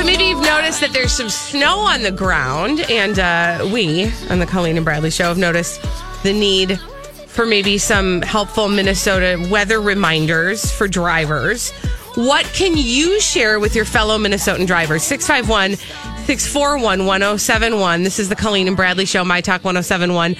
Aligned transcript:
So 0.00 0.06
maybe 0.06 0.24
you've 0.24 0.40
noticed 0.40 0.80
that 0.80 0.94
there's 0.94 1.12
some 1.12 1.28
snow 1.28 1.80
on 1.80 2.02
the 2.02 2.10
ground, 2.10 2.80
and 2.88 3.18
uh, 3.18 3.68
we 3.70 4.10
on 4.30 4.38
the 4.38 4.46
Colleen 4.46 4.76
and 4.76 4.84
Bradley 4.84 5.10
show 5.10 5.24
have 5.24 5.36
noticed 5.36 5.78
the 6.22 6.32
need 6.32 6.80
for 7.26 7.44
maybe 7.44 7.76
some 7.76 8.22
helpful 8.22 8.70
Minnesota 8.70 9.46
weather 9.50 9.78
reminders 9.78 10.72
for 10.72 10.88
drivers. 10.88 11.70
What 12.14 12.46
can 12.54 12.78
you 12.78 13.20
share 13.20 13.60
with 13.60 13.76
your 13.76 13.84
fellow 13.84 14.16
Minnesotan 14.16 14.66
drivers? 14.66 15.02
651 15.02 15.76
641 16.24 17.04
1071. 17.04 18.02
This 18.02 18.18
is 18.18 18.30
the 18.30 18.36
Colleen 18.36 18.68
and 18.68 18.76
Bradley 18.78 19.04
show, 19.04 19.22
My 19.22 19.42
Talk 19.42 19.64
1071 19.64 20.34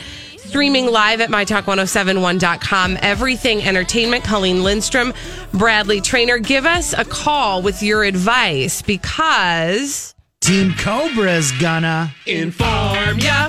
streaming 0.50 0.86
live 0.86 1.20
at 1.20 1.30
mytalk1071.com. 1.30 2.98
Everything 3.02 3.62
Entertainment, 3.62 4.24
Colleen 4.24 4.64
Lindstrom, 4.64 5.14
Bradley 5.54 6.00
Traynor. 6.00 6.38
Give 6.38 6.66
us 6.66 6.92
a 6.92 7.04
call 7.04 7.62
with 7.62 7.84
your 7.84 8.02
advice 8.02 8.82
because. 8.82 10.12
Team 10.40 10.72
Cobra's 10.72 11.52
gonna 11.60 12.12
inform 12.26 13.18
ya. 13.20 13.48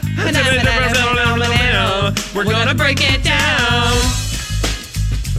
We're 2.36 2.44
gonna 2.44 2.76
break 2.76 3.00
it 3.02 3.24
down. 3.24 3.98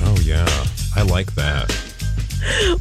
Oh, 0.05 0.17
yeah. 0.25 0.67
I 0.97 1.03
like 1.03 1.33
that. 1.37 1.71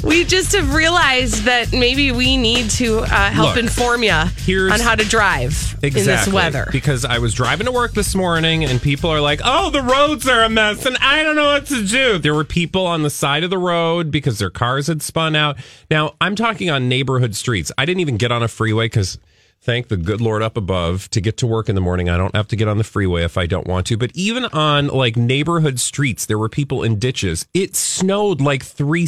We 0.03 0.23
just 0.23 0.55
have 0.55 0.73
realized 0.73 1.43
that 1.43 1.71
maybe 1.71 2.11
we 2.11 2.37
need 2.37 2.69
to 2.71 2.99
uh, 2.99 3.29
help 3.29 3.55
Look, 3.55 3.63
inform 3.63 4.03
you 4.03 4.11
on 4.11 4.79
how 4.79 4.95
to 4.95 5.05
drive 5.05 5.77
in 5.83 5.93
this 5.93 6.27
weather. 6.27 6.67
Because 6.71 7.05
I 7.05 7.19
was 7.19 7.33
driving 7.33 7.65
to 7.65 7.71
work 7.71 7.93
this 7.93 8.15
morning 8.15 8.63
and 8.65 8.81
people 8.81 9.09
are 9.09 9.21
like, 9.21 9.41
oh, 9.43 9.69
the 9.69 9.81
roads 9.81 10.27
are 10.27 10.43
a 10.43 10.49
mess 10.49 10.85
and 10.85 10.97
I 10.97 11.23
don't 11.23 11.35
know 11.35 11.45
what 11.45 11.67
to 11.67 11.85
do. 11.85 12.17
There 12.17 12.33
were 12.33 12.43
people 12.43 12.85
on 12.85 13.03
the 13.03 13.09
side 13.09 13.43
of 13.43 13.49
the 13.49 13.57
road 13.57 14.11
because 14.11 14.39
their 14.39 14.49
cars 14.49 14.87
had 14.87 15.01
spun 15.01 15.35
out. 15.35 15.57
Now, 15.89 16.15
I'm 16.19 16.35
talking 16.35 16.69
on 16.69 16.89
neighborhood 16.89 17.35
streets. 17.35 17.71
I 17.77 17.85
didn't 17.85 18.01
even 18.01 18.17
get 18.17 18.31
on 18.31 18.43
a 18.43 18.47
freeway 18.47 18.85
because 18.85 19.19
thank 19.61 19.87
the 19.89 19.97
good 19.97 20.21
Lord 20.21 20.41
up 20.41 20.57
above 20.57 21.09
to 21.11 21.21
get 21.21 21.37
to 21.37 21.47
work 21.47 21.69
in 21.69 21.75
the 21.75 21.81
morning. 21.81 22.09
I 22.09 22.17
don't 22.17 22.35
have 22.35 22.47
to 22.49 22.55
get 22.55 22.67
on 22.67 22.77
the 22.77 22.83
freeway 22.83 23.23
if 23.23 23.37
I 23.37 23.45
don't 23.45 23.67
want 23.67 23.85
to. 23.87 23.97
But 23.97 24.11
even 24.15 24.45
on 24.45 24.87
like 24.87 25.15
neighborhood 25.15 25.79
streets, 25.79 26.25
there 26.25 26.37
were 26.37 26.49
people 26.49 26.83
in 26.83 26.97
ditches. 26.99 27.45
It 27.53 27.75
snowed 27.75 28.41
like 28.41 28.63
three, 28.63 29.07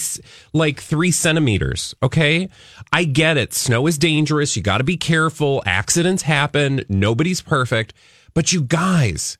like 0.54 0.80
three 0.80 1.12
centimeters. 1.12 1.96
Okay. 2.04 2.50
I 2.92 3.04
get 3.06 3.38
it. 3.38 3.54
Snow 3.54 3.88
is 3.88 3.98
dangerous. 3.98 4.56
You 4.56 4.62
got 4.62 4.78
to 4.78 4.84
be 4.84 4.98
careful. 4.98 5.64
Accidents 5.66 6.24
happen. 6.24 6.84
Nobody's 6.88 7.42
perfect. 7.42 7.94
But 8.34 8.54
you 8.54 8.62
guys, 8.62 9.38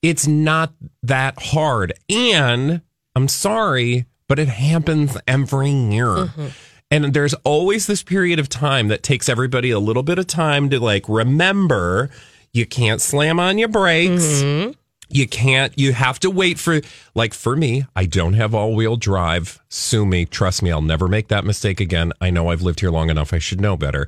it's 0.00 0.26
not 0.26 0.72
that 1.02 1.40
hard. 1.42 1.92
And 2.08 2.82
I'm 3.14 3.28
sorry, 3.28 4.06
but 4.28 4.38
it 4.38 4.48
happens 4.48 5.16
every 5.26 5.70
year. 5.70 6.06
Mm-hmm. 6.06 6.46
And 6.92 7.14
there's 7.14 7.32
always 7.42 7.86
this 7.86 8.02
period 8.02 8.38
of 8.38 8.50
time 8.50 8.88
that 8.88 9.02
takes 9.02 9.30
everybody 9.30 9.70
a 9.70 9.78
little 9.78 10.02
bit 10.02 10.18
of 10.18 10.26
time 10.26 10.68
to 10.68 10.78
like 10.78 11.08
remember 11.08 12.10
you 12.52 12.66
can't 12.66 13.00
slam 13.00 13.40
on 13.40 13.56
your 13.56 13.68
brakes. 13.68 14.42
Mm-hmm. 14.42 14.72
You 15.08 15.26
can't, 15.26 15.72
you 15.78 15.94
have 15.94 16.20
to 16.20 16.30
wait 16.30 16.58
for, 16.58 16.82
like 17.14 17.32
for 17.32 17.56
me, 17.56 17.86
I 17.96 18.04
don't 18.04 18.34
have 18.34 18.54
all 18.54 18.74
wheel 18.74 18.96
drive. 18.96 19.58
Sue 19.70 20.04
me. 20.04 20.26
Trust 20.26 20.62
me, 20.62 20.70
I'll 20.70 20.82
never 20.82 21.08
make 21.08 21.28
that 21.28 21.46
mistake 21.46 21.80
again. 21.80 22.12
I 22.20 22.28
know 22.28 22.48
I've 22.48 22.62
lived 22.62 22.80
here 22.80 22.90
long 22.90 23.08
enough. 23.08 23.32
I 23.32 23.38
should 23.38 23.60
know 23.60 23.76
better. 23.78 24.06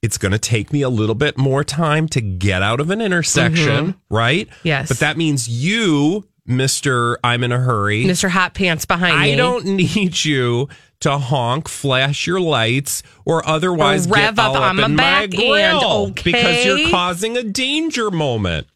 It's 0.00 0.16
going 0.16 0.32
to 0.32 0.38
take 0.38 0.72
me 0.72 0.82
a 0.82 0.88
little 0.88 1.16
bit 1.16 1.36
more 1.36 1.64
time 1.64 2.08
to 2.08 2.20
get 2.20 2.62
out 2.62 2.78
of 2.78 2.90
an 2.90 3.00
intersection, 3.00 3.86
mm-hmm. 3.88 4.14
right? 4.14 4.48
Yes. 4.62 4.88
But 4.88 4.98
that 5.00 5.16
means 5.16 5.48
you, 5.48 6.26
Mr. 6.48 7.16
I'm 7.22 7.44
in 7.44 7.52
a 7.52 7.58
hurry. 7.58 8.04
Mr. 8.04 8.28
Hot 8.28 8.54
Pants 8.54 8.84
behind 8.84 9.20
me. 9.20 9.32
I 9.32 9.36
don't 9.36 9.64
need 9.64 10.24
you 10.24 10.68
to 11.00 11.18
honk, 11.18 11.68
flash 11.68 12.26
your 12.26 12.40
lights, 12.40 13.02
or 13.24 13.46
otherwise 13.48 14.06
Or 14.06 14.14
rev 14.14 14.36
get 14.36 14.44
up 14.44 14.56
on 14.56 14.78
up 14.78 14.90
my 14.90 14.96
back 14.96 15.30
my 15.30 15.36
grill 15.36 16.06
end, 16.06 16.22
because 16.22 16.64
you're 16.64 16.90
causing 16.90 17.36
a 17.36 17.42
danger 17.42 18.10
moment. 18.10 18.66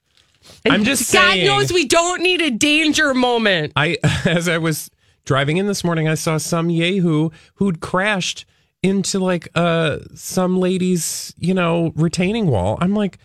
I'm 0.68 0.84
just 0.84 1.12
God 1.12 1.32
saying. 1.32 1.46
knows 1.46 1.72
we 1.72 1.86
don't 1.86 2.22
need 2.22 2.40
a 2.40 2.50
danger 2.50 3.12
moment. 3.14 3.72
I 3.76 3.98
as 4.24 4.48
I 4.48 4.58
was 4.58 4.90
driving 5.24 5.58
in 5.58 5.66
this 5.66 5.84
morning, 5.84 6.08
I 6.08 6.14
saw 6.14 6.38
some 6.38 6.70
yahoo 6.70 7.30
who'd 7.56 7.80
crashed 7.80 8.46
into 8.82 9.18
like 9.18 9.48
uh 9.54 9.98
some 10.14 10.58
lady's 10.58 11.34
you 11.38 11.54
know 11.54 11.92
retaining 11.96 12.46
wall. 12.46 12.78
I'm 12.80 12.94
like. 12.94 13.18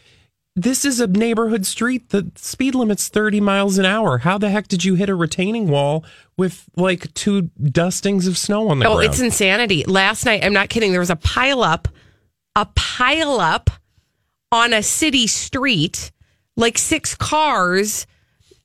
This 0.61 0.83
is 0.83 0.99
a 0.99 1.07
neighborhood 1.07 1.65
street. 1.65 2.09
The 2.09 2.31
speed 2.35 2.75
limit's 2.75 3.07
30 3.07 3.39
miles 3.39 3.77
an 3.77 3.85
hour. 3.85 4.17
How 4.19 4.37
the 4.37 4.49
heck 4.49 4.67
did 4.67 4.83
you 4.83 4.95
hit 4.95 5.07
a 5.09 5.15
retaining 5.15 5.69
wall 5.69 6.03
with 6.37 6.65
like 6.75 7.13
two 7.13 7.43
dustings 7.63 8.27
of 8.27 8.37
snow 8.37 8.67
on 8.69 8.79
the 8.79 8.85
Oh, 8.85 8.95
ground? 8.97 9.05
it's 9.09 9.19
insanity. 9.21 9.83
Last 9.85 10.25
night, 10.25 10.43
I'm 10.43 10.51
not 10.53 10.67
kidding. 10.69 10.91
There 10.91 10.99
was 10.99 11.09
a 11.09 11.15
pile 11.15 11.63
up, 11.63 11.87
a 12.55 12.65
pile 12.75 13.39
up 13.39 13.69
on 14.51 14.73
a 14.73 14.83
city 14.83 15.27
street, 15.27 16.11
like 16.57 16.77
six 16.77 17.15
cars. 17.15 18.05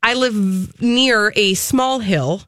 I 0.02 0.14
live 0.14 0.80
near 0.82 1.32
a 1.36 1.54
small 1.54 2.00
hill, 2.00 2.42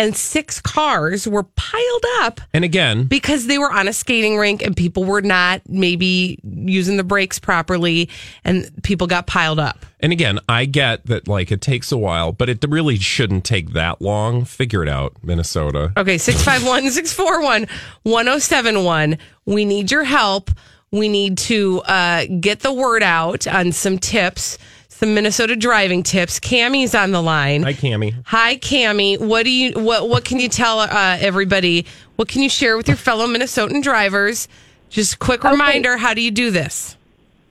and 0.00 0.16
six 0.16 0.62
cars 0.62 1.28
were 1.28 1.42
piled 1.42 2.04
up 2.20 2.40
and 2.54 2.64
again, 2.64 3.04
because 3.04 3.46
they 3.46 3.58
were 3.58 3.70
on 3.70 3.86
a 3.86 3.92
skating 3.92 4.38
rink 4.38 4.62
and 4.62 4.74
people 4.74 5.04
were 5.04 5.20
not 5.20 5.60
maybe 5.68 6.38
using 6.42 6.96
the 6.96 7.04
brakes 7.04 7.38
properly, 7.38 8.08
and 8.42 8.70
people 8.82 9.06
got 9.06 9.26
piled 9.26 9.60
up. 9.60 9.84
And 10.00 10.10
again, 10.10 10.40
I 10.48 10.64
get 10.64 11.04
that 11.06 11.28
like 11.28 11.52
it 11.52 11.60
takes 11.60 11.92
a 11.92 11.98
while, 11.98 12.32
but 12.32 12.48
it 12.48 12.64
really 12.66 12.96
shouldn't 12.96 13.44
take 13.44 13.74
that 13.74 14.00
long. 14.00 14.46
Figure 14.46 14.82
it 14.82 14.88
out, 14.88 15.16
Minnesota. 15.22 15.92
Okay, 15.96 16.16
651 16.16 16.90
641 16.90 17.66
1071. 18.04 19.18
We 19.44 19.66
need 19.66 19.90
your 19.90 20.04
help. 20.04 20.50
We 20.90 21.10
need 21.10 21.36
to 21.38 21.82
uh, 21.82 22.24
get 22.40 22.60
the 22.60 22.72
word 22.72 23.02
out 23.02 23.46
on 23.46 23.72
some 23.72 23.98
tips, 23.98 24.56
some 25.00 25.14
Minnesota 25.14 25.56
driving 25.56 26.02
tips. 26.02 26.38
Cammie's 26.38 26.94
on 26.94 27.10
the 27.10 27.22
line. 27.22 27.62
Hi, 27.62 27.72
Cammy. 27.72 28.14
Hi, 28.26 28.56
Cammie. 28.58 29.18
What 29.18 29.44
do 29.44 29.50
you 29.50 29.72
what 29.80 30.08
what 30.10 30.26
can 30.26 30.38
you 30.38 30.48
tell 30.48 30.78
uh, 30.80 31.16
everybody? 31.18 31.86
What 32.16 32.28
can 32.28 32.42
you 32.42 32.50
share 32.50 32.76
with 32.76 32.86
your 32.86 32.98
fellow 32.98 33.26
Minnesotan 33.26 33.82
drivers? 33.82 34.46
Just 34.90 35.18
quick 35.18 35.42
reminder, 35.42 35.96
how 35.96 36.12
do 36.14 36.20
you 36.20 36.30
do 36.30 36.50
this? 36.50 36.96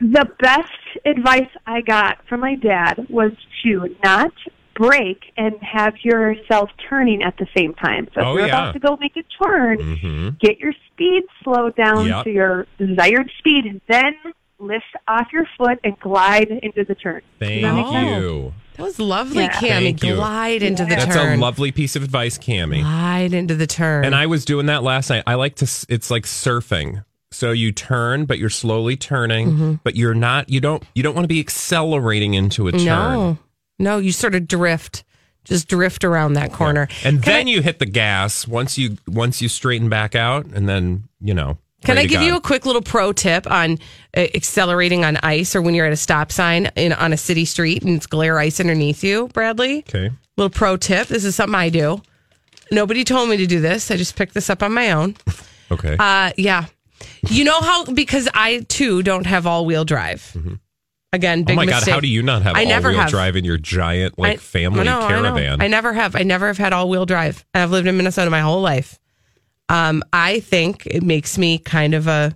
the 0.02 0.26
best 0.40 0.72
advice 1.06 1.50
I 1.66 1.81
got 1.81 2.19
from 2.30 2.40
my 2.40 2.56
dad 2.56 3.06
was 3.10 3.34
to 3.63 3.94
not 4.01 4.31
brake 4.74 5.24
and 5.36 5.56
have 5.62 5.94
yourself 6.04 6.69
turning 6.88 7.22
at 7.22 7.36
the 7.38 7.46
same 7.57 7.74
time. 7.74 8.07
So 8.16 8.22
if 8.22 8.25
Oh, 8.28 8.38
you're 8.38 8.48
yeah. 8.48 8.62
about 8.69 8.74
to 8.75 8.80
go 8.80 8.96
make 8.96 9.18
a 9.18 9.24
turn, 9.44 9.78
Mm-hmm. 9.80 10.30
get 10.40 10.57
your 10.60 10.72
speed 10.88 11.24
slowed 11.44 11.75
down 11.75 12.06
Yep. 12.07 12.24
to 12.24 12.30
your 12.31 12.68
desired 12.78 13.30
speed 13.40 13.66
and 13.66 13.81
then 13.90 14.16
lift 14.60 14.84
off 15.08 15.28
your 15.34 15.46
foot 15.58 15.80
and 15.84 15.98
glide 16.00 16.50
into 16.50 16.84
the 16.84 16.96
turn. 16.96 17.22
Thank 17.40 17.62
that 17.64 18.04
you. 18.20 18.54
That 18.76 18.84
was 18.84 19.00
lovely, 19.00 19.44
Yeah. 19.44 19.52
Cammie. 19.54 19.84
Thank 19.84 20.04
you. 20.04 20.16
Glide 20.16 20.64
into 20.64 20.84
the 20.84 20.90
That's 20.92 21.06
turn. 21.06 21.16
That's 21.16 21.38
a 21.38 21.42
lovely 21.42 21.72
piece 21.72 21.96
of 21.96 22.04
advice, 22.04 22.38
Cammy. 22.38 22.82
Glide 22.82 23.34
into 23.34 23.56
the 23.56 23.68
turn. 23.68 24.06
And 24.06 24.16
I 24.16 24.26
was 24.28 24.46
doing 24.46 24.68
that 24.68 24.84
last 24.84 25.10
night. 25.10 25.24
I 25.28 25.36
like 25.36 25.56
to. 25.56 25.86
It's 25.90 26.10
like 26.12 26.24
surfing. 26.24 27.04
So 27.32 27.52
you 27.52 27.72
turn, 27.72 28.26
but 28.26 28.40
you're 28.40 28.50
slowly 28.50 28.96
turning, 28.98 29.48
Mm-hmm. 29.52 29.74
but 29.84 29.96
you're 29.96 30.14
not. 30.16 30.50
You 30.50 30.60
don't. 30.62 30.84
You 30.96 31.04
don't 31.04 31.14
want 31.14 31.26
to 31.26 31.30
be 31.30 31.40
accelerating 31.40 32.34
into 32.34 32.68
a 32.68 32.72
turn. 32.72 32.86
No, 32.86 33.38
no, 33.78 33.98
you 33.98 34.12
sort 34.12 34.34
of 34.34 34.48
drift, 34.48 35.04
just 35.44 35.68
drift 35.68 36.04
around 36.04 36.34
that 36.34 36.52
corner. 36.54 36.88
And 37.04 37.22
Can 37.22 37.32
then 37.34 37.48
I- 37.48 37.50
you 37.52 37.62
hit 37.62 37.80
the 37.80 37.86
gas 37.86 38.48
once 38.48 38.78
you 38.78 38.98
once 39.08 39.42
you 39.42 39.50
straighten 39.50 39.90
back 39.90 40.16
out, 40.16 40.46
and 40.48 40.68
then 40.68 41.04
you 41.22 41.34
know 41.34 41.58
Can 41.86 41.98
I 41.98 42.04
give 42.06 42.20
God. 42.20 42.26
you 42.28 42.36
a 42.36 42.42
quick 42.42 42.66
little 42.66 42.81
pro 42.81 43.14
tip 43.14 43.50
on 43.50 43.78
uh, 44.16 44.28
accelerating 44.36 45.06
on 45.06 45.18
ice 45.24 45.56
or 45.56 45.62
when 45.62 45.74
you're 45.74 45.86
at 45.86 45.94
a 45.94 45.98
stop 45.98 46.31
sign 46.31 46.70
in 46.76 46.92
on 46.94 47.14
a 47.14 47.18
city 47.18 47.46
street 47.46 47.84
and 47.84 47.96
it's 47.96 48.06
glare 48.06 48.38
ice 48.38 48.60
underneath 48.60 49.04
you, 49.04 49.30
Bradley? 49.30 49.80
Okay. 49.80 50.12
Little 50.38 50.50
pro 50.50 50.76
tip. 50.78 51.08
This 51.08 51.24
is 51.24 51.36
something 51.36 51.56
I 51.56 51.70
do. 51.70 52.02
Nobody 52.72 53.04
told 53.04 53.30
me 53.30 53.38
to 53.38 53.48
do 53.48 53.62
this. 53.62 53.90
I 53.92 53.98
just 53.98 54.16
picked 54.16 54.34
this 54.34 54.50
up 54.50 54.62
on 54.62 54.74
my 54.74 54.92
own. 54.92 55.16
Okay. 55.72 55.96
Uh, 55.98 56.31
yeah. 56.38 56.66
You 57.30 57.44
know 57.46 57.60
how 57.60 57.86
because 57.86 58.28
I 58.34 58.60
too 58.68 59.02
don't 59.04 59.25
have 59.25 59.48
all 59.48 59.66
wheel 59.66 59.86
drive. 59.86 60.36
Again, 61.12 61.44
big 61.44 61.54
oh 61.54 61.56
my 61.56 61.66
God. 61.66 61.75
mistake. 61.78 61.94
How 61.94 62.00
do 62.00 62.08
you 62.08 62.22
not 62.22 62.44
have 62.44 62.56
I 62.56 62.66
all-wheel 62.66 62.94
have. 63.00 63.10
drive 63.10 63.36
in 63.36 63.44
your 63.44 63.58
giant 63.58 64.20
like 64.20 64.34
I- 64.34 64.38
family 64.38 64.82
I 64.82 64.84
know. 64.84 65.08
caravan? 65.08 65.62
I, 65.62 65.68
never 65.68 65.92
have. 65.94 66.16
I 66.16 66.22
never 66.24 66.48
have 66.48 66.58
had 66.60 66.72
all 66.72 66.88
wheel 66.88 67.06
drive. 67.08 67.44
I've 67.54 67.72
lived 67.72 67.88
in 67.88 67.98
Minnesota 67.98 68.30
my 68.30 68.42
whole 68.42 68.62
life. 68.62 69.00
Um, 69.69 70.04
I 70.12 70.39
think 70.42 70.86
it 70.88 71.04
makes 71.04 71.38
me 71.38 71.57
kind 71.60 71.94
of 71.94 72.07
a 72.07 72.36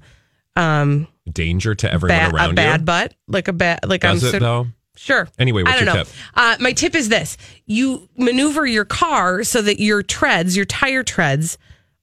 um 0.56 1.08
Danger 1.32 1.74
to 1.76 1.92
everyone 1.92 2.18
bad, 2.20 2.34
around 2.34 2.52
a 2.52 2.54
bad 2.54 2.80
you. 2.82 2.86
butt, 2.86 3.14
like 3.28 3.48
a 3.48 3.54
bad, 3.54 3.80
like 3.88 4.02
Does 4.02 4.24
I'm 4.24 4.28
it 4.28 4.32
sort- 4.32 4.42
though? 4.42 4.68
Sure. 4.96 5.28
Anyway, 5.40 5.64
what's 5.64 5.74
I 5.74 5.78
don't 5.78 5.86
your 5.86 5.96
know. 5.96 6.04
tip? 6.04 6.14
Uh, 6.36 6.56
my 6.60 6.72
tip 6.74 6.94
is 6.96 7.10
this: 7.10 7.38
you 7.66 8.08
maneuver 8.18 8.66
your 8.66 8.86
car 8.86 9.44
so 9.44 9.62
that 9.62 9.80
your 9.82 10.04
treads, 10.04 10.56
your 10.56 10.66
tire 10.66 11.02
treads, 11.04 11.58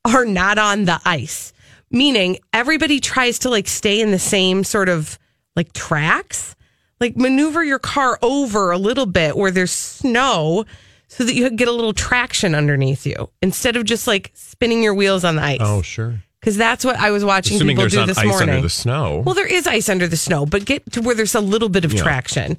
are 0.04 0.24
not 0.24 0.58
on 0.58 0.86
the 0.86 1.00
ice. 1.04 1.52
Meaning, 1.92 2.38
everybody 2.52 2.98
tries 2.98 3.38
to 3.40 3.50
like 3.50 3.68
stay 3.68 4.00
in 4.00 4.10
the 4.10 4.18
same 4.18 4.64
sort 4.64 4.88
of 4.88 5.18
like 5.54 5.72
tracks. 5.72 6.56
Like 6.98 7.16
maneuver 7.16 7.62
your 7.64 7.78
car 7.78 8.18
over 8.22 8.72
a 8.72 8.78
little 8.78 9.06
bit 9.06 9.36
where 9.36 9.50
there's 9.50 9.70
snow, 9.70 10.64
so 11.12 11.24
that 11.24 11.34
you 11.34 11.50
get 11.50 11.66
a 11.68 11.72
little 11.72 11.92
traction 11.92 12.54
underneath 12.54 13.04
you 13.04 13.28
instead 13.42 13.76
of 13.76 13.84
just 13.84 14.06
like 14.06 14.30
spinning 14.34 14.82
your 14.82 14.94
wheels 14.94 15.24
on 15.24 15.36
the 15.36 15.42
ice. 15.42 15.58
Oh, 15.60 15.82
sure. 15.82 16.22
because 16.40 16.56
that's 16.56 16.84
what 16.84 16.96
I 16.96 17.10
was 17.10 17.24
watching 17.24 17.56
Assuming 17.56 17.74
people 17.76 17.82
there's 17.82 17.92
do 17.92 17.98
not 17.98 18.06
this 18.06 18.18
ice 18.18 18.26
morning. 18.26 18.48
under 18.50 18.62
the 18.62 18.68
snow. 18.70 19.22
Well, 19.26 19.34
there 19.34 19.46
is 19.46 19.66
ice 19.66 19.88
under 19.88 20.06
the 20.06 20.16
snow, 20.16 20.46
but 20.46 20.64
get 20.64 20.90
to 20.92 21.00
where 21.02 21.14
there's 21.16 21.34
a 21.34 21.40
little 21.40 21.68
bit 21.68 21.84
of 21.84 21.92
Yeah. 21.92 22.02
traction. 22.02 22.56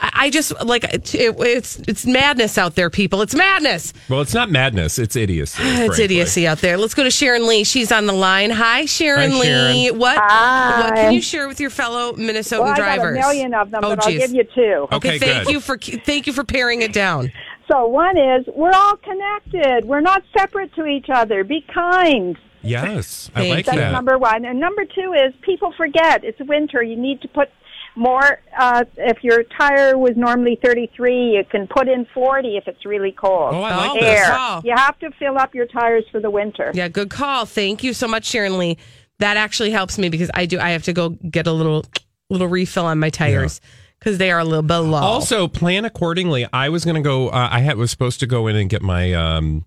I 0.00 0.10
I 0.14 0.30
just 0.30 0.52
like 0.64 0.84
it, 0.84 1.12
it's 1.12 1.80
it's 1.88 2.06
madness 2.06 2.56
out 2.56 2.76
there, 2.76 2.88
people. 2.88 3.20
It's 3.20 3.34
madness. 3.34 3.92
Well, 4.08 4.20
it's 4.20 4.32
not 4.32 4.48
madness. 4.48 4.96
It's 4.96 5.16
idiocy. 5.16 5.60
It's 5.66 5.76
frankly. 5.76 6.04
idiocy 6.04 6.46
out 6.46 6.58
there. 6.58 6.76
Let's 6.78 6.94
go 6.94 7.02
to 7.02 7.10
Sharon 7.10 7.48
Lee. 7.48 7.64
She's 7.64 7.90
on 7.90 8.06
the 8.06 8.12
line. 8.12 8.50
Hi, 8.50 8.84
Sharon 8.86 9.32
Hi, 9.32 9.38
Lee. 9.40 9.86
Sharon. 9.86 9.98
What 9.98 10.16
Hi. 10.20 10.80
what 10.84 10.94
can 10.94 11.12
you 11.14 11.20
share 11.20 11.48
with 11.48 11.58
your 11.58 11.70
fellow 11.70 12.12
Minnesotan 12.12 12.60
Well, 12.60 12.68
I 12.74 12.76
drivers? 12.76 13.16
got 13.16 13.24
a 13.24 13.28
million 13.28 13.54
of 13.54 13.70
them, 13.72 13.80
oh, 13.82 13.96
but 13.96 14.04
I'll 14.04 14.10
geez. 14.12 14.20
give 14.20 14.34
you 14.36 14.44
two. 14.54 14.86
Okay, 14.92 14.96
Okay, 14.96 15.18
thank 15.18 15.44
good. 15.46 15.52
you 15.54 15.60
for 15.60 15.76
thank 15.76 16.28
you 16.28 16.32
for 16.32 16.44
paring 16.44 16.82
it 16.82 16.92
down. 16.92 17.32
So 17.70 17.86
one 17.86 18.16
is 18.16 18.46
we're 18.54 18.72
all 18.72 18.96
connected. 18.96 19.84
We're 19.84 20.00
not 20.00 20.22
separate 20.36 20.74
to 20.74 20.86
each 20.86 21.06
other. 21.12 21.44
Be 21.44 21.64
kind. 21.72 22.36
Yes, 22.62 23.30
I 23.34 23.48
like. 23.48 23.66
That's 23.66 23.76
that. 23.78 23.92
number 23.92 24.18
one. 24.18 24.44
And 24.44 24.58
number 24.58 24.84
two 24.84 25.12
is 25.12 25.32
people 25.42 25.72
forget 25.76 26.24
it's 26.24 26.38
winter. 26.40 26.82
You 26.82 26.96
need 26.96 27.20
to 27.22 27.28
put 27.28 27.50
more. 27.94 28.40
Uh, 28.58 28.84
if 28.96 29.22
your 29.22 29.42
tire 29.44 29.96
was 29.98 30.12
normally 30.16 30.58
33, 30.62 31.36
you 31.36 31.44
can 31.50 31.66
put 31.68 31.88
in 31.88 32.06
40 32.14 32.56
if 32.56 32.66
it's 32.66 32.84
really 32.86 33.12
cold. 33.12 33.54
Oh, 33.54 33.62
I 33.62 33.76
like 33.76 33.90
Oh, 33.90 33.94
this. 34.00 34.20
Good 34.20 34.32
call. 34.34 34.62
You 34.64 34.74
have 34.74 34.98
to 35.00 35.10
fill 35.18 35.38
up 35.38 35.54
your 35.54 35.66
tires 35.66 36.04
for 36.10 36.20
the 36.20 36.30
winter. 36.30 36.72
Yeah, 36.74 36.88
good 36.88 37.10
call. 37.10 37.44
Thank 37.44 37.84
you 37.84 37.92
so 37.92 38.08
much, 38.08 38.24
Sharon 38.24 38.58
Lee. 38.58 38.78
That 39.18 39.36
actually 39.36 39.70
helps 39.70 39.98
me 39.98 40.08
because 40.08 40.30
I 40.34 40.46
do. 40.46 40.58
I 40.58 40.70
have 40.70 40.84
to 40.84 40.92
go 40.92 41.10
get 41.10 41.46
a 41.46 41.52
little 41.52 41.84
little 42.30 42.48
refill 42.48 42.84
on 42.86 42.98
my 42.98 43.10
tires 43.10 43.60
because 43.98 44.18
they 44.18 44.30
are 44.30 44.38
a 44.40 44.44
little 44.44 44.62
bit 44.62 44.76
low. 44.78 44.98
Also, 44.98 45.48
plan 45.48 45.84
accordingly. 45.84 46.46
I 46.52 46.68
was 46.68 46.84
going 46.84 46.96
to 46.96 47.00
go. 47.02 47.28
Uh, 47.28 47.48
I 47.50 47.60
had 47.60 47.76
was 47.76 47.90
supposed 47.90 48.20
to 48.20 48.26
go 48.26 48.46
in 48.46 48.56
and 48.56 48.68
get 48.70 48.82
my 48.82 49.12
um, 49.14 49.64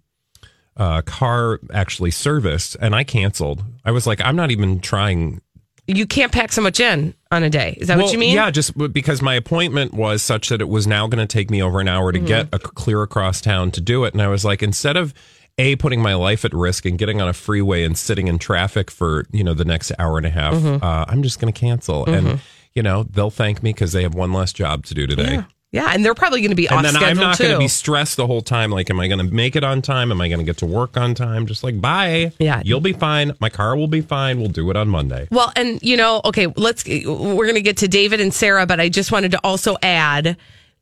uh, 0.78 1.02
car 1.02 1.60
actually 1.74 2.12
serviced, 2.12 2.76
and 2.80 2.96
I 2.96 3.04
canceled. 3.04 3.64
I 3.86 3.92
was 3.92 4.08
like, 4.08 4.22
I'm 4.22 4.36
not 4.36 4.52
even 4.52 4.80
trying. 4.80 5.42
you 5.88 6.06
can't 6.08 6.32
pack 6.32 6.52
so 6.52 6.62
much 6.62 6.80
in 6.80 7.14
on 7.32 7.44
a 7.44 7.50
day. 7.50 7.76
Is 7.80 7.88
that 7.88 7.98
Well, 7.98 8.06
what 8.06 8.14
you 8.14 8.20
mean? 8.20 8.36
Yeah, 8.36 8.52
just 8.52 8.78
because 8.94 9.22
my 9.22 9.36
appointment 9.36 9.94
was 9.94 10.22
such 10.24 10.50
that 10.50 10.62
it 10.62 10.70
was 10.70 10.88
now 10.88 11.08
going 11.08 11.26
to 11.26 11.32
take 11.32 11.50
me 11.50 11.62
over 11.62 11.80
an 11.82 11.88
hour 11.88 12.12
to 12.12 12.20
Mm-hmm. 12.20 12.28
get 12.28 12.48
a 12.54 12.60
clear 12.60 13.02
across 13.04 13.42
town 13.42 13.72
to 13.72 13.82
do 13.82 14.06
it, 14.06 14.14
and 14.14 14.22
I 14.22 14.28
was 14.28 14.46
like, 14.46 14.64
instead 14.64 14.96
of 14.98 15.14
a 15.58 15.76
putting 15.76 16.02
my 16.02 16.14
life 16.14 16.46
at 16.46 16.54
risk 16.54 16.86
and 16.86 16.98
getting 16.98 17.20
on 17.20 17.28
a 17.28 17.34
freeway 17.34 17.84
and 17.84 17.98
sitting 17.98 18.28
in 18.30 18.40
traffic 18.40 18.90
for 18.90 19.26
you 19.32 19.44
know 19.44 19.54
the 19.54 19.66
next 19.66 19.92
hour 20.00 20.18
and 20.18 20.26
a 20.26 20.30
half, 20.30 20.54
Mm-hmm. 20.54 20.84
uh, 20.84 21.06
I'm 21.10 21.22
just 21.24 21.40
going 21.42 21.52
to 21.52 21.60
cancel, 21.60 22.06
and 22.06 22.40
you 22.74 22.84
know 22.84 23.04
they'll 23.04 23.30
thank 23.30 23.64
me 23.64 23.74
because 23.74 23.92
they 23.92 24.04
have 24.04 24.16
one 24.16 24.34
less 24.34 24.54
job 24.54 24.86
to 24.86 24.94
do 24.94 25.08
today. 25.08 25.34
Yeah. 25.34 25.44
Yeah, 25.74 25.90
and 25.94 26.04
they're 26.04 26.14
probably 26.14 26.42
going 26.42 26.52
to 26.52 26.56
be 26.56 26.68
And 26.68 26.80
off 26.80 26.84
then 26.84 26.94
schedule 26.96 27.24
I'm 27.24 27.30
not 27.30 27.40
going 27.40 27.54
to 27.54 27.58
be 27.58 27.70
stressed 27.70 28.18
the 28.18 28.28
whole 28.28 28.42
time. 28.42 28.72
Like, 28.72 28.90
am 28.90 29.00
I 29.00 29.08
going 29.08 29.26
to 29.26 29.34
make 29.34 29.56
it 29.56 29.64
on 29.64 29.82
time? 29.82 30.12
Am 30.12 30.20
I 30.20 30.28
going 30.28 30.40
to 30.40 30.44
get 30.44 30.58
to 30.58 30.66
work 30.66 30.98
on 30.98 31.16
time? 31.16 31.46
Just 31.46 31.64
like, 31.64 31.80
bye. 31.80 32.34
Yeah. 32.40 32.62
You'll 32.66 32.82
be 32.82 32.92
fine. 32.92 33.32
My 33.40 33.48
car 33.48 33.78
will 33.78 33.88
be 33.88 34.02
fine. 34.02 34.42
We'll 34.42 34.50
do 34.50 34.70
it 34.70 34.76
on 34.76 34.90
Monday. 34.90 35.30
well, 35.32 35.54
and 35.56 35.82
you 35.82 35.96
know, 35.96 36.20
okay, 36.26 36.48
let's 36.58 36.86
we're 36.86 37.46
going 37.46 37.56
to 37.56 37.62
get 37.62 37.78
to 37.78 37.88
David 37.88 38.20
and 38.20 38.34
Sarah, 38.34 38.66
but 38.66 38.82
I 38.82 38.90
just 38.90 39.14
wanted 39.14 39.32
to 39.32 39.40
also 39.46 39.78
add 39.82 40.36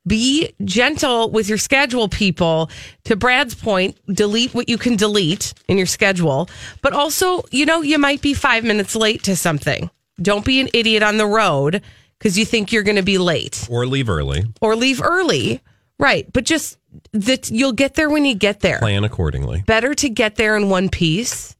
be 0.07 0.53
gentle 0.65 1.29
with 1.29 1.49
your 1.49 1.57
schedule 1.57 2.07
people 2.07 2.71
to 3.03 3.15
Brad's 3.15 3.53
point 3.53 3.97
delete 4.07 4.55
what 4.55 4.69
you 4.69 4.77
can 4.77 4.95
delete 4.95 5.53
in 5.67 5.77
your 5.77 5.85
schedule 5.85 6.49
but 6.81 6.93
also 6.93 7.43
you 7.51 7.65
know 7.65 7.81
you 7.81 7.99
might 7.99 8.21
be 8.21 8.33
5 8.33 8.63
minutes 8.63 8.95
late 8.95 9.23
to 9.23 9.35
something 9.35 9.91
don't 10.21 10.45
be 10.45 10.59
an 10.59 10.69
idiot 10.73 11.03
on 11.03 11.17
the 11.17 11.25
road 11.25 11.81
cuz 12.19 12.37
you 12.37 12.45
think 12.45 12.71
you're 12.71 12.83
going 12.83 12.95
to 12.97 13.03
be 13.03 13.17
late 13.17 13.67
Or 13.69 13.85
leave 13.85 14.09
early. 14.09 14.45
or 14.61 14.75
leave 14.75 15.01
early 15.01 15.61
right 15.97 16.31
but 16.33 16.43
just 16.45 16.77
that 17.13 17.49
you'll 17.51 17.73
get 17.73 17.95
there 17.95 18.09
when 18.09 18.25
you 18.25 18.35
get 18.35 18.59
there 18.61 18.79
Plan 18.79 19.03
accordingly. 19.03 19.63
better 19.65 19.93
to 19.95 20.09
get 20.09 20.35
there 20.35 20.55
in 20.57 20.69
one 20.69 20.89
piece 20.89 21.55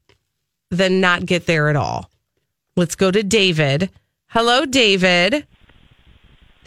than 0.70 1.00
not 1.00 1.26
get 1.26 1.46
there 1.46 1.68
at 1.68 1.76
all. 1.76 2.10
Let's 2.76 2.94
go 2.94 3.10
to 3.10 3.22
David. 3.24 3.90
Hello, 4.28 4.64
David. 4.64 5.44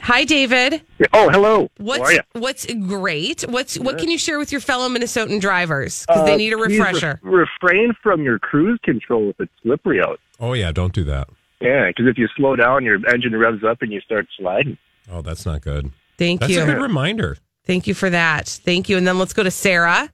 Hi, 0.02 0.26
David. 0.26 0.82
Oh, 1.14 1.30
hello. 1.30 1.70
What's 1.78 2.12
How 2.12 2.18
are 2.18 2.24
what's 2.42 2.66
great? 2.66 3.44
What's 3.48 3.80
what 3.80 3.98
can 3.98 4.10
you 4.12 4.18
share 4.18 4.38
with 4.38 4.52
your 4.52 4.60
fellow 4.60 4.90
Minnesotan 4.90 5.40
drivers 5.40 6.06
because 6.06 6.26
they 6.26 6.34
Uh, 6.34 6.38
need 6.38 6.52
a 6.52 6.58
refresher? 6.58 7.20
re- 7.24 7.46
refrain 7.62 7.94
from 8.04 8.22
your 8.24 8.38
cruise 8.40 8.80
control 8.84 9.30
if 9.30 9.40
it's 9.40 9.52
slippery 9.62 10.02
out. 10.02 10.20
Oh, 10.42 10.52
yeah. 10.54 10.74
Don't 10.74 10.94
do 10.94 11.06
that. 11.06 11.30
Yeah, 11.64 11.88
because 11.88 12.08
if 12.08 12.18
you 12.18 12.28
slow 12.36 12.56
down, 12.56 12.84
your 12.84 12.96
engine 13.08 13.36
revs 13.36 13.64
up 13.64 13.82
and 13.82 13.92
you 13.92 14.02
start 14.02 14.28
sliding. 14.38 14.78
Oh, 15.10 15.22
that's 15.22 15.46
not 15.46 15.62
good. 15.62 15.92
Thank 16.18 16.42
That's 16.42 16.52
you. 16.52 16.60
That's 16.60 16.70
a 16.70 16.74
good 16.74 16.82
reminder. 16.82 17.38
Thank 17.66 17.88
you 17.88 17.94
for 17.94 18.10
that. 18.10 18.48
Thank 18.48 18.90
you. 18.90 18.98
And 18.98 19.08
then 19.08 19.18
let's 19.18 19.34
go 19.34 19.44
to 19.44 19.52
Sarah. 19.52 20.12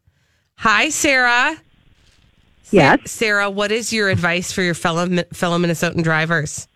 Hi, 0.57 0.89
Sarah. 0.89 1.57
Yes. 2.69 2.99
Sarah, 3.05 3.49
what 3.49 3.71
is 3.71 3.91
your 3.91 4.09
advice 4.09 4.51
for 4.51 4.61
your 4.61 4.75
fellow 4.75 5.07
fellow 5.33 5.57
Minnesotan 5.57 6.03
drivers? 6.03 6.67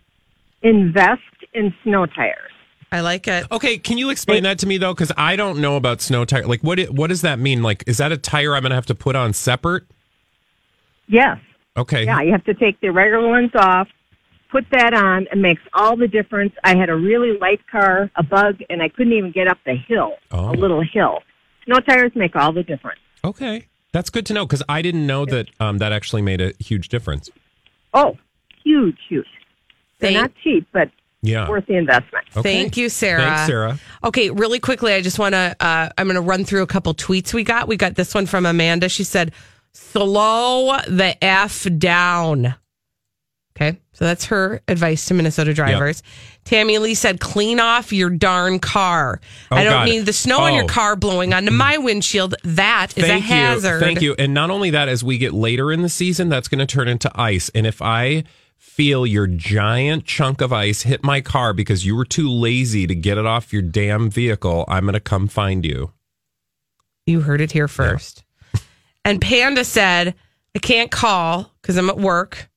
Invest 0.62 1.20
in 1.52 1.72
snow 1.84 2.06
tires. 2.06 2.50
I 2.90 3.00
like 3.00 3.28
it. 3.28 3.46
Okay, 3.52 3.78
can 3.78 3.98
you 3.98 4.10
explain 4.10 4.42
that 4.42 4.58
to 4.60 4.66
me 4.66 4.78
though? 4.78 4.94
Because 4.94 5.12
I 5.16 5.36
don't 5.36 5.60
know 5.60 5.76
about 5.76 6.00
snow 6.00 6.24
tire. 6.24 6.46
Like, 6.46 6.62
what? 6.62 6.80
What 6.90 7.08
does 7.08 7.22
that 7.22 7.38
mean? 7.38 7.62
Like, 7.62 7.84
is 7.86 7.98
that 7.98 8.10
a 8.10 8.16
tire 8.16 8.54
I'm 8.56 8.62
going 8.62 8.70
to 8.70 8.76
have 8.76 8.86
to 8.86 8.94
put 8.94 9.14
on 9.14 9.32
separate? 9.32 9.84
Yes. 11.06 11.38
Okay. 11.76 12.04
Yeah, 12.04 12.20
you 12.22 12.32
have 12.32 12.44
to 12.44 12.54
take 12.54 12.80
the 12.80 12.90
regular 12.90 13.28
ones 13.28 13.50
off, 13.56 13.88
put 14.54 14.64
that 14.70 14.94
on. 14.94 15.26
It 15.32 15.38
makes 15.38 15.62
all 15.72 15.96
the 15.96 16.06
difference. 16.06 16.52
I 16.62 16.76
had 16.76 16.88
a 16.88 16.94
really 16.94 17.36
light 17.40 17.60
car, 17.70 18.08
a 18.16 18.22
bug, 18.22 18.60
and 18.70 18.80
I 18.80 18.88
couldn't 18.88 19.12
even 19.12 19.32
get 19.32 19.48
up 19.48 19.58
the 19.66 19.74
hill, 19.88 20.12
Oh. 20.30 20.50
a 20.50 20.52
little 20.54 20.82
hill. 20.82 21.18
Snow 21.64 21.80
tires 21.80 22.12
make 22.14 22.36
all 22.36 22.52
the 22.52 22.62
difference. 22.62 23.00
Okay, 23.24 23.66
that's 23.92 24.10
good 24.10 24.26
to 24.26 24.32
know 24.32 24.46
because 24.46 24.62
I 24.68 24.80
didn't 24.82 25.06
know 25.06 25.24
that 25.26 25.48
um, 25.58 25.78
that 25.78 25.90
actually 25.92 26.22
made 26.22 26.40
a 26.40 26.52
huge 26.60 26.88
difference. 26.88 27.30
Oh, 27.92 28.16
huge, 28.62 28.96
huge. 29.08 29.26
They're 29.98 30.10
Thank- 30.12 30.20
not 30.20 30.32
cheap, 30.44 30.66
but 30.72 30.90
Yeah. 31.22 31.48
worth 31.48 31.66
the 31.66 31.76
investment. 31.76 32.26
Okay. 32.36 32.42
Thank 32.62 32.76
you, 32.76 32.88
Sarah. 32.90 33.22
Thanks, 33.22 33.46
Sarah. 33.46 33.78
Okay, 34.04 34.30
really 34.30 34.58
quickly, 34.60 34.92
I 34.92 35.00
just 35.00 35.18
want 35.18 35.32
to, 35.34 35.56
uh, 35.58 35.88
I'm 35.96 36.06
going 36.06 36.16
to 36.16 36.20
run 36.20 36.44
through 36.44 36.62
a 36.62 36.66
couple 36.66 36.92
tweets 36.94 37.32
we 37.32 37.42
got. 37.44 37.66
We 37.66 37.76
got 37.76 37.94
this 37.94 38.14
one 38.14 38.26
from 38.26 38.44
Amanda. 38.46 38.88
She 38.90 39.04
said, 39.04 39.32
slow 39.72 40.76
the 40.86 41.16
F 41.24 41.66
down. 41.78 42.54
Okay, 43.56 43.78
so 43.94 44.04
that's 44.04 44.26
her 44.26 44.60
advice 44.68 45.06
to 45.06 45.14
Minnesota 45.14 45.54
drivers. 45.54 46.02
Tammy 46.44 46.76
Lee 46.76 46.94
said, 46.94 47.20
clean 47.20 47.58
off 47.58 47.90
your 47.92 48.10
darn 48.10 48.58
car. 48.58 49.20
Oh, 49.50 49.56
I 49.56 49.64
don't 49.64 49.72
God. 49.72 49.88
need 49.88 50.00
the 50.00 50.12
snow 50.12 50.40
on 50.40 50.52
your 50.54 50.64
Oh. 50.64 50.66
car 50.68 50.94
blowing 50.96 51.32
onto 51.32 51.50
my 51.50 51.78
windshield. 51.78 52.34
That 52.44 52.96
is 52.98 53.04
Thank 53.06 53.24
a 53.24 53.26
hazard. 53.26 53.74
you. 53.74 53.80
Thank 53.80 54.02
you. 54.02 54.14
And 54.18 54.34
not 54.34 54.50
only 54.50 54.68
that, 54.70 54.88
as 54.88 55.02
we 55.02 55.16
get 55.16 55.32
later 55.32 55.72
in 55.72 55.80
the 55.80 55.88
season, 55.88 56.28
that's 56.28 56.48
going 56.48 56.58
to 56.58 56.66
turn 56.66 56.86
into 56.88 57.10
ice. 57.14 57.50
And 57.54 57.66
if 57.66 57.80
I 57.80 58.24
feel 58.58 59.06
your 59.06 59.26
giant 59.26 60.04
chunk 60.04 60.40
of 60.40 60.52
ice 60.52 60.82
hit 60.82 61.02
my 61.04 61.20
car 61.20 61.52
because 61.54 61.86
you 61.86 61.94
were 61.96 62.04
too 62.04 62.28
lazy 62.28 62.86
to 62.86 62.94
get 62.94 63.16
it 63.16 63.24
off 63.24 63.52
your 63.52 63.62
damn 63.62 64.10
vehicle, 64.10 64.64
I'm 64.68 64.82
going 64.84 64.94
to 64.94 65.00
come 65.00 65.28
find 65.28 65.64
you. 65.64 65.92
You 67.06 67.20
heard 67.20 67.40
it 67.40 67.52
here 67.52 67.68
first. 67.68 68.24
And 69.04 69.20
Panda 69.20 69.64
said, 69.64 70.14
I 70.56 70.58
can't 70.58 70.90
call 70.90 71.52
because 71.62 71.76
I'm 71.76 71.88
at 71.90 71.98
work. 71.98 72.48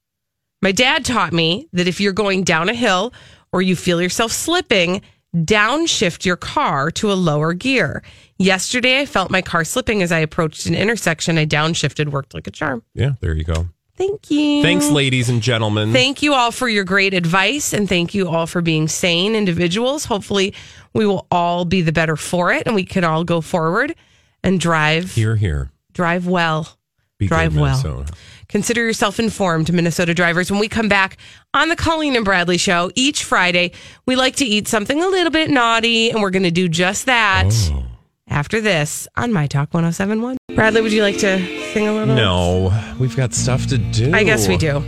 My 0.61 0.71
dad 0.71 1.05
taught 1.05 1.33
me 1.33 1.67
that 1.73 1.87
if 1.87 1.99
you're 1.99 2.13
going 2.13 2.43
down 2.43 2.69
a 2.69 2.73
hill 2.73 3.13
or 3.51 3.61
you 3.61 3.75
feel 3.75 4.01
yourself 4.01 4.31
slipping, 4.31 5.01
downshift 5.35 6.25
your 6.25 6.35
car 6.35 6.89
to 6.91 7.11
a 7.11 7.13
lower 7.13 7.53
gear. 7.53 8.01
Yesterday, 8.37 9.01
I 9.01 9.05
felt 9.05 9.29
my 9.29 9.41
car 9.41 9.63
slipping 9.63 10.01
as 10.01 10.11
I 10.11 10.19
approached 10.19 10.65
an 10.65 10.75
intersection. 10.75 11.37
I 11.37 11.45
downshifted, 11.45 12.09
worked 12.09 12.33
like 12.33 12.47
a 12.47 12.51
charm. 12.51 12.83
Yeah, 12.93 13.11
there 13.21 13.35
you 13.35 13.43
go. 13.43 13.67
Thank 13.95 14.29
you. 14.29 14.61
Thanks, 14.61 14.89
ladies 14.89 15.27
and 15.27 15.41
gentlemen. 15.41 15.91
Thank 15.91 16.21
you 16.21 16.33
all 16.33 16.51
for 16.51 16.69
your 16.69 16.83
great 16.83 17.15
advice 17.15 17.73
and 17.73 17.89
thank 17.89 18.13
you 18.13 18.29
all 18.29 18.45
for 18.45 18.61
being 18.61 18.87
sane 18.87 19.35
individuals. 19.35 20.05
Hopefully, 20.05 20.53
we 20.93 21.07
will 21.07 21.25
all 21.31 21.65
be 21.65 21.81
the 21.81 21.91
better 21.91 22.15
for 22.15 22.53
it 22.53 22.63
and 22.67 22.75
we 22.75 22.83
can 22.83 23.03
all 23.03 23.23
go 23.23 23.41
forward 23.41 23.95
and 24.43 24.59
drive 24.59 25.13
here, 25.13 25.35
here. 25.35 25.71
drive 25.93 26.27
well. 26.27 26.77
Be 27.17 27.27
drive 27.27 27.55
well. 27.55 27.81
Minnesota. 27.81 28.13
Consider 28.49 28.81
yourself 28.85 29.19
informed, 29.19 29.71
Minnesota 29.73 30.13
drivers. 30.13 30.49
When 30.49 30.59
we 30.59 30.67
come 30.69 30.87
back 30.87 31.17
on 31.53 31.67
the 31.69 31.75
Colleen 31.75 32.15
and 32.15 32.23
Bradley 32.23 32.57
show 32.57 32.89
each 32.95 33.23
Friday, 33.23 33.71
we 34.05 34.15
like 34.15 34.37
to 34.37 34.45
eat 34.45 34.67
something 34.67 35.01
a 35.03 35.07
little 35.07 35.31
bit 35.31 35.49
naughty, 35.49 36.09
and 36.11 36.21
we're 36.21 36.29
going 36.29 36.43
to 36.43 36.51
do 36.51 36.69
just 36.69 37.05
that 37.07 37.49
Oh. 37.71 37.83
after 38.29 38.61
this 38.61 39.07
on 39.17 39.33
My 39.33 39.47
Talk 39.47 39.73
1071. 39.73 40.37
Bradley, 40.55 40.81
would 40.81 40.93
you 40.93 41.01
like 41.03 41.17
to 41.19 41.39
sing 41.73 41.87
a 41.87 41.93
little? 41.93 42.15
No, 42.15 42.95
we've 42.99 43.15
got 43.17 43.33
stuff 43.33 43.67
to 43.67 43.77
do. 43.77 44.13
I 44.13 44.23
guess 44.23 44.47
we 44.47 44.55
do. 44.57 44.81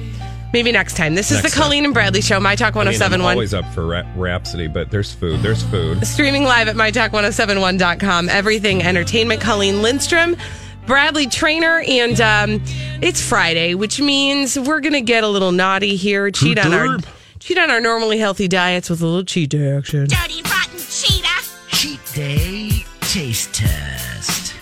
Maybe 0.51 0.71
next 0.71 0.97
time. 0.97 1.13
This 1.13 1.29
is 1.29 1.43
Next 1.43 1.53
the 1.53 1.61
Colleen 1.61 1.85
and 1.85 1.93
Bradley 1.93 2.21
show, 2.21 2.39
My 2.39 2.55
Talk 2.55 2.75
I 2.75 2.79
mean, 2.79 2.85
1071. 2.87 3.33
always 3.33 3.53
up 3.53 3.65
for 3.71 3.85
ra- 3.85 4.03
Rhapsody, 4.15 4.67
but 4.67 4.89
there's 4.89 5.13
food. 5.13 5.41
There's 5.41 5.61
food. 5.63 6.07
Streaming 6.07 6.43
live 6.43 6.67
at 6.67 6.75
mytalk1071.com. 6.75 8.29
Everything 8.29 8.81
Entertainment. 8.81 9.41
Colleen 9.41 9.81
Lindstrom, 9.83 10.35
Bradley 10.89 11.27
Traynor, 11.27 11.83
and 11.87 12.19
um, 12.19 12.63
it's 12.99 13.21
Friday, 13.21 13.75
which 13.75 14.01
means 14.01 14.57
we're 14.57 14.79
gonna 14.79 15.01
get 15.01 15.23
a 15.23 15.27
little 15.27 15.51
naughty 15.51 15.95
here. 15.95 16.31
Cheat 16.31 16.57
on 16.57 16.73
our 16.73 16.97
cheat 17.37 17.59
on 17.59 17.69
our 17.69 17.79
normally 17.79 18.17
healthy 18.17 18.47
diets 18.47 18.89
with 18.89 18.99
a 19.01 19.05
little 19.05 19.23
cheat 19.23 19.51
day 19.51 19.71
action. 19.71 20.07
Dirty, 20.07 20.41
rotten 20.41 20.79
cheetah. 20.79 21.47
Cheat 21.67 21.99
day 22.15 22.83
taste 23.01 23.53
test. 23.53 24.55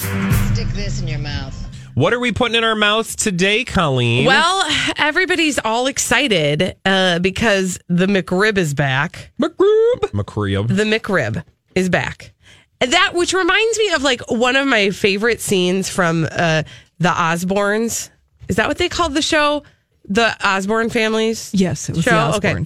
Stick 0.51 0.67
this 0.75 1.01
in 1.01 1.07
your 1.07 1.19
mouth. 1.19 1.55
What 1.93 2.13
are 2.13 2.19
we 2.19 2.33
putting 2.33 2.55
in 2.55 2.65
our 2.65 2.75
mouth 2.75 3.15
today, 3.15 3.63
Colleen? 3.63 4.25
Well, 4.25 4.69
everybody's 4.97 5.57
all 5.59 5.87
excited 5.87 6.75
uh, 6.83 7.19
because 7.19 7.79
the 7.87 8.05
McRib 8.05 8.57
is 8.57 8.73
back. 8.73 9.31
McRib. 9.41 10.11
McRib. 10.11 10.75
The 10.75 10.83
McRib 10.83 11.45
is 11.73 11.87
back. 11.87 12.33
That 12.79 13.13
which 13.13 13.33
reminds 13.33 13.77
me 13.79 13.93
of 13.93 14.03
like 14.03 14.21
one 14.29 14.55
of 14.55 14.67
my 14.67 14.91
favorite 14.91 15.41
scenes 15.41 15.89
from 15.89 16.27
uh, 16.31 16.63
the 16.99 17.09
Osbournes. 17.09 18.09
Is 18.47 18.55
that 18.57 18.67
what 18.67 18.77
they 18.77 18.89
called 18.89 19.13
the 19.13 19.21
show? 19.21 19.63
The 20.05 20.35
Osbourne 20.45 20.89
families? 20.89 21.51
Yes, 21.53 21.89
it 21.89 21.95
was 21.95 22.05
the 22.05 22.11
show? 22.11 22.37
Okay. 22.37 22.63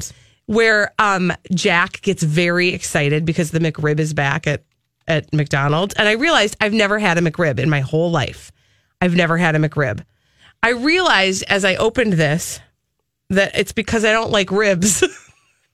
Where 0.47 0.93
um, 0.99 1.31
Jack 1.53 2.01
gets 2.01 2.23
very 2.23 2.69
excited 2.69 3.25
because 3.25 3.51
the 3.51 3.59
McRib 3.59 3.99
is 3.99 4.13
back 4.13 4.47
at, 4.47 4.63
at 5.07 5.33
McDonald's. 5.33 5.95
And 5.95 6.07
I 6.07 6.13
realized 6.13 6.57
I've 6.59 6.73
never 6.73 6.99
had 6.99 7.17
a 7.17 7.21
McRib 7.21 7.57
in 7.57 7.69
my 7.69 7.79
whole 7.79 8.11
life. 8.11 8.51
I've 8.99 9.15
never 9.15 9.37
had 9.37 9.55
a 9.55 9.59
McRib. 9.59 10.03
I 10.61 10.71
realized 10.71 11.43
as 11.47 11.65
I 11.65 11.75
opened 11.75 12.13
this 12.13 12.59
that 13.29 13.57
it's 13.57 13.71
because 13.71 14.05
I 14.05 14.11
don't 14.11 14.29
like 14.29 14.51
ribs. 14.51 15.03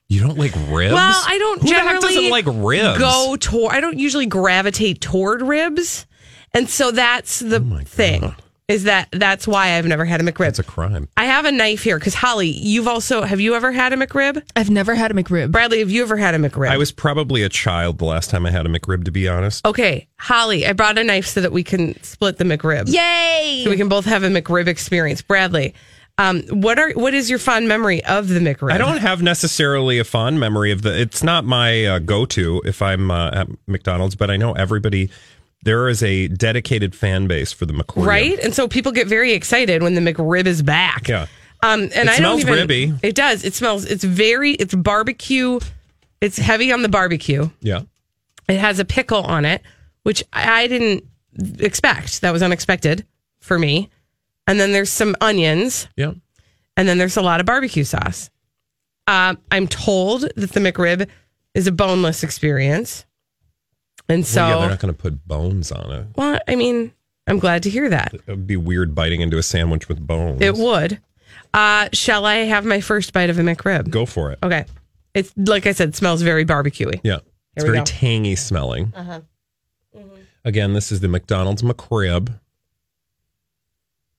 You 0.08 0.20
don't 0.20 0.38
like 0.38 0.54
ribs? 0.70 0.94
Well, 0.94 1.22
I 1.26 1.36
don't 1.38 1.60
Who 1.60 1.68
the 1.68 1.74
heck 1.74 1.84
generally 1.84 2.14
doesn't 2.14 2.30
like 2.30 2.46
ribs? 2.48 2.98
go 2.98 3.36
toward. 3.38 3.74
I 3.74 3.80
don't 3.80 3.98
usually 3.98 4.24
gravitate 4.26 5.02
toward 5.02 5.42
ribs, 5.42 6.06
and 6.54 6.68
so 6.68 6.90
that's 6.90 7.40
the 7.40 7.56
oh 7.62 7.84
thing. 7.84 8.34
Is 8.68 8.84
that 8.84 9.08
that's 9.12 9.46
why 9.48 9.78
I've 9.78 9.86
never 9.86 10.04
had 10.04 10.20
a 10.20 10.24
McRib. 10.24 10.48
It's 10.48 10.58
a 10.58 10.62
crime. 10.62 11.08
I 11.16 11.24
have 11.24 11.44
a 11.46 11.52
knife 11.52 11.82
here 11.82 11.98
because 11.98 12.14
Holly, 12.14 12.48
you've 12.48 12.86
also 12.88 13.22
have 13.22 13.40
you 13.40 13.54
ever 13.54 13.72
had 13.72 13.92
a 13.94 13.96
McRib? 13.96 14.42
I've 14.56 14.68
never 14.70 14.94
had 14.94 15.10
a 15.10 15.14
McRib. 15.14 15.50
Bradley, 15.50 15.78
have 15.80 15.90
you 15.90 16.02
ever 16.02 16.16
had 16.18 16.34
a 16.34 16.38
McRib? 16.38 16.68
I 16.70 16.76
was 16.78 16.92
probably 16.92 17.42
a 17.42 17.48
child 17.48 17.98
the 17.98 18.04
last 18.04 18.28
time 18.30 18.44
I 18.46 18.50
had 18.50 18.64
a 18.66 18.68
McRib, 18.68 19.04
to 19.06 19.10
be 19.10 19.26
honest. 19.28 19.64
okay, 19.66 20.06
Holly, 20.18 20.66
I 20.66 20.72
brought 20.74 20.98
a 20.98 21.04
knife 21.04 21.26
so 21.26 21.40
that 21.42 21.52
we 21.52 21.62
can 21.62 22.02
split 22.02 22.36
the 22.38 22.44
McRib. 22.44 22.88
Yay! 22.92 23.62
So 23.64 23.70
we 23.70 23.76
can 23.76 23.88
both 23.88 24.04
have 24.04 24.22
a 24.22 24.28
McRib 24.28 24.66
experience. 24.68 25.22
Bradley, 25.22 25.74
um, 26.18 26.42
what 26.48 26.78
are 26.78 26.90
what 26.92 27.14
is 27.14 27.30
your 27.30 27.38
fond 27.38 27.68
memory 27.68 28.04
of 28.04 28.28
the 28.28 28.40
McRib? 28.40 28.72
I 28.72 28.78
don't 28.78 28.98
have 28.98 29.22
necessarily 29.22 29.98
a 29.98 30.04
fond 30.04 30.38
memory 30.40 30.72
of 30.72 30.82
the. 30.82 31.00
It's 31.00 31.22
not 31.22 31.44
my 31.44 31.86
uh, 31.86 31.98
go-to 32.00 32.60
if 32.64 32.82
I'm 32.82 33.10
uh, 33.10 33.30
at 33.32 33.48
McDonald's, 33.66 34.16
but 34.16 34.30
I 34.30 34.36
know 34.36 34.52
everybody. 34.52 35.10
There 35.62 35.88
is 35.88 36.02
a 36.04 36.28
dedicated 36.28 36.94
fan 36.94 37.26
base 37.26 37.52
for 37.52 37.66
the 37.66 37.72
McRib. 37.72 38.06
right, 38.06 38.38
and 38.40 38.54
so 38.54 38.68
people 38.68 38.92
get 38.92 39.06
very 39.08 39.32
excited 39.32 39.82
when 39.82 39.94
the 39.94 40.00
McRib 40.00 40.46
is 40.46 40.62
back. 40.62 41.08
Yeah. 41.08 41.26
Um, 41.64 41.82
and 41.82 41.92
It 41.92 41.98
I 42.00 42.04
don't 42.04 42.16
smells 42.16 42.40
even, 42.42 42.54
ribby. 42.54 42.92
It 43.02 43.16
does. 43.16 43.44
It 43.44 43.54
smells. 43.54 43.84
It's 43.84 44.04
very. 44.04 44.52
It's 44.52 44.74
barbecue. 44.74 45.58
It's 46.20 46.36
heavy 46.38 46.70
on 46.72 46.82
the 46.82 46.88
barbecue. 46.88 47.48
Yeah. 47.60 47.82
It 48.48 48.58
has 48.58 48.78
a 48.78 48.84
pickle 48.84 49.22
on 49.24 49.44
it, 49.44 49.62
which 50.04 50.22
I 50.32 50.68
didn't 50.68 51.04
expect. 51.58 52.20
That 52.20 52.32
was 52.32 52.42
unexpected 52.42 53.04
for 53.40 53.58
me. 53.58 53.90
And 54.48 54.58
then 54.58 54.72
there's 54.72 54.90
some 54.90 55.14
onions, 55.20 55.86
Yeah. 55.96 56.12
and 56.76 56.88
then 56.88 56.98
there's 56.98 57.16
a 57.16 57.22
lot 57.22 57.38
of 57.38 57.46
barbecue 57.46 57.84
sauce. 57.84 58.30
Um, 59.06 59.38
I'm 59.52 59.68
told 59.68 60.22
that 60.22 60.50
the 60.52 60.60
McRib 60.60 61.06
is 61.54 61.66
a 61.68 61.72
boneless 61.72 62.22
experience, 62.24 63.04
and 64.08 64.26
so 64.26 64.40
well, 64.42 64.48
yeah, 64.48 64.60
they're 64.60 64.70
not 64.70 64.80
going 64.80 64.94
to 64.94 64.98
put 65.00 65.26
bones 65.28 65.70
on 65.70 65.92
it. 65.92 66.06
well, 66.16 66.40
I 66.48 66.56
mean, 66.56 66.92
I'm 67.26 67.38
glad 67.38 67.62
to 67.64 67.70
hear 67.70 67.88
that. 67.90 68.14
It 68.14 68.26
would 68.26 68.46
be 68.46 68.56
weird 68.56 68.94
biting 68.94 69.20
into 69.20 69.38
a 69.38 69.42
sandwich 69.42 69.88
with 69.88 70.04
bones. 70.04 70.40
It 70.40 70.54
would. 70.56 70.98
Uh, 71.54 71.88
shall 71.92 72.24
I 72.26 72.36
have 72.36 72.64
my 72.64 72.80
first 72.80 73.12
bite 73.12 73.30
of 73.30 73.38
a 73.38 73.42
McRib? 73.42 73.90
Go 73.90 74.06
for 74.06 74.32
it. 74.32 74.38
Okay. 74.42 74.64
It's 75.14 75.32
like 75.36 75.66
I 75.66 75.72
said, 75.72 75.94
smells 75.94 76.22
very 76.22 76.44
barbecuey. 76.44 77.00
Yeah. 77.04 77.18
It's 77.56 77.64
very 77.64 77.78
go. 77.78 77.84
tangy 77.84 78.36
smelling. 78.36 78.92
Uh-huh. 78.94 79.20
Again, 80.44 80.72
this 80.74 80.92
is 80.92 81.00
the 81.00 81.08
McDonald's 81.08 81.62
McRib. 81.62 82.38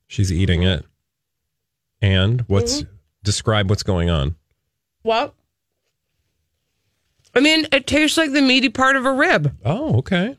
She's 0.10 0.34
eating 0.34 0.64
it. 0.64 0.84
And 2.02 2.42
what's 2.48 2.82
Mm-hmm. 2.82 2.92
describe 3.24 3.70
what's 3.70 3.84
going 3.84 4.10
on? 4.10 4.36
Well, 5.04 5.34
I 7.36 7.40
mean, 7.40 7.68
it 7.72 7.86
tastes 7.88 8.18
like 8.18 8.32
the 8.34 8.42
meaty 8.42 8.70
part 8.70 8.96
of 8.96 9.06
a 9.06 9.12
rib. 9.14 9.56
Oh, 9.64 10.00
okay. 10.00 10.36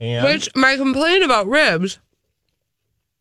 And 0.00 0.24
Which 0.26 0.48
my 0.54 0.76
complaint 0.76 1.24
about 1.24 1.46
ribs 1.46 1.98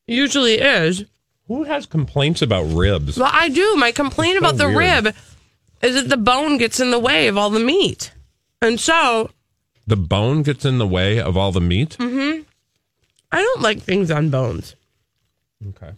usually 0.08 0.56
is. 0.56 1.06
who 1.48 1.64
has 1.64 1.86
complaints 1.86 2.42
about 2.42 2.64
ribs? 2.64 3.18
Well, 3.18 3.30
I 3.32 3.50
do. 3.50 3.76
My 3.78 3.92
complaint 3.92 4.40
That's 4.42 4.54
about 4.54 4.58
the 4.68 4.76
weird. 4.76 5.06
rib 5.06 5.16
is 5.84 5.96
that 5.96 6.10
the 6.10 6.18
bone 6.18 6.58
gets 6.58 6.80
in 6.80 6.90
the 6.92 7.00
way 7.00 7.28
of 7.28 7.38
all 7.38 7.50
the 7.52 7.60
meat. 7.60 8.12
And 8.62 8.80
so 8.80 9.30
The 9.88 9.96
bone 9.96 10.42
gets 10.42 10.66
in 10.66 10.80
the 10.80 10.88
way 10.88 11.20
of 11.20 11.38
all 11.38 11.52
the 11.52 11.62
meat? 11.62 11.96
Mhm. 12.00 12.46
I 13.32 13.42
don't 13.42 13.62
like 13.62 13.82
things 13.84 14.10
on 14.10 14.30
bones. 14.32 14.76
Okay. 15.70 15.92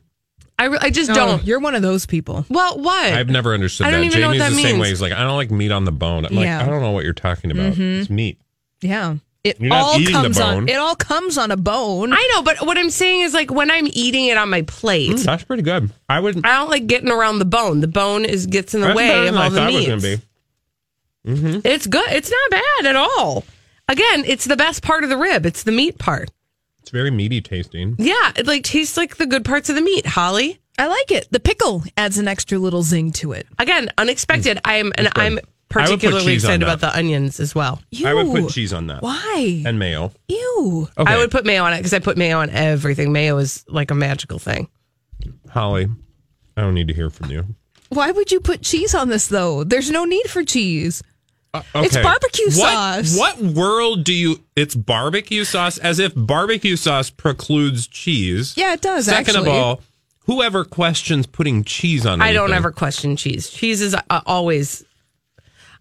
I, 0.59 0.65
re- 0.65 0.79
I 0.81 0.89
just 0.89 1.13
don't. 1.13 1.43
You're 1.45 1.59
one 1.59 1.75
of 1.75 1.81
those 1.83 2.05
people. 2.07 2.45
Well, 2.49 2.79
what? 2.79 3.13
I've 3.13 3.29
never 3.29 3.53
understood 3.53 3.85
I 3.87 3.91
that. 3.91 3.97
don't 3.97 4.05
even 4.05 4.21
know 4.21 4.27
what 4.29 4.33
Jamie's 4.37 4.49
that 4.49 4.55
the 4.55 4.61
same 4.63 4.71
means. 4.73 4.81
way. 4.81 4.89
He's 4.89 5.01
like, 5.01 5.13
I 5.13 5.19
don't 5.23 5.35
like 5.37 5.51
meat 5.51 5.71
on 5.71 5.85
the 5.85 5.91
bone. 5.91 6.25
I'm 6.25 6.33
Yeah. 6.33 6.57
like, 6.59 6.67
I 6.67 6.69
don't 6.71 6.81
know 6.81 6.91
what 6.91 7.03
you're 7.03 7.13
talking 7.13 7.51
about. 7.51 7.77
It's 7.77 8.09
meat. 8.09 8.39
Yeah. 8.81 9.17
It 9.43 9.61
You're 9.61 9.69
not 9.69 9.83
all 9.83 9.95
eating 9.99 10.13
the 10.15 10.21
comes 10.23 10.39
on 10.39 10.55
bone. 10.55 10.69
it 10.69 10.75
all 10.77 10.95
comes 10.95 11.37
on 11.37 11.51
a 11.51 11.57
bone. 11.57 12.11
I 12.11 12.29
know, 12.33 12.41
but 12.41 12.65
what 12.65 12.77
I'm 12.77 12.89
saying 12.89 13.21
is 13.21 13.33
like 13.33 13.51
when 13.51 13.69
I'm 13.71 13.87
eating 13.91 14.25
it 14.25 14.37
on 14.37 14.49
my 14.49 14.63
plate, 14.63 15.11
Mm, 15.11 15.23
that's 15.23 15.43
pretty 15.43 15.63
good. 15.63 15.91
I 16.09 16.19
would. 16.19 16.43
I 16.45 16.57
don't 16.57 16.69
like 16.71 16.87
getting 16.87 17.11
around 17.11 17.39
the 17.39 17.45
bone. 17.45 17.79
The 17.79 17.87
bone 17.87 18.25
is 18.25 18.45
gets 18.47 18.73
in 18.73 18.81
the 18.81 18.87
That's 18.87 18.97
better 18.99 19.19
way 19.19 19.25
than 19.25 19.35
of 19.35 19.39
I 19.39 19.43
all 19.45 19.49
the 19.51 19.55
thought 19.57 19.71
it 19.71 19.73
was 19.73 20.03
meat. 20.03 20.21
going 21.25 21.51
to 21.51 21.61
be. 21.63 21.69
It's 21.69 21.87
good. 21.87 22.09
It's 22.09 22.31
not 22.31 22.51
bad 22.51 22.85
at 22.87 22.95
all. 22.95 23.43
Again, 23.87 24.23
it's 24.25 24.45
the 24.45 24.57
best 24.57 24.81
part 24.81 25.03
of 25.03 25.09
the 25.09 25.17
rib. 25.17 25.45
It's 25.45 25.63
the 25.63 25.71
meat 25.71 25.97
part. 25.97 26.29
It's 26.87 26.93
very 26.93 27.11
meaty 27.11 27.41
tasting. 27.41 27.97
Yeah, 27.99 28.31
it 28.37 28.47
like 28.47 28.63
tastes 28.63 28.95
like 28.95 29.17
the 29.17 29.25
good 29.25 29.43
parts 29.43 29.67
of 29.67 29.75
the 29.75 29.81
meat. 29.81 30.05
Holly. 30.05 30.61
I 30.79 30.87
like 30.87 31.11
it. 31.11 31.27
The 31.31 31.39
pickle 31.41 31.83
adds 31.97 32.17
an 32.17 32.29
extra 32.29 32.57
little 32.57 32.81
zing 32.81 33.11
to 33.13 33.33
it. 33.33 33.45
Again, 33.59 33.89
unexpected. 33.97 34.55
Mm. 34.55 34.61
I 34.63 34.75
am, 34.75 34.93
and 34.97 35.07
good. 35.07 35.21
I'm 35.21 35.33
I 35.33 35.35
would 35.35 35.43
put 35.43 35.49
particularly 35.67 36.23
cheese 36.35 36.45
on 36.45 36.51
excited 36.51 36.61
that. 36.65 36.73
about 36.75 36.93
the 36.93 36.97
onions 36.97 37.41
as 37.41 37.53
well. 37.53 37.81
Ew. 37.91 38.07
I 38.07 38.13
would 38.13 38.27
put 38.27 38.53
cheese 38.53 38.71
on 38.71 38.87
that 38.87 39.01
Why? 39.01 39.63
and 39.65 39.77
mayo. 39.77 40.13
Ew. 40.29 40.87
Okay. 40.97 41.13
I 41.13 41.17
would 41.17 41.29
put 41.29 41.45
mayo 41.45 41.65
on 41.65 41.73
it 41.73 41.79
because 41.79 41.93
I 41.93 41.99
put 41.99 42.15
mayo 42.15 42.37
on 42.37 42.51
everything. 42.51 43.11
Mayo 43.11 43.37
is 43.37 43.65
like 43.67 43.91
a 43.91 43.95
magical 43.95 44.39
thing. 44.39 44.69
Holly, 45.49 45.89
I 46.55 46.61
don't 46.61 46.73
need 46.73 46.87
to 46.87 46.93
hear 46.93 47.09
from 47.09 47.31
you. 47.31 47.53
Why 47.89 48.11
would 48.11 48.31
you 48.31 48.39
put 48.39 48.61
cheese 48.61 48.95
on 48.95 49.09
this 49.09 49.27
though? 49.27 49.65
There's 49.65 49.91
no 49.91 50.05
need 50.05 50.29
for 50.29 50.45
cheese. 50.45 51.03
Uh, 51.53 51.61
It's 51.75 51.95
barbecue 51.97 52.45
What- 52.45 52.53
sauce. 52.55 53.17
What 53.17 53.39
world 53.39 54.03
do 54.03 54.13
you? 54.13 54.41
It's 54.55 54.75
barbecue 54.75 55.43
sauce, 55.43 55.77
as 55.77 55.97
if 55.99 56.13
barbecue 56.15 56.75
sauce 56.75 57.09
precludes 57.09 57.87
cheese. 57.87 58.53
Yeah, 58.57 58.73
it 58.73 58.81
does, 58.81 59.05
Second 59.05 59.35
actually. 59.37 59.49
of 59.51 59.55
all, 59.55 59.81
whoever 60.25 60.65
questions 60.65 61.25
putting 61.25 61.63
cheese 61.63 62.05
on, 62.05 62.21
I 62.21 62.33
don't 62.33 62.53
ever 62.53 62.71
question 62.71 63.15
cheese. 63.15 63.49
Cheese 63.49 63.81
is 63.81 63.95
uh, 63.95 64.21
always. 64.25 64.83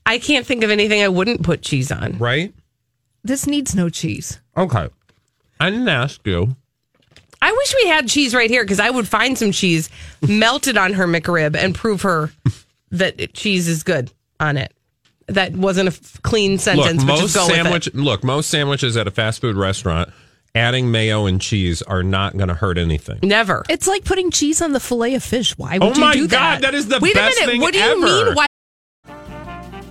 I 0.06 0.18
can't 0.18 0.46
think 0.46 0.62
of 0.62 0.70
anything 0.70 1.02
I 1.02 1.08
wouldn't 1.08 1.42
put 1.42 1.62
cheese 1.62 1.90
on. 1.90 2.16
Right? 2.18 2.54
This 3.24 3.46
needs 3.46 3.74
no 3.74 3.88
cheese. 3.88 4.40
Okay. 4.56 4.88
I 5.58 5.70
didn't 5.70 5.88
ask 5.88 6.20
you. 6.24 6.54
I 7.42 7.50
wish 7.52 7.74
we 7.82 7.88
had 7.90 8.08
cheese 8.08 8.34
right 8.34 8.48
here 8.48 8.62
because 8.62 8.78
I 8.80 8.88
would 8.88 9.08
find 9.08 9.36
some 9.36 9.50
cheese 9.52 9.90
melted 10.26 10.76
on 10.78 10.92
her 10.94 11.06
McRib 11.08 11.56
and 11.56 11.74
prove 11.74 12.02
her 12.02 12.30
that 12.92 13.34
cheese 13.34 13.66
is 13.68 13.82
good 13.82 14.12
on 14.38 14.56
it. 14.56 14.72
That 15.28 15.52
wasn't 15.56 15.88
a 15.88 15.92
f- 15.92 16.22
clean 16.22 16.52
Look, 16.52 16.60
sentence, 16.60 17.02
but 17.02 17.06
most 17.08 17.20
just 17.20 17.34
go 17.34 17.46
with 17.46 17.56
sandwich. 17.56 17.86
it. 17.88 17.94
Look, 17.96 18.22
most 18.22 18.48
sandwiches 18.48 18.96
at 18.96 19.08
a 19.08 19.10
fast 19.10 19.40
food 19.40 19.56
restaurant 19.56 20.10
adding 20.54 20.90
mayo 20.90 21.26
and 21.26 21.40
cheese 21.40 21.82
are 21.82 22.02
not 22.02 22.36
going 22.36 22.48
to 22.48 22.54
hurt 22.54 22.78
anything. 22.78 23.18
Never. 23.22 23.64
It's 23.68 23.86
like 23.88 24.04
putting 24.04 24.30
cheese 24.30 24.62
on 24.62 24.72
the 24.72 24.80
fillet 24.80 25.14
of 25.16 25.22
fish. 25.24 25.58
Why 25.58 25.78
would 25.78 25.82
Oh 25.82 25.94
you 25.94 26.00
my 26.00 26.12
do 26.14 26.28
God, 26.28 26.30
that? 26.56 26.60
that 26.62 26.74
is 26.74 26.86
the 26.88 26.98
Wait 27.00 27.14
best 27.14 27.36
a 27.38 27.40
minute. 27.40 27.52
thing 27.52 27.60
What 27.60 27.72
do 27.74 27.80
you 27.80 27.84
ever. 27.84 28.24
mean? 28.26 28.34
Why? 28.34 28.46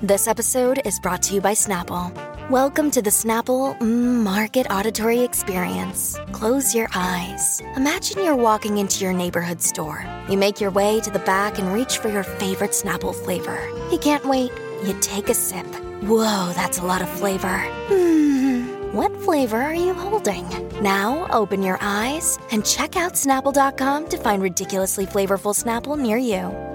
This 0.01 0.27
episode 0.27 0.81
is 0.85 0.99
brought 0.99 1.21
to 1.23 1.33
you 1.35 1.41
by 1.41 1.53
Snapple. 1.53 2.11
Welcome 2.49 2.91
to 2.91 3.01
the 3.01 3.09
Snapple 3.09 3.77
mm, 3.79 4.23
Market 4.23 4.67
Auditory 4.71 5.21
Experience. 5.21 6.17
Close 6.31 6.73
your 6.75 6.87
eyes. 6.95 7.61
Imagine 7.75 8.23
you're 8.23 8.35
walking 8.35 8.77
into 8.77 9.03
your 9.03 9.13
neighborhood 9.13 9.61
store. 9.61 10.05
You 10.29 10.37
make 10.37 10.61
your 10.61 10.69
way 10.71 10.99
to 11.01 11.09
the 11.09 11.19
back 11.19 11.57
and 11.59 11.73
reach 11.73 11.97
for 11.97 12.07
your 12.07 12.23
favorite 12.23 12.71
Snapple 12.71 13.15
flavor. 13.15 13.59
You 13.91 13.97
can't 13.97 14.23
wait. 14.25 14.51
You 14.85 14.93
take 14.99 15.29
a 15.29 15.33
sip. 15.33 15.65
Whoa, 16.03 16.51
that's 16.53 16.77
a 16.77 16.85
lot 16.85 17.01
of 17.01 17.09
flavor. 17.09 17.57
Hmm. 17.87 18.93
What 18.93 19.11
flavor 19.23 19.59
are 19.59 19.73
you 19.73 19.95
holding? 19.95 20.47
Now 20.79 21.25
open 21.31 21.63
your 21.63 21.79
eyes 21.81 22.37
and 22.51 22.63
check 22.63 22.95
out 22.95 23.13
Snapple.com 23.13 24.07
to 24.09 24.17
find 24.17 24.43
ridiculously 24.43 25.07
flavorful 25.07 25.55
Snapple 25.55 25.97
near 25.97 26.17
you. 26.17 26.74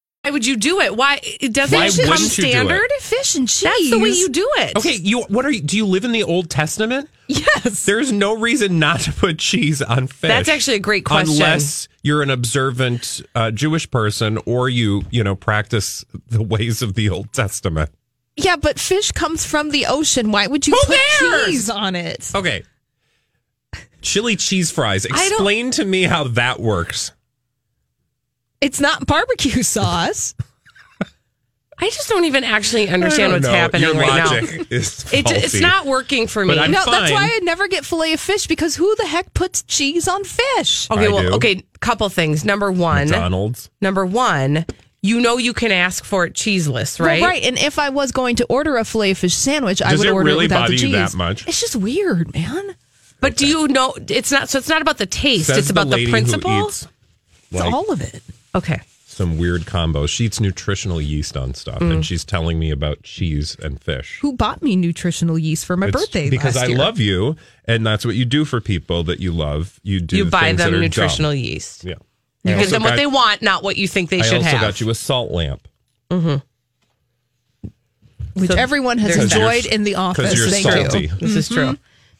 Why 0.23 0.29
would 0.29 0.45
you 0.45 0.55
do 0.55 0.79
it? 0.81 0.95
Why 0.95 1.19
it 1.23 1.51
doesn't 1.51 1.75
Why 1.77 1.87
it 1.87 1.95
come 1.97 2.09
wouldn't 2.09 2.37
you 2.37 2.43
do 2.43 2.47
it? 2.47 2.51
standard? 2.51 2.91
Fish 2.99 3.35
and 3.35 3.47
cheese. 3.49 3.63
That's 3.63 3.89
the 3.89 3.99
way 3.99 4.09
you 4.09 4.29
do 4.29 4.47
it. 4.57 4.77
Okay, 4.77 4.93
you 4.95 5.21
what 5.23 5.45
are 5.45 5.51
you? 5.51 5.61
Do 5.61 5.75
you 5.75 5.85
live 5.87 6.05
in 6.05 6.11
the 6.11 6.21
Old 6.23 6.49
Testament? 6.49 7.09
Yes. 7.27 7.85
There's 7.85 8.11
no 8.11 8.37
reason 8.37 8.77
not 8.77 8.99
to 9.01 9.13
put 9.13 9.39
cheese 9.39 9.81
on 9.81 10.05
fish. 10.07 10.27
That's 10.29 10.49
actually 10.49 10.75
a 10.75 10.79
great 10.79 11.05
question. 11.05 11.33
Unless 11.35 11.87
you're 12.03 12.21
an 12.21 12.29
observant 12.29 13.21
uh, 13.33 13.49
Jewish 13.51 13.89
person 13.89 14.37
or 14.45 14.69
you, 14.69 15.03
you 15.09 15.23
know, 15.23 15.33
practice 15.35 16.05
the 16.27 16.43
ways 16.43 16.81
of 16.81 16.93
the 16.93 17.09
Old 17.09 17.31
Testament. 17.33 17.89
Yeah, 18.35 18.57
but 18.57 18.77
fish 18.79 19.11
comes 19.13 19.45
from 19.45 19.71
the 19.71 19.85
ocean. 19.87 20.31
Why 20.31 20.45
would 20.47 20.67
you 20.67 20.73
Who 20.73 20.85
put 20.87 20.97
cares? 21.19 21.45
cheese 21.45 21.69
on 21.69 21.95
it? 21.95 22.31
Okay. 22.35 22.63
Chili 24.01 24.35
cheese 24.35 24.69
fries. 24.71 25.05
Explain 25.05 25.71
to 25.71 25.85
me 25.85 26.03
how 26.03 26.25
that 26.25 26.59
works. 26.59 27.11
It's 28.61 28.79
not 28.79 29.05
barbecue 29.05 29.63
sauce. 29.63 30.35
I 31.83 31.89
just 31.89 32.07
don't 32.09 32.25
even 32.25 32.43
actually 32.43 32.89
understand 32.89 33.33
what's 33.33 33.45
don't 33.45 33.53
know. 33.53 33.57
happening 33.57 33.81
Your 33.81 33.95
right 33.95 34.23
logic 34.23 34.59
now. 34.59 34.65
Is 34.69 35.03
It, 35.13 35.31
it's 35.31 35.59
not 35.59 35.87
working 35.87 36.27
for 36.27 36.45
me. 36.45 36.53
But 36.53 36.59
I'm 36.59 36.71
no, 36.71 36.85
that's 36.85 37.11
why 37.11 37.23
I 37.23 37.39
never 37.41 37.67
get 37.67 37.85
fillet 37.85 38.13
of 38.13 38.19
fish 38.19 38.45
because 38.45 38.75
who 38.75 38.95
the 38.97 39.07
heck 39.07 39.33
puts 39.33 39.63
cheese 39.63 40.07
on 40.07 40.23
fish? 40.23 40.89
Okay, 40.91 41.07
I 41.07 41.09
well, 41.09 41.23
do. 41.23 41.33
okay, 41.37 41.63
couple 41.79 42.07
things. 42.09 42.45
Number 42.45 42.71
one, 42.71 43.09
McDonald's. 43.09 43.71
number 43.81 44.05
one, 44.05 44.67
you 45.01 45.19
know 45.19 45.37
you 45.37 45.53
can 45.53 45.71
ask 45.71 46.03
for 46.05 46.25
it 46.25 46.35
cheeseless, 46.35 46.99
right? 46.99 47.19
Well, 47.19 47.31
right. 47.31 47.43
And 47.43 47.57
if 47.57 47.79
I 47.79 47.89
was 47.89 48.11
going 48.11 48.35
to 48.35 48.45
order 48.45 48.77
a 48.77 48.85
fillet 48.85 49.11
of 49.11 49.17
fish 49.17 49.33
sandwich, 49.33 49.81
I 49.81 49.89
Does 49.89 50.01
would 50.01 50.07
it 50.07 50.11
order 50.11 50.25
really 50.27 50.45
it 50.45 50.49
without 50.49 50.59
bother 50.61 50.67
the 50.67 50.73
you 50.75 50.95
cheese. 50.95 51.11
that 51.13 51.17
much? 51.17 51.47
It's 51.47 51.59
just 51.59 51.75
weird, 51.75 52.31
man. 52.31 52.75
But 53.21 53.37
do 53.37 53.47
you 53.47 53.67
know 53.67 53.95
it's 54.07 54.31
not? 54.31 54.49
So 54.49 54.59
it's 54.59 54.69
not 54.69 54.83
about 54.83 54.99
the 54.99 55.07
taste. 55.07 55.47
Says 55.47 55.57
it's 55.57 55.69
about 55.71 55.89
the, 55.89 55.95
lady 55.95 56.11
principle. 56.11 56.51
Who 56.51 56.67
eats 56.67 56.87
It's 57.51 57.61
all 57.61 57.91
of 57.91 58.01
it. 58.01 58.21
Okay. 58.55 58.81
some 59.05 59.37
weird 59.37 59.65
combo. 59.65 60.05
She 60.07 60.25
eats 60.25 60.39
nutritional 60.39 61.01
yeast 61.01 61.35
on 61.35 61.53
stuff, 61.53 61.79
Mm. 61.79 61.91
and 61.91 62.05
she's 62.05 62.23
telling 62.23 62.57
me 62.59 62.71
about 62.71 63.03
cheese 63.03 63.57
and 63.61 63.81
fish. 63.81 64.19
Who 64.21 64.33
bought 64.33 64.61
me 64.63 64.75
nutritional 64.75 65.37
yeast 65.37 65.65
for 65.65 65.75
my 65.75 65.87
It's 65.87 65.95
birthday? 65.95 66.29
because 66.29 66.55
last 66.55 66.65
I 66.65 66.67
year. 66.69 66.77
love 66.77 66.99
you, 66.99 67.35
and 67.65 67.85
that's 67.85 68.05
what 68.05 68.15
you 68.15 68.23
do 68.25 68.45
for 68.45 68.61
people 68.61 69.03
that 69.03 69.19
you 69.19 69.31
love. 69.31 69.79
You 69.83 69.99
do. 69.99 70.17
You 70.17 70.25
buy 70.25 70.53
them 70.53 70.79
nutritional 70.79 71.31
dumb. 71.31 71.39
yeast. 71.39 71.83
Yeah. 71.83 71.95
You 72.43 72.55
I 72.55 72.59
give 72.59 72.69
them 72.71 72.81
what 72.83 72.91
got- 72.91 72.95
they 72.97 73.05
want, 73.05 73.41
not 73.41 73.63
what 73.63 73.77
you 73.77 73.87
think 73.87 74.09
they 74.09 74.19
I 74.19 74.23
should 74.23 74.41
have. 74.41 74.53
I 74.53 74.57
also 74.57 74.67
got 74.67 74.81
you 74.81 74.89
a 74.89 74.95
salt 74.95 75.29
lamp 75.31 75.67
Which 78.33 78.49
So 78.49 78.55
everyone 78.55 78.97
has 78.99 79.17
enjoyed 79.17 79.65
in 79.65 79.83
the 79.83 79.95
office. 79.95 80.33
you're 80.35 80.47
Thank 80.47 80.63
salty. 80.63 81.01
you. 81.01 81.07
This 81.19 81.35
is 81.35 81.49
true. 81.49 81.77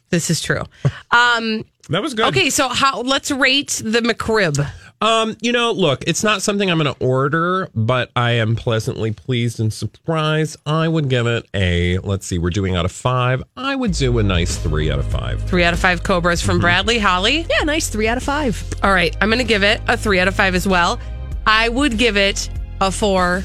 This 0.09 0.29
is 0.29 0.41
true. 0.41 0.63
Um, 1.09 1.63
That 1.89 2.01
was 2.01 2.13
good. 2.13 2.25
okay, 2.27 2.49
so 2.49 2.67
how? 2.67 3.01
Let's 3.01 3.31
rate 3.31 3.81
the 3.83 4.01
McRib. 4.01 4.57
Um, 5.01 5.35
you 5.41 5.51
know, 5.51 5.71
look, 5.71 6.03
it's 6.05 6.23
not 6.23 6.43
something 6.43 6.69
I'm 6.69 6.77
going 6.77 6.93
to 6.93 7.03
order, 7.03 7.69
but 7.73 8.11
I 8.15 8.31
am 8.33 8.55
pleasantly 8.55 9.11
pleased 9.11 9.59
and 9.59 9.73
surprised. 9.73 10.57
I 10.65 10.87
would 10.87 11.09
give 11.09 11.25
it 11.25 11.47
a. 11.55 11.97
Let's 11.99 12.27
see, 12.27 12.37
we're 12.37 12.51
doing 12.51 12.75
out 12.75 12.85
of 12.85 12.91
five. 12.91 13.41
I 13.57 13.75
would 13.75 13.93
do 13.93 14.19
a 14.19 14.23
nice 14.23 14.57
three 14.57 14.91
out 14.91 14.99
of 14.99 15.07
five. 15.07 15.41
Three 15.49 15.63
out 15.63 15.73
of 15.73 15.79
five 15.79 16.03
Cobras 16.03 16.39
Mm-hmm. 16.41 16.51
from 16.51 16.59
Bradley 16.59 16.99
Holly. 16.99 17.47
Yeah, 17.49 17.63
nice 17.63 17.89
three 17.89 18.07
out 18.07 18.17
of 18.17 18.23
five. 18.23 18.63
All 18.83 18.93
right, 18.93 19.15
I'm 19.21 19.29
going 19.29 19.39
to 19.39 19.43
give 19.43 19.63
it 19.63 19.81
a 19.87 19.97
three 19.97 20.19
out 20.19 20.27
of 20.27 20.35
five 20.35 20.53
as 20.53 20.67
well. 20.67 20.99
I 21.47 21.67
would 21.69 21.97
give 21.97 22.15
it 22.15 22.49
a 22.79 22.91
four 22.91 23.43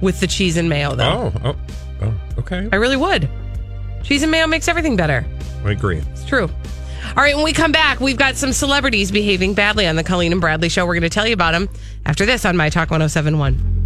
with 0.00 0.20
the 0.20 0.26
cheese 0.26 0.56
and 0.56 0.68
mayo, 0.70 0.94
though. 0.94 1.32
Oh, 1.34 1.40
oh, 1.44 1.56
oh 2.02 2.14
okay. 2.38 2.66
I 2.72 2.76
really 2.76 2.96
would. 2.96 3.28
Cheese 4.02 4.22
and 4.22 4.32
mayo 4.32 4.46
makes 4.46 4.68
everything 4.68 4.96
better. 4.96 5.24
I 5.64 5.72
agree. 5.72 5.98
It's 6.12 6.24
true. 6.24 6.48
All 7.08 7.22
right, 7.22 7.36
when 7.36 7.44
we 7.44 7.52
come 7.52 7.70
back, 7.70 8.00
we've 8.00 8.16
got 8.16 8.36
some 8.36 8.52
celebrities 8.52 9.12
behaving 9.12 9.54
badly 9.54 9.86
on 9.86 9.94
the 9.96 10.02
Colleen 10.02 10.32
and 10.32 10.40
Bradley 10.40 10.68
show. 10.68 10.84
We're 10.84 10.94
going 10.94 11.02
to 11.02 11.10
tell 11.10 11.26
you 11.26 11.34
about 11.34 11.52
them 11.52 11.68
after 12.04 12.26
this 12.26 12.44
on 12.44 12.56
My 12.56 12.70
Talk 12.70 12.90
1071. 12.90 13.83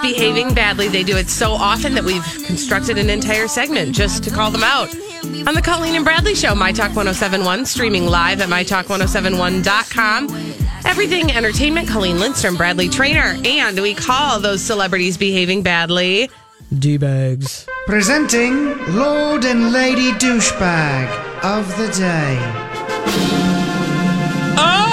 Behaving 0.00 0.54
badly. 0.54 0.88
They 0.88 1.04
do 1.04 1.16
it 1.16 1.30
so 1.30 1.52
often 1.52 1.94
that 1.94 2.04
we've 2.04 2.24
constructed 2.44 2.98
an 2.98 3.08
entire 3.10 3.46
segment 3.48 3.94
just 3.94 4.24
to 4.24 4.30
call 4.30 4.50
them 4.50 4.64
out. 4.64 4.88
On 5.46 5.54
the 5.54 5.62
Colleen 5.62 5.94
and 5.94 6.04
Bradley 6.04 6.34
Show, 6.34 6.54
My 6.54 6.72
Talk 6.72 6.96
1071, 6.96 7.64
streaming 7.66 8.06
live 8.06 8.40
at 8.40 8.48
MyTalk1071.com. 8.48 10.28
Everything 10.84 11.30
Entertainment, 11.30 11.88
Colleen 11.88 12.18
Lindstrom, 12.18 12.56
Bradley 12.56 12.88
Traynor, 12.88 13.38
and 13.44 13.80
we 13.80 13.94
call 13.94 14.40
those 14.40 14.62
celebrities 14.62 15.16
behaving 15.16 15.62
badly 15.62 16.28
D-bags. 16.76 17.66
Presenting 17.86 18.76
Lord 18.94 19.44
and 19.46 19.72
Lady 19.72 20.10
Douchebag 20.12 21.08
of 21.42 21.66
the 21.78 21.88
Day. 21.88 22.38
Oh, 24.60 24.87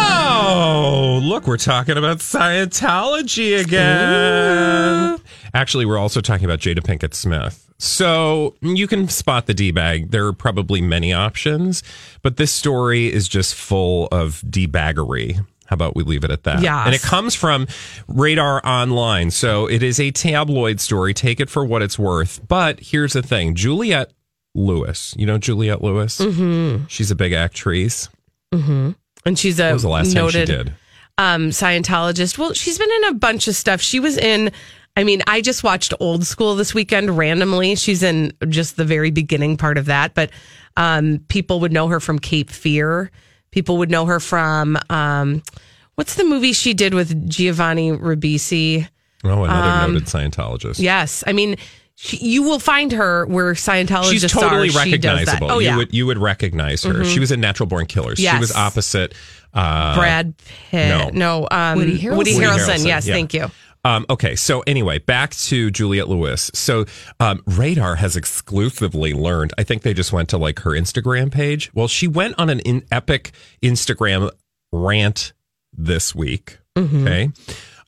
look, 1.20 1.48
we're 1.48 1.58
talking 1.58 1.98
about 1.98 2.20
Scientology 2.20 3.60
again. 3.60 5.20
Actually, 5.54 5.86
we're 5.86 5.98
also 5.98 6.22
talking 6.22 6.46
about 6.46 6.60
Jada 6.60 6.80
Pinkett 6.80 7.14
Smith. 7.14 7.62
So 7.78 8.56
you 8.62 8.88
can 8.88 9.08
spot 9.10 9.48
the 9.48 9.54
D 9.54 9.72
bag. 9.72 10.12
There 10.12 10.26
are 10.28 10.34
probably 10.34 10.82
many 10.82 11.12
options, 11.14 11.84
but 12.22 12.38
this 12.38 12.52
story 12.52 13.12
is 13.12 13.28
just 13.28 13.56
full 13.56 14.08
of 14.12 14.44
D 14.50 14.68
baggery. 14.68 15.36
How 15.66 15.74
about 15.74 15.96
we 15.96 16.04
leave 16.04 16.24
it 16.24 16.32
at 16.32 16.44
that? 16.44 16.62
Yeah. 16.62 16.86
And 16.86 16.94
it 16.94 17.02
comes 17.02 17.34
from 17.36 17.68
Radar 18.08 18.66
Online. 18.66 19.32
So 19.32 19.68
it 19.68 19.82
is 19.82 20.00
a 20.00 20.12
tabloid 20.12 20.80
story. 20.80 21.14
Take 21.14 21.40
it 21.40 21.50
for 21.50 21.66
what 21.66 21.82
it's 21.82 21.98
worth. 21.98 22.48
But 22.48 22.80
here's 22.80 23.14
the 23.14 23.24
thing 23.24 23.56
Juliette 23.56 24.12
Lewis. 24.54 25.14
You 25.18 25.26
know 25.26 25.38
Juliette 25.38 25.82
Lewis? 25.82 26.20
Mm-hmm. 26.20 26.86
She's 26.88 27.12
a 27.12 27.16
big 27.16 27.34
actress. 27.34 28.10
Mm-hmm. 28.54 28.92
And 29.26 29.38
she's 29.38 29.60
a 29.60 29.76
the 29.78 29.90
last 29.90 30.14
time 30.14 30.30
she 30.30 30.38
noted 30.40 30.46
did? 30.48 30.74
um, 31.18 31.50
Scientologist. 31.50 32.38
Well, 32.38 32.54
she's 32.54 32.78
been 32.78 32.92
in 32.92 33.04
a 33.06 33.14
bunch 33.16 33.48
of 33.48 33.56
stuff. 33.56 33.82
She 33.82 34.00
was 34.00 34.18
in. 34.18 34.52
I 34.98 35.04
mean, 35.04 35.22
I 35.28 35.42
just 35.42 35.64
watched 35.64 35.94
Old 36.00 36.26
School 36.26 36.56
this 36.56 36.74
weekend 36.74 37.18
randomly. 37.18 37.76
She's 37.76 38.02
in 38.04 38.32
just 38.48 38.78
the 38.78 38.86
very 38.86 39.12
beginning 39.12 39.58
part 39.58 39.78
of 39.78 39.86
that, 39.88 40.14
but 40.14 40.30
um, 40.78 41.20
people 41.28 41.60
would 41.62 41.74
know 41.74 41.88
her 41.90 42.00
from 42.00 42.18
Cape 42.20 42.50
Fear. 42.50 43.12
People 43.52 43.78
would 43.78 43.90
know 43.92 44.06
her 44.06 44.20
from 44.22 44.78
um, 44.90 45.42
what's 45.96 46.16
the 46.16 46.24
movie 46.24 46.54
she 46.54 46.74
did 46.74 46.94
with 46.94 47.28
Giovanni 47.30 47.92
Ribisi? 47.92 48.88
Oh, 49.24 49.44
another 49.44 49.86
Um, 49.86 49.94
noted 49.94 50.08
Scientologist. 50.08 50.80
Yes, 50.80 51.24
I 51.28 51.34
mean, 51.34 51.56
she, 51.96 52.18
you 52.18 52.44
will 52.44 52.60
find 52.60 52.92
her 52.92 53.26
where 53.26 53.54
Scientologists 53.54 54.12
She's 54.12 54.32
totally 54.32 54.68
are. 54.70 54.72
She 54.84 54.98
does 54.98 55.26
that. 55.26 55.42
recognizable. 55.42 55.52
Oh 55.52 55.60
you 55.60 55.66
yeah, 55.68 55.78
would 55.78 55.94
you 55.94 56.06
would 56.06 56.18
recognize 56.18 56.84
her. 56.84 56.94
Mhm. 56.94 57.14
She 57.14 57.20
was 57.20 57.32
a 57.32 57.38
Natural 57.38 57.68
Born 57.68 57.86
Killers. 57.86 58.20
She 58.20 58.38
was 58.38 58.54
opposite 58.54 59.14
uh, 59.54 59.96
Brad 59.96 60.36
Pitt. 60.70 60.90
no. 60.90 61.10
No, 61.42 61.48
um, 61.52 61.78
Woody 61.78 61.98
Harrelson. 61.98 62.18
Woody 62.18 62.34
Woody 62.36 62.46
Harrelson. 62.46 62.76
Harrelson, 62.76 62.86
Yes, 62.86 63.08
yeah. 63.08 63.14
thank 63.14 63.34
you. 63.34 63.50
Um, 63.86 64.06
okay, 64.10 64.36
so 64.36 64.62
anyway, 64.62 64.98
back 64.98 65.30
to 65.36 65.70
Juliette 65.70 66.10
Lewis. 66.10 66.50
So 66.56 66.86
um, 67.20 67.44
Radar 67.46 67.96
has 67.96 68.16
exclusively 68.18 69.14
learned. 69.14 69.54
I 69.60 69.64
think 69.64 69.84
they 69.84 69.94
just 69.94 70.12
went 70.12 70.28
to 70.30 70.40
like 70.40 70.60
her 70.62 70.72
Instagram 70.72 71.32
page. 71.32 71.72
Well, 71.76 71.88
she 71.88 72.08
went 72.08 72.34
on 72.40 72.50
an 72.50 72.62
in, 72.62 72.84
epic 72.92 73.32
Instagram 73.62 74.32
rant 74.72 75.34
this 75.72 76.16
week. 76.16 76.58
Mm-hmm. 76.76 77.08
Okay. 77.08 77.30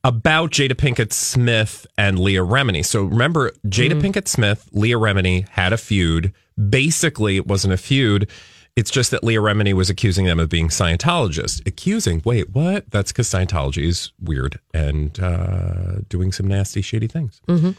About 0.08 0.52
Jada 0.52 0.72
Pinkett 0.72 1.12
Smith 1.12 1.86
and 1.98 2.18
Leah 2.18 2.40
Remini. 2.40 2.86
So 2.86 3.04
remember, 3.04 3.52
Jada 3.66 3.92
Mm-hmm. 3.92 4.00
Pinkett 4.00 4.28
Smith, 4.30 4.70
Leah 4.72 4.96
Remini 4.96 5.46
had 5.50 5.74
a 5.74 5.78
feud. 5.78 6.32
Basically, 6.70 7.36
it 7.36 7.46
wasn't 7.46 7.74
a 7.74 7.78
feud. 7.78 8.30
It's 8.78 8.90
just 8.90 9.12
that 9.12 9.22
Leah 9.22 9.42
Remini 9.42 9.74
was 9.74 9.90
accusing 9.90 10.26
them 10.26 10.40
of 10.40 10.48
being 10.48 10.70
Scientologists. 10.70 11.62
Accusing, 11.68 12.22
wait, 12.24 12.52
what? 12.52 12.90
That's 12.90 13.12
because 13.12 13.28
Scientology 13.28 13.84
is 13.84 14.14
weird 14.22 14.62
and 14.74 15.20
uh, 15.20 15.98
doing 16.08 16.32
some 16.32 16.48
nasty, 16.48 16.82
shady 16.82 17.08
things. 17.08 17.42
Mm-hmm. 17.50 17.72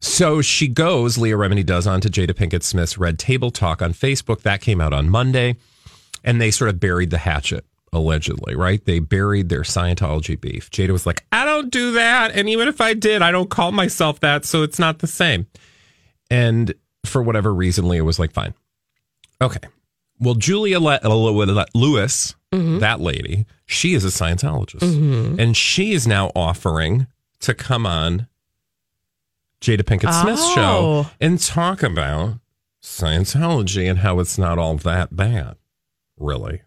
So 0.00 0.42
she 0.42 0.66
goes, 0.66 1.18
Leah 1.18 1.36
Remini 1.36 1.64
does, 1.64 1.86
onto 1.86 2.08
Jada 2.08 2.32
Pinkett 2.32 2.64
Smith's 2.64 2.98
Red 2.98 3.16
Table 3.16 3.52
Talk 3.52 3.80
on 3.80 3.92
Facebook. 3.92 4.40
That 4.40 4.60
came 4.60 4.80
out 4.80 4.92
on 4.92 5.08
Monday. 5.08 5.54
And 6.24 6.40
they 6.40 6.50
sort 6.50 6.68
of 6.68 6.80
buried 6.80 7.10
the 7.10 7.18
hatchet, 7.18 7.64
allegedly, 7.92 8.54
right? 8.54 8.84
They 8.84 8.98
buried 9.00 9.48
their 9.48 9.62
Scientology 9.62 10.40
beef. 10.40 10.70
Jada 10.70 10.90
was 10.90 11.06
like, 11.06 11.24
I 11.32 11.44
don't 11.44 11.70
do 11.70 11.92
that. 11.92 12.32
And 12.34 12.48
even 12.48 12.68
if 12.68 12.80
I 12.80 12.94
did, 12.94 13.20
I 13.22 13.30
don't 13.32 13.50
call 13.50 13.72
myself 13.72 14.20
that. 14.20 14.44
So 14.44 14.62
it's 14.62 14.78
not 14.78 15.00
the 15.00 15.06
same. 15.06 15.46
And 16.30 16.72
for 17.04 17.22
whatever 17.22 17.52
reason, 17.52 17.88
Leah 17.88 18.04
was 18.04 18.18
like, 18.18 18.32
fine. 18.32 18.54
Okay. 19.42 19.60
Well, 20.20 20.34
Julia 20.34 20.78
Le- 20.78 21.00
Le- 21.02 21.66
Lewis, 21.74 22.34
that 22.52 23.00
lady, 23.00 23.46
she 23.66 23.94
is 23.94 24.04
a 24.04 24.08
Scientologist. 24.08 24.80
Mm-hmm. 24.80 25.40
And 25.40 25.56
she 25.56 25.92
is 25.92 26.06
now 26.06 26.30
offering 26.36 27.06
to 27.40 27.54
come 27.54 27.86
on 27.86 28.26
Jada 29.60 29.82
Pinkett 29.82 30.12
Smith's 30.22 30.46
show 30.54 31.04
Oh. 31.06 31.10
and 31.20 31.40
talk 31.40 31.82
about 31.82 32.34
Scientology 32.82 33.88
and 33.88 33.98
how 34.00 34.20
it's 34.20 34.36
not 34.38 34.58
all 34.58 34.76
that 34.76 35.14
bad, 35.16 35.56
really. 36.18 36.62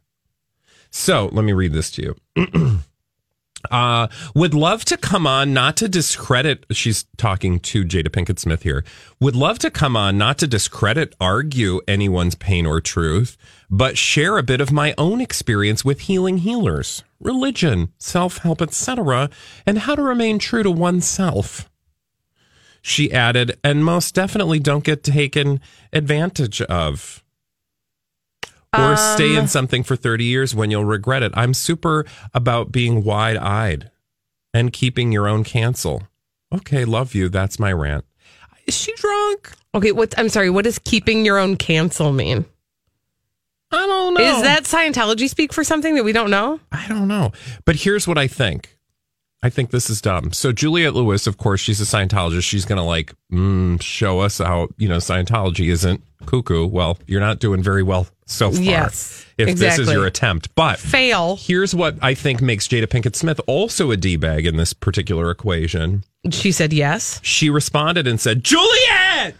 So 0.95 1.27
let 1.31 1.43
me 1.43 1.53
read 1.53 1.73
this 1.73 1.89
to 1.91 2.15
you. 2.35 2.79
uh, 3.71 4.07
would 4.35 4.53
love 4.53 4.85
to 4.85 4.95
come 4.95 5.25
on, 5.25 5.51
not 5.51 5.75
to 5.77 5.89
discredit. 5.89 6.67
She's 6.71 7.05
talking 7.17 7.59
to 7.61 7.83
Jada 7.83 8.09
Pinkett 8.09 8.37
Smith 8.37 8.61
here. 8.61 8.85
Would 9.19 9.35
love 9.35 9.57
to 9.59 9.71
come 9.71 9.97
on, 9.97 10.19
not 10.19 10.37
to 10.37 10.47
discredit, 10.47 11.15
argue 11.19 11.81
anyone's 11.87 12.35
pain 12.35 12.67
or 12.67 12.79
truth, 12.79 13.37
but 13.71 13.97
share 13.97 14.37
a 14.37 14.43
bit 14.43 14.61
of 14.61 14.71
my 14.71 14.93
own 14.95 15.19
experience 15.19 15.83
with 15.83 16.01
healing 16.01 16.37
healers, 16.37 17.03
religion, 17.19 17.91
self 17.97 18.37
help, 18.37 18.61
etc., 18.61 19.31
and 19.65 19.79
how 19.79 19.95
to 19.95 20.03
remain 20.03 20.37
true 20.37 20.61
to 20.61 20.71
oneself. 20.71 21.71
She 22.83 23.11
added, 23.11 23.57
and 23.63 23.83
most 23.83 24.13
definitely 24.13 24.59
don't 24.59 24.83
get 24.83 25.03
taken 25.03 25.59
advantage 25.91 26.61
of 26.61 27.22
or 28.77 28.97
stay 28.97 29.35
in 29.35 29.47
something 29.47 29.83
for 29.83 29.95
30 29.95 30.23
years 30.23 30.55
when 30.55 30.71
you'll 30.71 30.85
regret 30.85 31.23
it. 31.23 31.31
I'm 31.35 31.53
super 31.53 32.05
about 32.33 32.71
being 32.71 33.03
wide 33.03 33.37
eyed 33.37 33.91
and 34.53 34.71
keeping 34.73 35.11
your 35.11 35.27
own 35.27 35.43
cancel. 35.43 36.03
Okay, 36.53 36.85
love 36.85 37.15
you. 37.15 37.29
That's 37.29 37.59
my 37.59 37.71
rant. 37.71 38.05
Is 38.65 38.77
she 38.77 38.93
drunk? 38.95 39.51
Okay, 39.75 39.91
what? 39.91 40.17
I'm 40.17 40.29
sorry. 40.29 40.49
What 40.49 40.65
does 40.65 40.79
keeping 40.79 41.25
your 41.25 41.37
own 41.37 41.57
cancel 41.57 42.13
mean? 42.13 42.45
I 43.71 43.87
don't 43.87 44.13
know. 44.13 44.21
Is 44.21 44.43
that 44.43 44.63
Scientology 44.65 45.27
speak 45.27 45.51
for 45.51 45.63
something 45.63 45.95
that 45.95 46.03
we 46.03 46.13
don't 46.13 46.29
know? 46.29 46.59
I 46.71 46.87
don't 46.87 47.07
know. 47.07 47.31
But 47.65 47.77
here's 47.77 48.07
what 48.07 48.19
I 48.19 48.27
think. 48.27 48.77
I 49.41 49.49
think 49.49 49.71
this 49.71 49.89
is 49.89 49.99
dumb. 49.99 50.31
So 50.31 50.51
Juliette 50.53 50.93
Lewis, 50.93 51.27
of 51.27 51.37
course, 51.37 51.59
she's 51.59 51.81
a 51.81 51.83
Scientologist. 51.83 52.43
She's 52.43 52.65
going 52.65 52.77
to 52.77 52.83
like 52.83 53.13
mm, 53.31 53.81
show 53.81 54.19
us 54.19 54.37
how 54.37 54.69
you 54.77 54.87
know 54.87 54.97
Scientology 54.97 55.69
isn't 55.69 56.03
cuckoo. 56.25 56.67
Well, 56.67 56.97
you're 57.07 57.19
not 57.19 57.39
doing 57.39 57.61
very 57.63 57.83
well 57.83 58.07
so 58.25 58.51
far. 58.51 58.61
Yes, 58.61 59.25
if 59.37 59.57
this 59.57 59.79
is 59.79 59.91
your 59.91 60.05
attempt, 60.05 60.53
but 60.55 60.79
Fail. 60.79 61.37
here's 61.37 61.73
what 61.73 61.95
I 62.01 62.13
think 62.13 62.41
makes 62.41 62.67
Jada 62.67 62.85
Pinkett 62.85 63.15
Smith 63.15 63.39
also 63.47 63.91
a 63.91 63.97
d 63.97 64.15
bag 64.15 64.45
in 64.45 64.57
this 64.57 64.73
particular 64.73 65.29
equation. 65.31 66.03
She 66.31 66.51
said 66.51 66.73
yes. 66.73 67.19
She 67.23 67.49
responded 67.49 68.07
and 68.07 68.19
said, 68.19 68.43
"Juliette, 68.43 69.35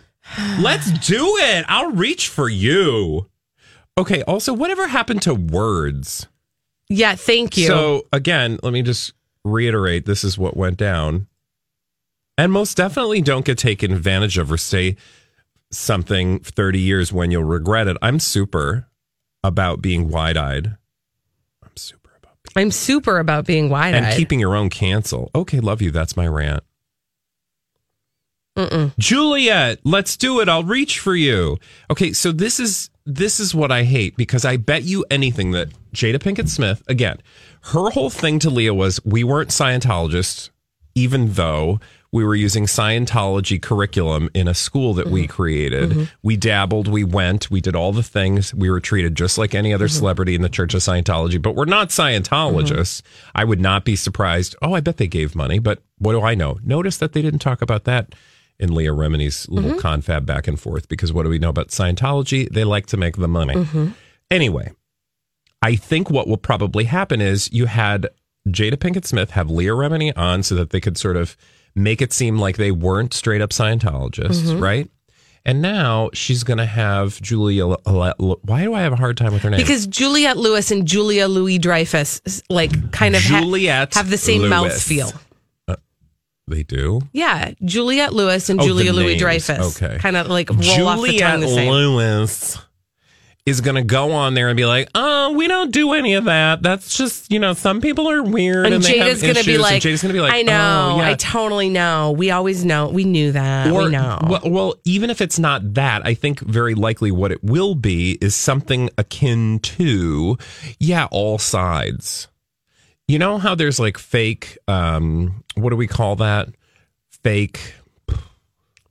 let's 0.59 0.91
do 1.07 1.37
it. 1.37 1.65
I'll 1.67 1.91
reach 1.91 2.27
for 2.27 2.49
you." 2.49 3.27
Okay. 3.97 4.23
Also, 4.23 4.53
whatever 4.53 4.87
happened 4.87 5.21
to 5.23 5.33
words? 5.33 6.27
Yeah, 6.89 7.15
thank 7.15 7.57
you. 7.57 7.67
So 7.67 8.07
again, 8.11 8.59
let 8.63 8.73
me 8.73 8.81
just 8.81 9.13
reiterate 9.43 10.05
this 10.05 10.23
is 10.23 10.37
what 10.37 10.55
went 10.57 10.77
down. 10.77 11.27
And 12.37 12.51
most 12.51 12.77
definitely 12.77 13.21
don't 13.21 13.45
get 13.45 13.57
taken 13.57 13.91
advantage 13.91 14.37
of 14.37 14.51
or 14.51 14.57
say 14.57 14.97
something 15.73 16.39
30 16.39 16.79
years 16.79 17.11
when 17.11 17.31
you'll 17.31 17.43
regret 17.43 17.87
it. 17.87 17.97
I'm 18.01 18.19
super 18.19 18.87
about 19.43 19.81
being 19.81 20.09
wide 20.09 20.37
eyed 20.37 20.77
I'm 22.55 22.71
super 22.71 23.19
about 23.19 23.45
being 23.45 23.69
wide 23.69 23.95
eyed. 23.95 24.03
and 24.03 24.15
keeping 24.15 24.39
your 24.39 24.55
own 24.55 24.69
cancel. 24.69 25.31
Okay, 25.33 25.59
love 25.59 25.81
you. 25.81 25.91
That's 25.91 26.15
my 26.15 26.27
rant. 26.27 26.63
Mm-mm. 28.55 28.93
Juliette, 28.99 29.79
let's 29.83 30.15
do 30.15 30.39
it. 30.39 30.47
I'll 30.47 30.63
reach 30.63 30.99
for 30.99 31.15
you. 31.15 31.57
Okay, 31.89 32.13
so 32.13 32.31
this 32.31 32.59
is 32.59 32.91
this 33.05 33.39
is 33.39 33.55
what 33.55 33.71
I 33.71 33.83
hate 33.83 34.15
because 34.15 34.45
I 34.45 34.57
bet 34.57 34.83
you 34.83 35.03
anything 35.09 35.51
that 35.51 35.69
Jada 35.93 36.17
Pinkett 36.17 36.47
Smith, 36.47 36.83
again, 36.87 37.17
her 37.63 37.89
whole 37.89 38.11
thing 38.11 38.37
to 38.39 38.51
Leah 38.51 38.73
was 38.73 39.03
we 39.03 39.23
weren't 39.23 39.49
Scientologists, 39.49 40.51
even 40.93 41.33
though 41.33 41.79
we 42.13 42.23
were 42.23 42.35
using 42.35 42.65
Scientology 42.65 43.59
curriculum 43.59 44.29
in 44.35 44.47
a 44.47 44.53
school 44.53 44.93
that 44.93 45.07
we 45.07 45.23
mm-hmm. 45.23 45.31
created. 45.31 45.89
Mm-hmm. 45.89 46.03
We 46.21 46.37
dabbled, 46.37 46.87
we 46.87 47.03
went, 47.03 47.49
we 47.49 47.59
did 47.59 47.75
all 47.75 47.91
the 47.91 48.03
things. 48.03 48.53
We 48.53 48.69
were 48.69 48.79
treated 48.79 49.15
just 49.15 49.39
like 49.39 49.55
any 49.55 49.73
other 49.73 49.87
mm-hmm. 49.87 49.97
celebrity 49.97 50.35
in 50.35 50.43
the 50.43 50.47
Church 50.47 50.75
of 50.75 50.81
Scientology, 50.81 51.41
but 51.41 51.55
we're 51.55 51.65
not 51.65 51.89
Scientologists. 51.89 53.01
I 53.33 53.43
would 53.43 53.59
not 53.59 53.83
be 53.83 53.95
surprised. 53.95 54.55
Oh, 54.61 54.75
I 54.75 54.79
bet 54.79 54.97
they 54.97 55.07
gave 55.07 55.35
money, 55.35 55.57
but 55.57 55.81
what 55.97 56.11
do 56.13 56.21
I 56.21 56.35
know? 56.35 56.59
Notice 56.63 56.97
that 56.97 57.13
they 57.13 57.23
didn't 57.23 57.39
talk 57.39 57.63
about 57.63 57.85
that 57.85 58.13
in 58.59 58.75
Leah 58.75 58.91
Remini's 58.91 59.49
little 59.49 59.79
confab 59.79 60.23
back 60.23 60.47
and 60.47 60.59
forth 60.59 60.87
because 60.87 61.11
what 61.11 61.23
do 61.23 61.29
we 61.29 61.39
know 61.39 61.49
about 61.49 61.69
Scientology? 61.69 62.47
They 62.47 62.63
like 62.63 62.85
to 62.87 62.97
make 62.97 63.17
the 63.17 63.27
money. 63.27 63.67
Anyway, 64.29 64.71
I 65.63 65.75
think 65.75 66.11
what 66.11 66.27
will 66.27 66.37
probably 66.37 66.83
happen 66.83 67.21
is 67.21 67.51
you 67.51 67.65
had 67.65 68.07
Jada 68.47 68.75
Pinkett 68.75 69.05
Smith 69.05 69.31
have 69.31 69.49
Leah 69.49 69.71
Remini 69.71 70.15
on 70.15 70.43
so 70.43 70.53
that 70.53 70.69
they 70.69 70.79
could 70.79 70.97
sort 70.97 71.17
of 71.17 71.35
make 71.75 72.01
it 72.01 72.13
seem 72.13 72.37
like 72.37 72.57
they 72.57 72.71
weren't 72.71 73.13
straight 73.13 73.41
up 73.41 73.49
Scientologists, 73.51 74.43
Mhm. 74.43 74.61
right? 74.61 74.89
And 75.45 75.61
now 75.61 76.09
she's 76.13 76.43
going 76.45 76.59
to 76.59 76.65
have 76.65 77.21
Julia. 77.21 77.65
Why 77.67 78.63
do 78.63 78.73
I 78.73 78.81
have 78.81 78.93
a 78.93 78.95
hard 78.95 79.17
time 79.17 79.33
with 79.33 79.41
her 79.41 79.49
name? 79.49 79.59
because 79.59 79.85
Juliette 79.87 80.37
Lewis 80.37 80.71
and 80.71 80.87
Julia 80.87 81.27
Louis 81.27 81.57
Dreyfus 81.57 82.21
like 82.49 82.91
kind 82.93 83.15
of 83.15 83.21
ha- 83.23 83.41
have 83.93 84.09
the 84.09 84.17
same 84.17 84.43
Lewis. 84.43 84.53
mouthfeel. 84.87 85.13
Uh, 85.67 85.75
they 86.47 86.63
do. 86.63 87.01
Yeah, 87.11 87.51
Juliette 87.65 88.13
Lewis 88.13 88.49
and 88.49 88.61
Oh, 88.61 88.65
Julia 88.65 88.93
Louis 88.93 89.17
Dreyfus. 89.17 89.81
Okay. 89.81 89.97
kind 89.99 90.15
of 90.15 90.27
like 90.27 90.49
roll 90.49 90.87
off 90.87 91.03
the 91.05 91.17
tongue 91.17 91.41
the 91.41 91.47
same. 91.49 91.69
Lewis 91.69 92.57
is 93.45 93.59
going 93.59 93.75
to 93.75 93.83
go 93.83 94.13
on 94.13 94.35
there 94.35 94.47
and 94.47 94.55
be 94.55 94.65
like, 94.65 94.89
"Oh, 94.95 95.33
we 95.33 95.47
don't 95.49 95.71
do 95.71 95.93
any 95.93 96.13
of 96.13 96.25
that. 96.25 96.61
That's 96.61 96.95
just 96.97 97.31
you 97.31 97.39
know, 97.39 97.53
some 97.53 97.81
people 97.81 98.09
are 98.09 98.23
weird." 98.23 98.65
And, 98.65 98.75
And, 98.75 98.83
Jada's 98.83 99.21
going 99.21 99.35
to 99.35 99.43
be 99.43 99.57
like, 99.57 99.81
Jada's 99.81 100.01
going 100.01 100.13
to 100.13 100.17
be 100.17 100.21
like, 100.21 100.33
I 100.33 100.43
know, 100.43 100.91
"Oh, 100.93 100.97
yeah." 100.99 101.09
I 101.09 101.13
totally 101.15 101.69
know. 101.69 102.11
We 102.11 102.31
always 102.31 102.63
know. 102.63 102.87
We 102.87 103.03
knew 103.03 103.33
that. 103.33 103.69
Or, 103.71 103.83
we 103.83 103.89
know. 103.89 104.19
Well, 104.29 104.41
well, 104.45 104.75
even 104.85 105.09
if 105.09 105.19
it's 105.19 105.39
not 105.39 105.73
that, 105.73 106.05
I 106.05 106.13
think 106.13 106.39
very 106.39 106.73
likely 106.73 107.11
what 107.11 107.31
it 107.33 107.43
will 107.43 107.75
be 107.75 108.17
is 108.21 108.35
something 108.35 108.89
akin 108.97 109.59
to, 109.59 110.37
yeah, 110.79 111.07
all 111.11 111.37
sides. 111.37 112.29
You 113.09 113.19
know 113.19 113.37
how 113.37 113.53
there's 113.55 113.77
like 113.81 113.97
fake, 113.97 114.57
um, 114.69 115.43
what 115.55 115.71
do 115.71 115.75
we 115.75 115.87
call 115.87 116.15
that? 116.15 116.47
Fake 117.23 117.73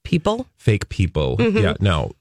people? 0.05 0.47
Fake 0.57 0.89
people. 0.91 1.37
Mhm. 1.39 1.63
Yeah, 1.63 1.75
no. 1.81 2.13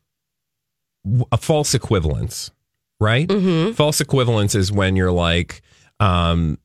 A 1.31 1.37
false 1.37 1.73
equivalence, 1.73 2.51
right? 2.99 3.27
Mhm. 3.27 3.73
False 3.75 4.01
equivalence 4.01 4.53
is 4.55 4.71
when 4.71 4.95
you're 4.95 5.11
like, 5.11 5.61
um, 5.99 6.57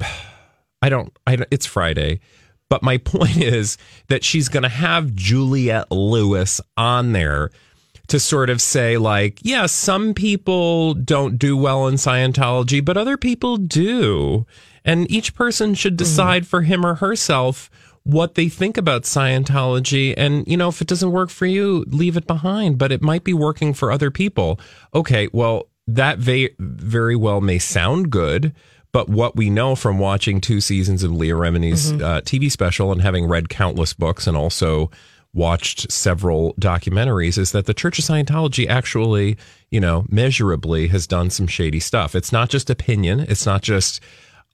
I 0.82 0.88
don't, 0.88 1.16
I 1.26 1.36
don't, 1.36 1.48
it's 1.50 1.66
Friday. 1.66 2.20
But 2.68 2.82
my 2.82 2.98
point 3.04 3.36
is 3.38 3.78
that 4.08 4.24
she's 4.24 4.48
going 4.48 4.62
to 4.64 4.68
have 4.68 5.14
Juliette 5.14 5.90
Lewis 5.90 6.60
on 6.76 7.12
there 7.12 7.50
to 8.08 8.20
sort 8.20 8.50
of 8.50 8.60
say, 8.60 8.98
like, 8.98 9.38
yeah, 9.42 9.64
some 9.66 10.12
people 10.12 10.92
don't 10.92 11.38
do 11.38 11.56
well 11.56 11.88
in 11.88 11.94
Scientology, 11.94 12.84
but 12.84 12.98
other 12.98 13.16
people 13.16 13.56
do. 13.56 14.46
And 14.84 15.10
each 15.10 15.34
person 15.34 15.72
should 15.72 15.96
decide 15.96 16.46
for 16.46 16.60
him 16.60 16.84
or 16.84 16.96
herself 16.96 17.70
what 18.04 18.34
they 18.34 18.48
think 18.48 18.76
about 18.76 19.02
Scientology. 19.02 20.14
And, 20.16 20.46
you 20.46 20.56
know, 20.56 20.68
if 20.68 20.80
it 20.80 20.86
doesn't 20.88 21.10
work 21.10 21.30
for 21.30 21.46
you, 21.46 21.84
leave 21.88 22.16
it 22.16 22.26
behind, 22.26 22.78
but 22.78 22.92
it 22.92 23.02
might 23.02 23.24
be 23.24 23.32
working 23.32 23.74
for 23.74 23.90
other 23.90 24.10
people. 24.10 24.60
Okay, 24.94 25.28
well, 25.32 25.68
that 25.86 26.18
va- 26.18 26.50
very 26.58 27.16
well 27.16 27.40
may 27.40 27.58
sound 27.58 28.10
good. 28.10 28.54
But 28.92 29.08
what 29.08 29.34
we 29.34 29.50
know 29.50 29.74
from 29.74 29.98
watching 29.98 30.40
two 30.40 30.60
seasons 30.60 31.02
of 31.02 31.10
Leah 31.10 31.34
Remini's 31.34 31.90
uh, 31.90 32.20
TV 32.20 32.48
special 32.48 32.92
and 32.92 33.02
having 33.02 33.26
read 33.26 33.48
countless 33.48 33.92
books 33.92 34.28
and 34.28 34.36
also 34.36 34.88
watched 35.32 35.90
several 35.90 36.54
documentaries 36.60 37.36
is 37.36 37.50
that 37.50 37.66
the 37.66 37.74
Church 37.74 37.98
of 37.98 38.04
Scientology 38.04 38.68
actually, 38.68 39.36
you 39.68 39.80
know, 39.80 40.06
measurably 40.08 40.86
has 40.88 41.08
done 41.08 41.28
some 41.28 41.48
shady 41.48 41.80
stuff. 41.80 42.14
It's 42.14 42.30
not 42.30 42.50
just 42.50 42.70
opinion. 42.70 43.18
It's 43.20 43.44
not 43.44 43.62
just 43.62 44.00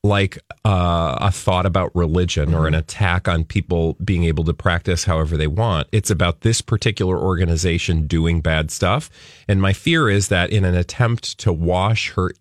like 0.02 0.38
uh, 0.64 1.18
a 1.20 1.30
thought 1.30 1.66
about 1.66 1.94
religion 1.94 2.54
or 2.54 2.66
an 2.66 2.74
attack 2.74 3.28
on 3.28 3.44
people 3.44 3.96
being 4.02 4.24
able 4.24 4.44
to 4.44 4.54
practice 4.54 5.04
however 5.04 5.36
they 5.36 5.46
want. 5.46 5.86
It's 5.92 6.10
about 6.10 6.40
this 6.40 6.62
particular 6.62 7.18
organization 7.18 8.06
doing 8.06 8.40
bad 8.40 8.70
stuff. 8.70 9.10
And 9.46 9.60
my 9.60 9.72
fear 9.74 10.08
is 10.08 10.28
that 10.28 10.50
in 10.50 10.64
an 10.64 10.74
attempt 10.74 11.38
to 11.40 11.52
wash 11.52 12.12
her 12.12 12.32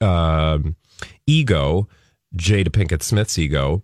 um, 0.00 0.74
ego, 1.26 1.88
Jada 2.36 2.68
Pinkett 2.68 3.02
Smith's 3.02 3.38
ego, 3.38 3.82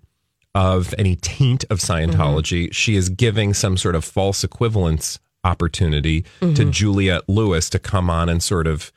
of 0.54 0.92
any 0.98 1.14
taint 1.14 1.64
of 1.70 1.78
Scientology, 1.78 2.72
she 2.74 2.96
is 2.96 3.08
giving 3.08 3.54
some 3.54 3.76
sort 3.76 3.94
of 3.94 4.04
false 4.04 4.42
equivalence 4.42 5.20
opportunity 5.44 6.22
to 6.40 6.46
Mhm. 6.46 6.70
Juliette 6.72 7.28
Lewis 7.28 7.70
to 7.70 7.78
come 7.78 8.10
on 8.10 8.28
and 8.28 8.42
sort 8.42 8.66
of 8.66 8.90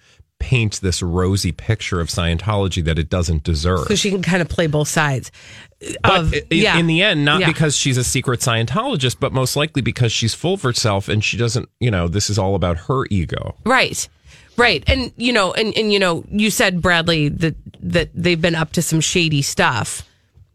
paint 0.43 0.82
this 0.82 1.01
rosy 1.01 1.53
picture 1.53 2.01
of 2.01 2.10
Scientology 2.10 2.84
that 2.84 2.99
it 2.99 3.10
doesn't 3.10 3.43
deserve. 3.43 3.88
So 3.88 3.95
she 3.95 4.10
can 4.12 4.21
kind 4.21 4.41
of 4.41 4.49
play 4.49 4.67
both 4.67 4.89
sides. 4.89 5.32
But 6.01 6.19
of- 6.19 6.34
i- 6.34 6.43
yeah. 6.51 6.77
in 6.77 6.88
the 6.88 7.01
end, 7.01 7.23
not 7.23 7.39
Yeah. 7.39 7.47
because 7.47 7.77
she's 7.77 7.97
a 7.97 8.03
secret 8.03 8.41
Scientologist, 8.41 9.17
but 9.21 9.32
most 9.32 9.56
likely 9.56 9.82
because 9.82 10.12
she's 10.12 10.34
full 10.34 10.56
of 10.56 10.62
herself 10.62 11.08
and 11.08 11.23
she 11.23 11.38
doesn't, 11.38 11.69
you 11.79 11.89
know, 11.91 12.08
this 12.10 12.29
is 12.29 12.38
all 12.38 12.56
about 12.56 12.77
her 12.88 13.06
ego. 13.10 13.56
Right. 13.65 14.08
Right. 14.58 14.84
And 14.86 15.12
you 15.17 15.32
know, 15.34 15.53
and, 15.53 15.75
and 15.77 15.91
you 15.93 15.97
know, 15.99 16.23
you 16.29 16.49
said 16.51 16.82
Bradley 16.82 17.29
that 17.29 17.56
that 17.82 18.10
they've 18.13 18.39
been 18.41 18.56
up 18.56 18.71
to 18.73 18.82
some 18.82 18.99
shady 19.01 19.41
stuff. 19.41 20.03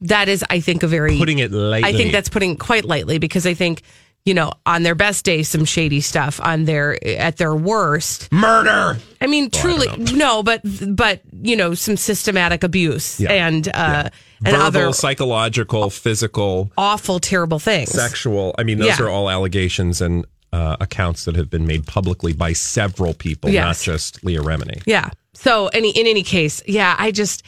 That 0.03 0.29
is, 0.29 0.45
I 0.51 0.61
think, 0.61 0.83
a 0.83 0.87
very 0.87 1.19
Putting 1.19 1.39
it 1.41 1.51
lightly. 1.51 1.89
I 1.89 1.93
think 1.93 2.13
that's 2.13 2.29
putting 2.29 2.53
it 2.53 2.59
quite 2.61 2.85
lightly 2.85 3.19
because 3.19 3.47
I 3.47 3.55
think, 3.55 3.83
you 4.29 4.35
know, 4.35 4.53
on 4.67 4.83
their 4.83 4.95
best 4.95 5.25
day, 5.25 5.43
some 5.43 5.65
shady 5.65 6.01
stuff. 6.03 6.39
On 6.43 6.65
their 6.67 7.03
at 7.05 7.39
their 7.39 7.55
worst, 7.55 8.31
murder. 8.31 8.99
I 9.21 9.27
mean, 9.27 9.49
truly, 9.51 9.89
no, 10.15 10.43
but 10.43 10.61
but 10.95 11.23
you 11.43 11.57
know, 11.57 11.73
some 11.75 11.97
systematic 11.97 12.63
abuse 12.63 13.19
Yeah. 13.19 13.33
and 13.47 13.67
uh 13.69 14.11
and 14.45 14.55
Verbal, 14.55 14.67
other 14.67 14.93
psychological, 14.93 15.89
physical, 15.91 16.71
awful, 16.77 17.19
terrible 17.21 17.59
things. 17.59 17.91
sexual. 17.91 18.55
I 18.59 18.63
mean, 18.65 18.79
those 18.79 18.99
Yeah. 18.99 19.07
are 19.07 19.09
all 19.09 19.31
allegations 19.31 20.01
and 20.01 20.27
uh, 20.53 20.77
accounts 20.81 21.25
that 21.27 21.37
have 21.37 21.51
been 21.51 21.67
made 21.67 21.87
publicly 21.87 22.33
by 22.33 22.53
several 22.55 23.13
people, 23.15 23.51
not 23.51 23.77
just 23.79 24.25
Leah 24.25 24.41
Remini. 24.41 24.83
Yeah. 24.87 25.11
So 25.35 25.69
any 25.69 25.91
in 25.91 26.07
any 26.07 26.23
case, 26.23 26.63
yeah, 26.67 26.95
I 26.99 27.11
just 27.13 27.43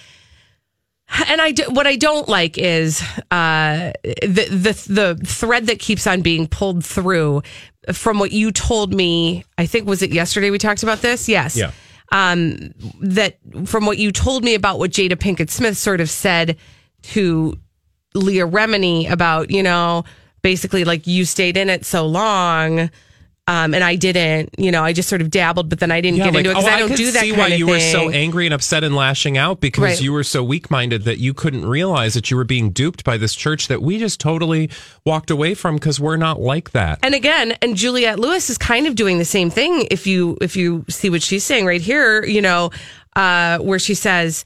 and 1.28 1.40
I 1.40 1.52
do, 1.52 1.64
what 1.68 1.86
I 1.86 1.96
don't 1.96 2.28
like 2.28 2.58
is 2.58 3.02
uh, 3.30 3.92
the 4.04 4.46
the 4.50 4.84
the 4.88 5.26
thread 5.26 5.66
that 5.66 5.78
keeps 5.78 6.06
on 6.06 6.20
being 6.20 6.46
pulled 6.46 6.84
through 6.84 7.42
from 7.92 8.18
what 8.18 8.32
you 8.32 8.52
told 8.52 8.94
me. 8.94 9.44
I 9.58 9.66
think 9.66 9.86
was 9.86 10.02
it 10.02 10.12
yesterday 10.12 10.50
we 10.50 10.58
talked 10.58 10.82
about 10.82 11.00
this. 11.00 11.28
Yes. 11.28 11.56
Yeah. 11.56 11.72
Um, 12.12 12.74
that 13.00 13.38
from 13.64 13.86
what 13.86 13.98
you 13.98 14.12
told 14.12 14.44
me 14.44 14.54
about 14.54 14.78
what 14.78 14.90
Jada 14.90 15.12
Pinkett 15.12 15.50
Smith 15.50 15.76
sort 15.76 16.00
of 16.00 16.10
said 16.10 16.56
to 17.02 17.58
Leah 18.14 18.46
Remini 18.46 19.10
about 19.10 19.50
you 19.50 19.62
know 19.62 20.04
basically 20.42 20.84
like 20.84 21.06
you 21.06 21.24
stayed 21.24 21.56
in 21.56 21.68
it 21.68 21.84
so 21.84 22.06
long. 22.06 22.90
Um, 23.50 23.74
and 23.74 23.82
I 23.82 23.96
didn't, 23.96 24.50
you 24.58 24.70
know, 24.70 24.84
I 24.84 24.92
just 24.92 25.08
sort 25.08 25.20
of 25.20 25.28
dabbled, 25.28 25.68
but 25.68 25.80
then 25.80 25.90
I 25.90 26.00
didn't 26.00 26.18
get 26.18 26.32
like, 26.32 26.44
into 26.44 26.50
it 26.50 26.54
because 26.54 26.66
oh, 26.66 26.68
I 26.68 26.78
don't 26.78 26.88
could 26.88 26.96
do 26.98 27.10
that 27.10 27.22
see 27.22 27.32
why 27.32 27.48
you 27.48 27.66
thing. 27.66 27.74
were 27.74 27.80
so 27.80 28.08
angry 28.08 28.46
and 28.46 28.54
upset 28.54 28.84
and 28.84 28.94
lashing 28.94 29.36
out 29.36 29.60
because 29.60 29.82
Right. 29.82 30.00
you 30.00 30.12
were 30.12 30.22
so 30.22 30.44
weak-minded 30.44 31.02
that 31.02 31.18
you 31.18 31.34
couldn't 31.34 31.66
realize 31.66 32.14
that 32.14 32.30
you 32.30 32.36
were 32.36 32.44
being 32.44 32.70
duped 32.70 33.02
by 33.02 33.16
this 33.16 33.34
church 33.34 33.66
that 33.66 33.82
we 33.82 33.98
just 33.98 34.20
totally 34.20 34.70
walked 35.04 35.32
away 35.32 35.54
from 35.54 35.74
because 35.74 35.98
we're 35.98 36.16
not 36.16 36.40
like 36.40 36.70
that. 36.70 37.00
And 37.02 37.12
again, 37.12 37.56
and 37.60 37.76
Juliette 37.76 38.20
Lewis 38.20 38.50
is 38.50 38.56
kind 38.56 38.86
of 38.86 38.94
doing 38.94 39.18
the 39.18 39.24
same 39.24 39.50
thing. 39.50 39.88
If 39.90 40.06
you 40.06 40.38
if 40.40 40.54
you 40.54 40.84
see 40.88 41.10
what 41.10 41.20
she's 41.20 41.42
saying 41.42 41.66
right 41.66 41.80
here, 41.80 42.24
you 42.24 42.42
know, 42.42 42.70
uh, 43.16 43.58
where 43.58 43.80
she 43.80 43.94
says, 43.94 44.44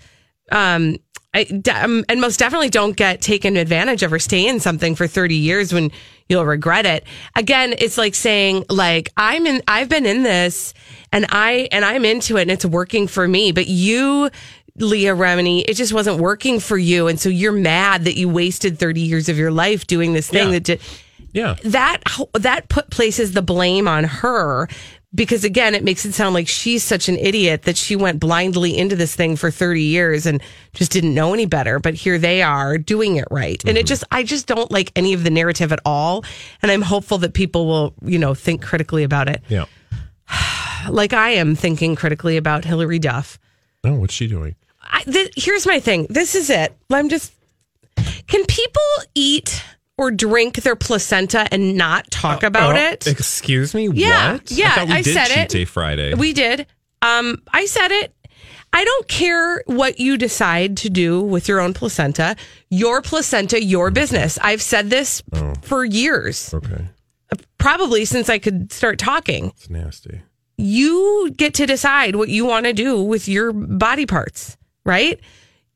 um, 0.51 0.97
I, 1.35 1.47
um, 1.75 2.05
and 2.09 2.23
most 2.23 2.39
definitely 2.39 2.71
don't 2.71 2.97
get 2.97 3.21
taken 3.21 3.57
advantage 3.59 4.03
of 4.03 4.13
or 4.13 4.19
stay 4.19 4.47
in 4.47 4.61
something 4.61 4.95
for 4.95 5.07
30 5.07 5.35
years 5.35 5.75
when 5.75 5.91
you'll 6.29 6.47
regret 6.47 6.87
it. 6.87 7.05
Again, 7.37 7.75
it's 7.79 7.99
like 7.99 8.15
saying 8.15 8.65
like 8.71 9.11
I'm 9.17 9.47
in 9.47 9.63
I've 9.69 9.89
been 9.89 10.07
in 10.07 10.23
this 10.23 10.75
and 11.13 11.27
I 11.31 11.69
and 11.73 11.85
I'm 11.85 12.05
into 12.05 12.37
it 12.39 12.43
and 12.43 12.51
it's 12.51 12.65
working 12.65 13.07
for 13.09 13.27
me, 13.29 13.53
but 13.53 13.67
you 13.67 14.31
Leah 14.77 15.15
Remini, 15.15 15.65
it 15.69 15.75
just 15.75 15.93
wasn't 15.93 16.19
working 16.19 16.59
for 16.59 16.77
you 16.77 17.07
and 17.07 17.21
so 17.21 17.29
you're 17.29 17.53
mad 17.53 18.05
that 18.07 18.17
you 18.17 18.29
wasted 18.29 18.79
30 18.79 19.01
years 19.03 19.29
of 19.29 19.39
your 19.39 19.53
life 19.53 19.87
doing 19.87 20.13
this 20.15 20.29
thing 20.29 20.49
Yeah. 20.49 20.53
that 20.53 20.65
did 20.65 20.81
Yeah. 21.33 21.55
that 21.65 21.99
that 22.35 22.69
put 22.69 22.91
places 22.91 23.33
the 23.33 23.43
blame 23.43 23.87
on 23.87 24.05
her 24.05 24.69
because 25.15 25.45
again 25.45 25.75
it 25.75 25.85
makes 25.85 26.05
it 26.05 26.13
sound 26.13 26.35
like 26.35 26.49
she's 26.49 26.83
such 26.83 27.09
an 27.09 27.17
idiot 27.17 27.63
that 27.63 27.77
she 27.77 27.97
went 27.97 28.21
blindly 28.21 28.77
into 28.77 28.97
this 28.97 29.15
thing 29.15 29.37
for 29.37 29.51
30 29.51 29.83
years 29.83 30.27
and 30.27 30.43
just 30.73 30.91
didn't 30.91 31.15
know 31.15 31.33
any 31.33 31.47
better 31.47 31.79
but 31.79 31.95
here 31.95 32.19
they 32.19 32.43
are 32.43 32.79
doing 32.79 33.17
it 33.17 33.29
right 33.31 33.63
and 33.65 33.77
it 33.77 33.83
mm-hmm. 33.83 33.87
just 33.87 34.05
i 34.11 34.23
just 34.23 34.47
don't 34.47 34.71
like 34.71 34.91
any 34.97 35.13
of 35.13 35.25
the 35.25 35.31
narrative 35.31 35.73
at 35.73 35.81
all 35.85 36.25
and 36.63 36.71
i'm 36.71 36.83
hopeful 36.83 37.19
that 37.19 37.35
people 37.35 37.67
will 37.67 37.95
you 38.03 38.19
know 38.19 38.35
think 38.35 38.63
critically 38.63 39.05
about 39.05 39.29
it 39.29 39.43
Yeah. 39.49 39.67
like 40.91 41.13
i 41.13 41.31
am 41.31 41.55
thinking 41.55 41.95
critically 41.95 42.37
about 42.37 42.65
hilary 42.65 42.99
duff 42.99 43.39
Oh, 43.85 43.95
what's 43.95 44.15
she 44.15 44.27
doing? 44.27 44.55
I, 44.83 45.03
th- 45.03 45.33
here's 45.37 45.67
my 45.67 45.79
thing. 45.79 46.07
This 46.09 46.35
is 46.35 46.51
it. 46.51 46.75
I'm 46.91 47.09
just. 47.09 47.33
Can 48.27 48.45
people 48.47 48.83
eat 49.15 49.63
or 49.97 50.11
drink 50.11 50.57
their 50.57 50.77
placenta 50.77 51.47
and 51.53 51.77
not 51.77 52.11
talk 52.11 52.43
about 52.43 52.75
Oh, 52.75 52.79
it? 52.79 53.07
Excuse 53.07 53.75
me? 53.75 53.89
Yeah, 53.89 54.33
What? 54.35 54.51
yeah, 54.51 54.75
I, 54.77 54.99
I 54.99 55.03
said 55.03 55.31
it. 55.31 55.49
day 55.49 55.65
Friday. 55.65 56.15
We 56.15 56.33
did. 56.33 56.67
Um, 57.03 57.43
I 57.53 57.67
said 57.67 57.91
it. 57.93 58.15
I 58.73 58.85
don't 58.85 59.07
care 59.07 59.63
what 59.67 60.01
you 60.01 60.17
decide 60.19 60.77
to 60.79 60.91
do 60.91 61.21
with 61.23 61.47
your 61.47 61.61
own 61.61 61.75
placenta. 61.75 62.35
Your 62.71 63.03
placenta, 63.03 63.63
your 63.63 63.93
business. 63.93 64.37
I've 64.43 64.63
said 64.63 64.91
this 64.91 65.23
for 65.63 65.85
years, 65.85 66.53
okay. 66.53 66.89
probably 67.59 68.05
since 68.05 68.29
I 68.29 68.39
could 68.41 68.73
start 68.73 68.99
talking. 68.99 69.47
It's 69.57 69.71
nasty. 69.71 70.23
You 70.57 71.33
get 71.37 71.55
to 71.55 71.67
decide 71.67 72.17
what 72.17 72.29
you 72.31 72.47
want 72.47 72.67
to 72.67 72.73
do 72.73 73.01
with 73.01 73.29
your 73.29 73.53
body 73.53 74.07
parts, 74.07 74.57
right? 74.85 75.21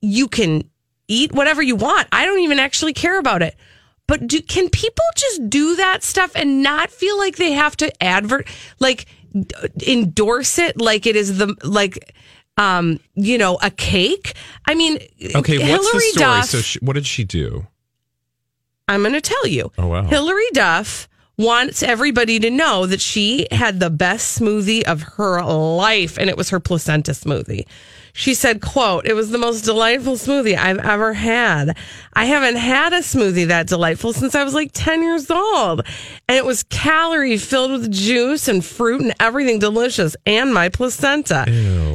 You 0.00 0.26
can 0.26 0.68
eat 1.06 1.32
whatever 1.32 1.62
you 1.62 1.76
want. 1.76 2.08
I 2.10 2.24
don't 2.26 2.40
even 2.40 2.58
actually 2.58 2.94
care 2.94 3.18
about 3.18 3.42
it. 3.42 3.56
But 4.08 4.26
do, 4.26 4.40
can 4.42 4.68
people 4.70 5.04
just 5.16 5.48
do 5.48 5.76
that 5.76 6.02
stuff 6.02 6.32
and 6.34 6.62
not 6.62 6.90
feel 6.90 7.16
like 7.18 7.36
they 7.36 7.52
have 7.52 7.76
to 7.76 8.02
advert, 8.02 8.48
like 8.80 9.06
endorse 9.86 10.58
it, 10.58 10.80
like 10.80 11.06
it 11.06 11.14
is 11.14 11.38
the 11.38 11.54
like, 11.62 12.14
um, 12.56 12.98
you 13.14 13.38
know, 13.38 13.58
a 13.62 13.70
cake? 13.70 14.32
I 14.64 14.74
mean, 14.74 14.98
Okay, 15.36 15.58
Hilary 15.58 15.72
what's 15.78 15.92
the 15.92 16.00
story? 16.00 16.24
Duff. 16.24 16.44
So, 16.46 16.58
she, 16.58 16.78
what 16.80 16.94
did 16.94 17.06
she 17.06 17.22
do? 17.22 17.66
I'm 18.88 19.02
going 19.02 19.12
to 19.12 19.20
tell 19.20 19.46
you. 19.46 19.70
Oh, 19.76 19.86
wow. 19.88 20.04
Hilary 20.04 20.48
Duff 20.52 21.06
wants 21.36 21.82
everybody 21.82 22.40
to 22.40 22.50
know 22.50 22.86
that 22.86 23.00
she 23.00 23.46
had 23.52 23.78
the 23.78 23.90
best 23.90 24.40
smoothie 24.40 24.82
of 24.84 25.02
her 25.02 25.42
life 25.44 26.18
and 26.18 26.28
it 26.28 26.36
was 26.36 26.50
her 26.50 26.58
placenta 26.58 27.12
smoothie. 27.12 27.66
She 28.18 28.34
said, 28.34 28.60
quote, 28.60 29.06
it 29.06 29.14
was 29.14 29.30
the 29.30 29.38
most 29.38 29.60
delightful 29.60 30.14
smoothie 30.14 30.58
I've 30.58 30.80
ever 30.80 31.12
had. 31.12 31.76
I 32.14 32.24
haven't 32.24 32.56
had 32.56 32.92
a 32.92 32.98
smoothie 32.98 33.46
that 33.46 33.68
delightful 33.68 34.12
since 34.12 34.34
I 34.34 34.42
was 34.42 34.54
like 34.54 34.72
10 34.72 35.04
years 35.04 35.30
old. 35.30 35.82
And 36.28 36.36
it 36.36 36.44
was 36.44 36.64
calorie 36.64 37.36
filled 37.36 37.70
with 37.70 37.92
juice 37.92 38.48
and 38.48 38.64
fruit 38.64 39.02
and 39.02 39.14
everything 39.20 39.60
delicious 39.60 40.16
and 40.26 40.52
my 40.52 40.68
placenta. 40.68 41.44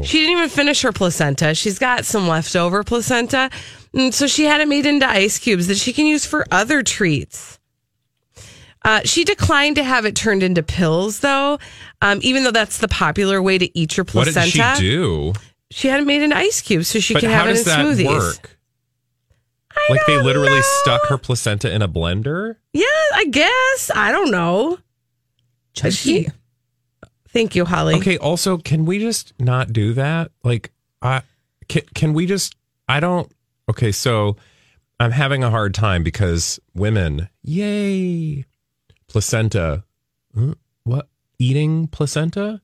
She 0.05 0.19
didn't 0.19 0.37
even 0.37 0.47
finish 0.47 0.81
her 0.83 0.93
placenta. 0.93 1.53
She's 1.55 1.77
got 1.77 2.05
some 2.05 2.29
leftover 2.29 2.85
placenta. 2.85 3.49
And 3.93 4.15
so 4.15 4.25
she 4.25 4.45
had 4.45 4.61
it 4.61 4.69
made 4.69 4.85
into 4.85 5.05
ice 5.05 5.37
cubes 5.37 5.67
that 5.67 5.75
she 5.75 5.91
can 5.91 6.05
use 6.05 6.25
for 6.25 6.45
other 6.49 6.83
treats. 6.83 7.59
Uh, 8.85 9.01
she 9.03 9.25
declined 9.25 9.75
to 9.75 9.83
have 9.83 10.05
it 10.05 10.15
turned 10.15 10.41
into 10.41 10.63
pills, 10.63 11.19
though, 11.19 11.59
um, 12.01 12.19
even 12.21 12.45
though 12.45 12.51
that's 12.51 12.77
the 12.77 12.87
popular 12.87 13.41
way 13.41 13.57
to 13.57 13.77
eat 13.77 13.97
your 13.97 14.05
placenta. 14.05 14.39
What 14.39 14.45
did 14.45 14.77
she 14.77 14.87
do? 14.87 15.33
She 15.73 15.87
had 15.87 15.99
it 15.99 16.05
made 16.05 16.21
in 16.21 16.31
ice 16.31 16.61
cube, 16.61 16.85
so 16.85 16.99
she 16.99 17.15
but 17.15 17.21
can 17.21 17.31
how 17.31 17.45
have 17.45 17.49
it 17.49 17.53
does 17.53 17.67
in 17.67 17.73
that 17.73 17.85
smoothies. 17.85 18.17
work? 18.19 18.57
like 19.89 20.01
they 20.05 20.21
literally 20.21 20.61
stuck 20.61 21.01
her 21.07 21.17
placenta 21.17 21.73
in 21.73 21.81
a 21.81 21.87
blender? 21.87 22.57
Yeah, 22.73 22.85
I 23.15 23.25
guess. 23.25 23.89
I 23.93 24.11
don't 24.11 24.29
know. 24.29 24.77
She, 25.89 26.27
thank 27.29 27.55
you, 27.55 27.65
Holly. 27.65 27.95
Okay, 27.95 28.17
also, 28.17 28.57
can 28.57 28.85
we 28.85 28.99
just 28.99 29.33
not 29.39 29.73
do 29.73 29.93
that? 29.93 30.31
Like, 30.43 30.71
I 31.01 31.23
can, 31.67 31.81
can 31.95 32.13
we 32.13 32.27
just, 32.27 32.55
I 32.87 32.99
don't, 32.99 33.31
okay, 33.67 33.91
so 33.91 34.37
I'm 34.99 35.09
having 35.09 35.43
a 35.43 35.49
hard 35.49 35.73
time 35.73 36.03
because 36.03 36.59
women, 36.75 37.29
yay, 37.41 38.45
placenta. 39.07 39.83
What? 40.83 41.09
Eating 41.39 41.87
placenta? 41.87 42.61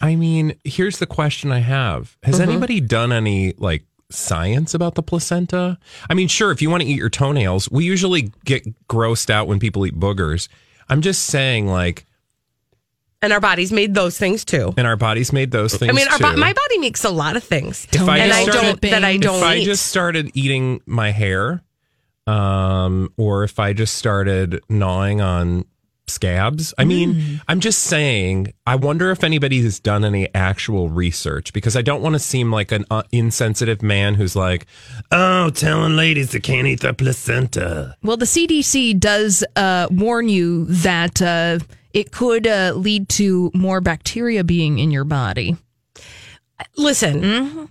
I 0.00 0.14
mean, 0.16 0.54
here's 0.64 0.98
the 0.98 1.06
question 1.06 1.50
I 1.52 1.60
have 1.60 2.16
Has 2.22 2.38
Mhm. 2.38 2.42
anybody 2.42 2.80
done 2.80 3.12
any, 3.12 3.54
like, 3.58 3.84
science 4.10 4.74
about 4.74 4.94
the 4.94 5.02
placenta? 5.02 5.78
I 6.08 6.14
mean, 6.14 6.28
sure, 6.28 6.50
if 6.52 6.60
you 6.62 6.70
want 6.70 6.82
to 6.82 6.88
eat 6.88 6.96
your 6.98 7.10
toenails, 7.10 7.70
we 7.70 7.84
usually 7.84 8.32
get 8.44 8.64
grossed 8.88 9.30
out 9.30 9.48
when 9.48 9.58
people 9.58 9.86
eat 9.86 9.98
boogers. 9.98 10.48
I'm 10.88 11.00
just 11.00 11.24
saying, 11.24 11.66
like, 11.66 12.04
and 13.22 13.32
our 13.32 13.40
bodies 13.40 13.72
made 13.72 13.94
those 13.94 14.18
things 14.18 14.44
too. 14.44 14.74
And 14.76 14.86
our 14.86 14.94
bodies 14.96 15.32
made 15.32 15.50
those 15.50 15.74
things 15.74 15.90
I 15.90 15.92
mean, 15.94 16.06
our, 16.08 16.18
bo- 16.18 16.36
my 16.36 16.52
body 16.52 16.78
makes 16.78 17.02
a 17.02 17.10
lot 17.10 17.34
of 17.34 17.42
things, 17.42 17.88
if 17.90 18.02
I 18.08 18.18
and 18.18 18.32
I 18.32 18.44
don't 18.44 18.80
that 18.82 19.02
I 19.04 19.16
don't 19.16 19.38
if 19.38 19.42
I 19.42 19.56
eat. 19.56 19.64
just 19.64 19.86
started 19.86 20.30
eating 20.34 20.80
my 20.86 21.10
hair, 21.10 21.62
um, 22.26 23.08
or 23.16 23.42
if 23.44 23.58
I 23.58 23.72
just 23.72 23.94
started 23.94 24.60
gnawing 24.68 25.20
on 25.20 25.64
scabs. 26.08 26.72
I 26.78 26.84
mean, 26.84 27.14
Mm. 27.14 27.40
I'm 27.48 27.60
just 27.60 27.80
saying. 27.84 28.52
I 28.66 28.76
wonder 28.76 29.10
if 29.10 29.22
anybody 29.24 29.62
has 29.62 29.78
done 29.80 30.04
any 30.04 30.28
actual 30.34 30.88
research 30.88 31.52
because 31.52 31.76
I 31.76 31.82
don't 31.82 32.02
want 32.02 32.14
to 32.14 32.18
seem 32.18 32.50
like 32.52 32.72
an 32.72 32.84
uh, 32.90 33.02
insensitive 33.12 33.82
man 33.82 34.14
who's 34.14 34.34
like, 34.36 34.66
"Oh, 35.10 35.50
telling 35.50 35.96
ladies 35.96 36.32
they 36.32 36.40
can't 36.40 36.66
eat 36.66 36.80
their 36.80 36.92
placenta." 36.92 37.96
Well, 38.02 38.16
the 38.16 38.26
CDC 38.26 38.98
does 38.98 39.44
uh, 39.56 39.88
warn 39.90 40.28
you 40.28 40.64
that 40.66 41.20
uh, 41.22 41.58
it 41.92 42.12
could 42.12 42.46
uh, 42.46 42.72
lead 42.76 43.08
to 43.10 43.50
more 43.54 43.80
bacteria 43.80 44.44
being 44.44 44.78
in 44.78 44.90
your 44.90 45.04
body. 45.04 45.56
Listen, 46.76 47.20
Mm-hmm. 47.22 47.64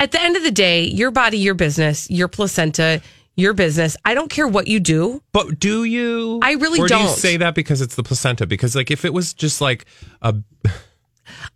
at 0.00 0.12
the 0.12 0.20
end 0.20 0.36
of 0.36 0.42
the 0.42 0.50
day, 0.50 0.84
your 0.84 1.10
body, 1.10 1.38
your 1.38 1.54
business, 1.54 2.10
your 2.10 2.28
placenta, 2.28 3.00
your 3.36 3.54
business. 3.54 3.96
I 4.04 4.14
don't 4.14 4.30
care 4.30 4.46
what 4.46 4.66
you 4.66 4.80
do. 4.80 5.22
But 5.32 5.58
do 5.58 5.84
you? 5.84 6.40
I 6.42 6.52
really 6.52 6.80
or 6.80 6.88
do 6.88 6.94
you 6.94 7.00
don't. 7.00 7.16
say 7.16 7.36
that 7.38 7.54
because 7.54 7.80
it's 7.80 7.94
the 7.94 8.02
placenta? 8.02 8.46
Because 8.46 8.74
like 8.74 8.90
if 8.90 9.04
it 9.04 9.12
was 9.12 9.32
just 9.32 9.60
like 9.60 9.86
a 10.20 10.34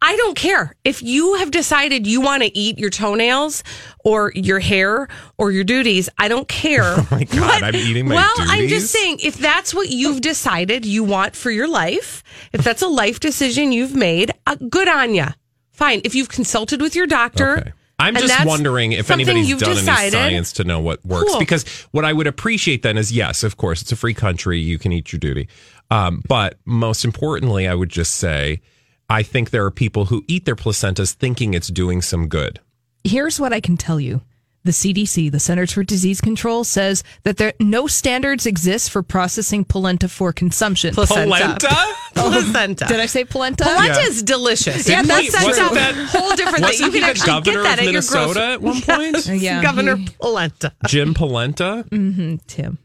I 0.01 0.17
don't 0.17 0.37
care. 0.37 0.75
If 0.85 1.03
you 1.03 1.35
have 1.35 1.51
decided 1.51 2.07
you 2.07 2.21
want 2.21 2.43
to 2.43 2.57
eat 2.57 2.79
your 2.79 2.91
toenails 2.91 3.63
or 4.05 4.33
your 4.35 4.61
hair 4.61 5.09
or 5.39 5.51
your 5.51 5.65
duties, 5.65 6.09
I 6.19 6.29
don't 6.29 6.49
care. 6.49 6.83
oh 6.85 7.09
my 7.11 7.25
god, 7.25 7.63
I'm 7.63 7.75
eating 7.75 8.09
my 8.09 8.15
well, 8.15 8.37
duties. 8.37 8.53
I'm 8.53 8.69
just 8.69 8.93
saying, 8.93 9.19
if 9.23 9.37
that's 9.37 9.75
what 9.75 9.91
you've 9.91 10.21
decided 10.21 10.85
you 10.85 11.05
want 11.05 11.35
for 11.35 11.51
your 11.51 11.69
life, 11.69 12.23
if 12.53 12.63
that's 12.63 12.83
a 12.83 12.89
life 12.89 13.21
decision 13.21 13.73
you've 13.73 13.95
made, 13.95 14.33
uh, 14.47 14.57
good 14.69 14.89
on 14.89 15.15
you. 15.15 15.27
Fine. 15.73 16.03
If 16.05 16.15
you've 16.15 16.29
consulted 16.29 16.81
with 16.81 16.95
your 16.95 17.07
doctor, 17.07 17.59
Okay. 17.59 17.73
I'm 17.99 18.15
and 18.15 18.27
just 18.27 18.47
wondering 18.47 18.93
if 18.93 19.11
anybody's 19.11 19.49
done 19.57 19.75
decided, 19.75 20.15
any 20.15 20.33
science 20.35 20.53
to 20.55 20.65
know 20.65 20.81
what 20.81 21.05
works. 21.05 21.31
Cool. 21.31 21.39
Because 21.39 21.65
what 21.93 22.05
I 22.05 22.13
would 22.13 22.27
appreciate 22.27 22.83
then 22.83 22.99
is 22.99 23.11
yes, 23.11 23.43
of 23.43 23.57
course, 23.57 23.81
it's 23.81 23.93
a 23.93 23.97
free 23.97 24.13
country. 24.13 24.61
You 24.61 24.79
can 24.79 24.93
eat 24.93 25.13
your 25.13 25.19
duty. 25.21 25.49
Um, 25.91 26.23
but 26.29 26.59
most 26.67 27.05
importantly, 27.05 27.67
I 27.67 27.75
would 27.75 27.89
just 27.89 28.17
say, 28.17 28.61
I 29.09 29.23
think 29.23 29.51
there 29.51 29.65
are 29.65 29.71
people 29.71 30.07
who 30.07 30.25
eat 30.29 30.45
their 30.45 30.57
placentas 30.57 31.13
thinking 31.13 31.55
it's 31.55 31.69
doing 31.69 32.03
some 32.03 32.29
good. 32.29 32.61
Here's 33.05 33.41
what 33.41 33.53
I 33.53 33.61
can 33.61 33.77
tell 33.77 34.01
you. 34.01 34.21
The 34.65 34.73
CDC, 34.73 35.31
the 35.31 35.39
Centers 35.39 35.73
for 35.73 35.85
Disease 35.85 36.21
Control, 36.21 36.65
says 36.65 37.05
that 37.23 37.37
there 37.37 37.53
no 37.61 37.87
standards 37.87 38.47
exist 38.47 38.91
for 38.91 39.01
processing 39.01 39.65
polenta 39.65 40.09
for 40.09 40.33
consumption. 40.33 40.93
Placenta? 40.93 41.29
Placenta. 41.29 41.95
Did 42.17 43.01
I 43.01 43.07
say 43.07 43.25
polenta? 43.25 43.65
Polenta 43.65 44.01
is 44.01 44.23
delicious. 44.23 44.89
Yeah, 44.89 45.03
Didn't 45.03 45.09
that's 45.09 45.41
we- 45.43 45.47
wasn't 45.49 45.67
true. 45.69 45.77
that 45.77 45.95
whole 45.95 46.31
different 46.37 46.57
thing. 46.57 46.63
Wasn't 46.65 46.79
You 46.81 46.87
he 46.87 46.93
can 46.93 47.01
the 47.03 47.07
actually 47.09 47.27
governor 47.27 47.63
get 47.63 47.63
that 47.63 47.73
of 47.75 47.79
at 47.79 47.85
your 47.85 47.93
Minnesota 47.93 48.35
grocery. 48.35 48.53
at 48.53 48.63
one 48.63 48.81
point? 49.23 49.27
Yeah, 49.43 49.63
Governor 49.63 49.97
he- 49.97 50.09
Polenta. 50.21 50.73
Jim 50.87 51.15
Polenta? 51.15 51.85
Mm-hmm, 51.91 52.37
Tim. 52.47 52.79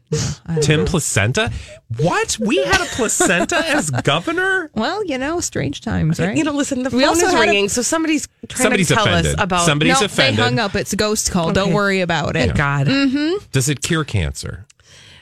Tim 0.60 0.84
Placenta? 0.84 1.50
What? 1.96 2.36
We 2.38 2.62
had 2.64 2.82
a 2.82 2.84
placenta 2.84 3.56
as 3.70 3.88
governor? 3.90 4.70
Well, 4.74 5.02
you 5.06 5.16
know, 5.16 5.40
strange 5.40 5.80
times, 5.80 6.20
right? 6.20 6.36
You 6.36 6.44
know, 6.44 6.52
listen, 6.52 6.82
the 6.82 6.90
We 6.90 7.00
phone 7.00 7.08
also 7.08 7.26
is 7.26 7.32
had 7.32 7.38
a- 7.38 7.40
ringing, 7.40 7.68
so 7.70 7.80
somebody's 7.80 8.28
trying 8.48 8.62
Somebody's 8.62 8.88
to 8.88 8.94
tell 8.94 9.06
offended. 9.06 9.34
us 9.36 9.42
about. 9.42 9.64
Somebody's 9.64 10.00
no, 10.00 10.04
offended. 10.06 10.38
they 10.38 10.42
hung 10.42 10.58
up. 10.58 10.74
It's 10.76 10.92
a 10.92 10.96
ghost 10.96 11.30
call. 11.30 11.52
Don't 11.52 11.72
worry 11.72 12.00
about 12.02 12.36
it. 12.36 12.40
Thank 12.40 12.56
God. 12.56 12.86
Mm-hmm. 12.88 13.46
Does 13.52 13.70
it 13.70 13.80
cure 13.82 14.04
cancer? 14.04 14.66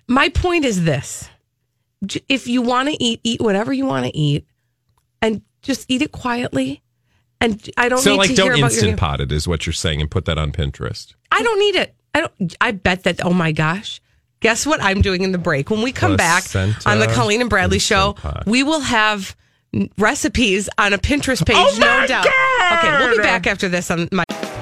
My 0.09 0.29
point 0.29 0.65
is 0.65 0.83
this: 0.83 1.23
J- 1.23 1.30
if 2.29 2.47
you 2.47 2.63
want 2.63 2.89
to 2.89 3.03
eat, 3.03 3.21
eat 3.23 3.41
whatever 3.41 3.73
you 3.73 3.87
want 3.87 4.07
to 4.07 4.17
eat, 4.17 4.47
and 5.21 5.43
just 5.63 5.87
eat 5.89 6.03
it 6.03 6.13
quietly. 6.13 6.83
And 7.41 7.69
I 7.77 7.89
don't 7.89 8.01
so 8.01 8.13
need 8.13 8.19
like 8.19 8.31
to 8.31 8.37
don't 8.37 8.47
hear 8.47 8.55
about 8.55 8.73
instant 8.73 8.89
your. 8.91 8.97
pot 8.99 9.21
it 9.21 9.33
is 9.33 9.49
what 9.49 9.67
you're 9.67 9.73
saying 9.73 10.01
and 10.01 10.11
put 10.11 10.27
that 10.27 10.37
on 10.39 10.53
Pinterest. 10.53 11.15
I 11.33 11.43
don't 11.43 11.59
need 11.59 11.77
it. 11.77 11.95
I 12.15 12.21
don't. 12.21 12.57
I 12.61 12.73
bet 12.73 13.05
that. 13.05 13.25
Oh 13.25 13.33
my 13.33 13.53
gosh. 13.53 14.01
Guess 14.41 14.67
what 14.67 14.83
I'm 14.83 15.03
doing 15.03 15.23
in 15.23 15.33
the 15.33 15.39
break? 15.39 15.69
When 15.69 15.83
we 15.83 15.93
come 15.93 16.17
back 16.17 16.55
on 16.57 16.99
the 16.99 17.11
Colleen 17.15 17.43
and 17.43 17.51
Bradley 17.51 17.79
show, 17.79 18.15
pot. 18.15 18.45
we 18.47 18.63
will 18.63 18.81
have 18.81 19.37
recipes 19.99 20.69
on 20.79 20.95
a 20.95 20.99
Pinterest 20.99 21.43
oh 21.43 21.45
page, 21.45 21.57
Oh 21.57 21.77
no 21.79 22.07
doubt. 22.07 22.27
Okay, 22.27 22.99
we'll 22.99 23.17
be 23.17 23.23
back 23.23 23.47
after 23.47 23.69
this 23.69 23.91
on 23.91 24.09
my. 24.13 24.25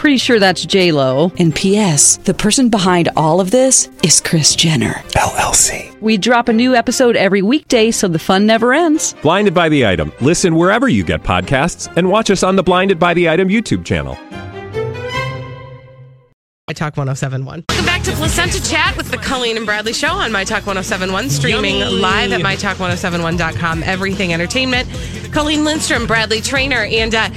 Pretty 0.00 0.16
sure 0.16 0.38
that's 0.38 0.64
J 0.64 0.92
Lo. 0.92 1.30
And 1.38 1.54
P.S. 1.54 2.16
The 2.16 2.32
person 2.32 2.70
behind 2.70 3.10
all 3.18 3.38
of 3.38 3.50
this 3.50 3.90
is 4.02 4.18
Kris 4.18 4.56
Jenner 4.56 4.94
LLC. 5.10 5.94
We 6.00 6.16
drop 6.16 6.48
a 6.48 6.54
new 6.54 6.74
episode 6.74 7.16
every 7.16 7.42
weekday, 7.42 7.90
so 7.90 8.08
the 8.08 8.18
fun 8.18 8.46
never 8.46 8.72
ends. 8.72 9.14
Blinded 9.20 9.52
by 9.52 9.68
the 9.68 9.86
item. 9.86 10.10
Listen 10.22 10.54
wherever 10.54 10.88
you 10.88 11.04
get 11.04 11.22
podcasts, 11.22 11.94
and 11.98 12.08
watch 12.08 12.30
us 12.30 12.42
on 12.42 12.56
the 12.56 12.62
Blinded 12.62 12.98
by 12.98 13.12
the 13.12 13.28
Item 13.28 13.48
YouTube 13.50 13.84
channel. 13.84 14.14
My 16.66 16.72
Talk 16.72 16.96
1071. 16.96 17.64
Welcome 17.68 17.84
back 17.84 18.02
to 18.04 18.12
Placenta 18.12 18.62
Chat 18.66 18.96
with 18.96 19.10
the 19.10 19.18
Colleen 19.18 19.58
and 19.58 19.66
Bradley 19.66 19.92
Show 19.92 20.12
on 20.12 20.32
My 20.32 20.44
Talk 20.44 20.66
1071, 20.66 21.28
streaming 21.28 21.80
Yummy. 21.80 22.00
live 22.00 22.32
at 22.32 22.40
MyTalk1071.com. 22.40 23.82
Everything 23.82 24.32
Entertainment. 24.32 24.88
Colleen 25.30 25.62
Lindstrom, 25.64 26.06
Bradley 26.06 26.40
Traynor. 26.40 26.84
And 26.84 27.14
uh, 27.14 27.28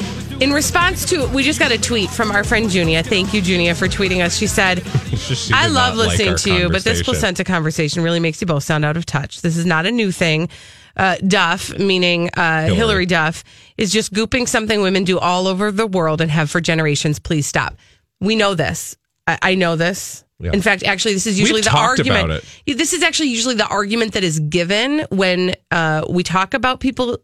in 0.44 0.52
response 0.52 1.06
to, 1.06 1.26
we 1.28 1.42
just 1.42 1.58
got 1.58 1.72
a 1.72 1.78
tweet 1.78 2.10
from 2.10 2.30
our 2.30 2.44
friend 2.44 2.70
Junia. 2.70 3.02
Thank 3.02 3.34
you, 3.34 3.42
Junia, 3.42 3.74
for 3.74 3.88
tweeting 3.88 4.24
us. 4.24 4.38
She 4.38 4.48
said, 4.48 4.86
She 5.16 5.54
I 5.54 5.68
love 5.68 5.96
not 5.96 6.06
like 6.06 6.20
listening 6.20 6.36
to 6.36 6.54
you, 6.54 6.70
but 6.70 6.84
this 6.84 7.02
placenta 7.02 7.46
conversation 7.46 8.04
really 8.04 8.20
makes 8.20 8.42
you 8.42 8.48
both 8.48 8.64
sound 8.64 8.84
out 8.84 8.98
of 8.98 9.06
touch. 9.06 9.42
This 9.42 9.56
is 9.56 9.66
not 9.66 9.86
a 9.86 9.92
new 9.92 10.12
thing. 10.12 10.50
Uh, 10.98 11.16
Duff, 11.26 11.80
meaning 11.80 12.30
uh, 12.36 12.68
Hilary. 12.68 13.06
Duff, 13.06 13.46
is 13.78 13.92
just 13.92 14.14
gooping 14.14 14.48
something 14.48 14.82
women 14.82 15.06
do 15.06 15.18
all 15.18 15.48
over 15.48 15.72
the 15.72 15.88
world 15.88 16.20
and 16.20 16.30
have 16.30 16.52
for 16.52 16.60
generations. 16.60 17.20
Please 17.20 17.48
stop. 17.48 17.78
We 18.20 18.36
know 18.36 18.54
this. 18.54 18.98
I, 19.26 19.40
I 19.42 19.56
know 19.56 19.78
this. 19.78 20.26
Yeah. 20.40 20.52
In 20.52 20.62
fact, 20.62 20.84
actually, 20.84 21.14
this 21.14 21.26
is 21.26 21.40
usually 21.40 21.60
We've 21.60 21.72
the 21.72 21.78
argument. 21.78 22.44
This 22.68 22.92
is 22.92 23.02
actually 23.02 23.30
usually 23.30 23.56
the 23.56 23.68
argument 23.68 24.14
that 24.14 24.26
is 24.26 24.42
given 24.42 25.06
when 25.10 25.56
uh, 25.72 26.06
we 26.10 26.22
talk 26.22 26.54
about 26.54 26.82
people 26.82 27.20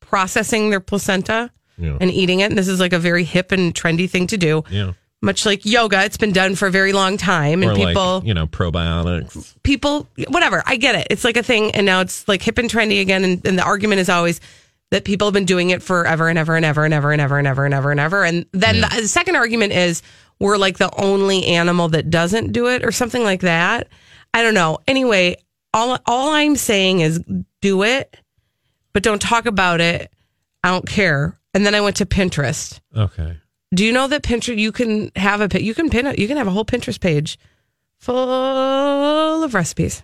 processing 0.00 0.70
their 0.70 0.80
placenta 0.80 1.50
yeah. 1.78 1.96
and 2.00 2.10
eating 2.10 2.40
it. 2.40 2.50
And 2.50 2.58
this 2.58 2.68
is 2.68 2.80
like 2.80 2.92
a 2.92 2.98
very 2.98 3.24
hip 3.24 3.52
and 3.52 3.74
trendy 3.74 4.08
thing 4.08 4.26
to 4.28 4.36
do. 4.36 4.64
Yeah. 4.70 4.92
Much 5.20 5.44
like 5.44 5.64
yoga, 5.64 6.04
it's 6.04 6.16
been 6.16 6.32
done 6.32 6.54
for 6.54 6.68
a 6.68 6.70
very 6.70 6.92
long 6.92 7.16
time, 7.16 7.64
and 7.64 7.72
or 7.72 7.74
people, 7.74 8.18
like, 8.18 8.24
you 8.24 8.34
know, 8.34 8.46
probiotics, 8.46 9.56
people, 9.64 10.06
whatever. 10.28 10.62
I 10.64 10.76
get 10.76 10.94
it; 10.94 11.08
it's 11.10 11.24
like 11.24 11.36
a 11.36 11.42
thing, 11.42 11.72
and 11.72 11.84
now 11.84 12.02
it's 12.02 12.28
like 12.28 12.40
hip 12.40 12.56
and 12.56 12.70
trendy 12.70 13.00
again. 13.00 13.24
and, 13.24 13.44
and 13.44 13.58
the 13.58 13.64
argument 13.64 14.00
is 14.00 14.08
always, 14.08 14.40
that 14.90 15.04
people 15.04 15.26
have 15.26 15.34
been 15.34 15.44
doing 15.44 15.70
it 15.70 15.82
forever 15.82 16.28
and 16.28 16.38
ever 16.38 16.56
and 16.56 16.64
ever 16.64 16.84
and 16.84 16.94
ever 16.94 17.12
and 17.12 17.20
ever 17.20 17.38
and 17.38 17.46
ever 17.46 17.64
and 17.64 17.74
ever 17.74 17.90
and 17.90 18.00
ever. 18.00 18.24
And 18.24 18.46
then 18.52 18.76
yeah. 18.76 18.88
the 18.88 19.08
second 19.08 19.36
argument 19.36 19.72
is 19.72 20.02
we're 20.38 20.56
like 20.56 20.78
the 20.78 20.90
only 20.96 21.46
animal 21.46 21.88
that 21.88 22.10
doesn't 22.10 22.52
do 22.52 22.68
it 22.68 22.84
or 22.84 22.92
something 22.92 23.22
like 23.22 23.40
that. 23.40 23.88
I 24.32 24.42
don't 24.42 24.54
know. 24.54 24.78
Anyway, 24.86 25.36
all 25.74 25.98
all 26.06 26.30
I'm 26.30 26.56
saying 26.56 27.00
is 27.00 27.20
do 27.60 27.82
it, 27.82 28.16
but 28.92 29.02
don't 29.02 29.20
talk 29.20 29.46
about 29.46 29.80
it. 29.80 30.10
I 30.64 30.70
don't 30.70 30.88
care 30.88 31.36
and 31.58 31.66
then 31.66 31.74
i 31.74 31.80
went 31.80 31.96
to 31.96 32.06
pinterest 32.06 32.78
Okay. 32.96 33.36
do 33.74 33.84
you 33.84 33.90
know 33.92 34.06
that 34.06 34.22
Pinterest 34.22 34.56
you 34.56 34.70
can 34.70 35.10
have 35.16 35.40
a 35.40 35.62
you 35.62 35.74
can 35.74 35.90
pin 35.90 36.06
it 36.06 36.18
you 36.18 36.28
can 36.28 36.36
have 36.36 36.46
a 36.46 36.50
whole 36.50 36.64
Pinterest 36.64 37.00
page 37.00 37.38
full 37.98 39.42
of 39.44 39.54
recipes. 39.54 40.02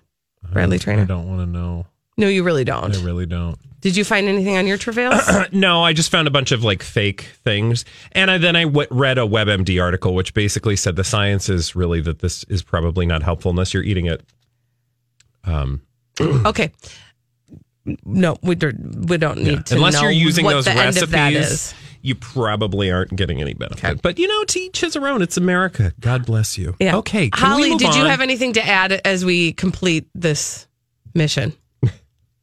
Bradley 0.53 0.79
Traynor. 0.81 1.03
I 1.03 1.07
don't 1.07 1.29
want 1.29 1.41
to 1.41 1.47
know. 1.47 1.87
No, 2.17 2.29
you 2.29 2.43
really 2.43 2.65
don't. 2.65 2.97
I 2.97 3.01
really 3.03 3.27
don't. 3.27 3.57
Did 3.81 3.97
you 3.97 4.05
find 4.05 4.27
anything 4.29 4.57
on 4.57 4.67
your 4.67 4.79
travails? 4.79 5.23
no, 5.53 5.83
I 5.83 5.93
just 5.93 6.11
found 6.11 6.27
a 6.27 6.31
bunch 6.31 6.51
of 6.53 6.65
like 6.65 6.83
fake 6.83 7.23
things, 7.45 7.85
and 8.13 8.31
I, 8.31 8.39
then 8.39 8.57
I 8.57 8.65
w- 8.65 8.89
read 8.91 9.19
a 9.19 9.23
WebMD 9.23 9.81
article 9.83 10.15
which 10.15 10.35
basically 10.35 10.77
said 10.77 10.97
the 10.97 11.05
science 11.05 11.49
is 11.49 11.77
really 11.77 12.01
that 12.03 12.19
this 12.19 12.45
is 12.45 12.63
probably 12.63 13.07
not 13.07 13.23
helpful 13.23 13.51
unless 13.51 13.73
you're 13.75 13.83
eating 13.85 14.07
it. 14.07 14.23
Um, 15.45 15.83
okay. 16.21 16.73
No, 18.05 18.37
we 18.43 18.55
don't. 18.55 19.07
We 19.09 19.17
don't 19.19 19.39
need 19.39 19.51
Yeah. 19.53 19.63
to. 19.63 19.75
Unless 19.77 20.01
you're 20.01 20.11
using 20.11 20.47
those 20.47 20.65
the 20.65 20.73
end 20.73 20.97
of 20.99 21.11
that 21.11 21.35
recipes, 21.35 21.51
is. 21.53 21.75
you 22.03 22.15
probably 22.15 22.91
aren't 22.91 23.15
getting 23.17 23.41
any 23.41 23.55
benefit. 23.55 24.01
But 24.03 24.19
you 24.19 24.27
know, 24.29 24.45
to 24.45 24.59
each 24.61 24.81
his 24.81 24.97
own. 24.97 25.23
It's 25.23 25.37
America. 25.37 25.93
God 26.01 26.25
bless 26.27 26.57
you. 26.57 26.75
Yeah. 26.81 26.97
Okay. 26.97 27.31
Holly, 27.35 27.75
did 27.77 27.95
you 27.95 28.05
have 28.05 28.21
anything 28.21 28.55
to 28.55 28.67
add 28.67 28.93
as 29.05 29.25
we 29.25 29.53
complete 29.53 30.07
this 30.15 30.67
mission? 31.15 31.53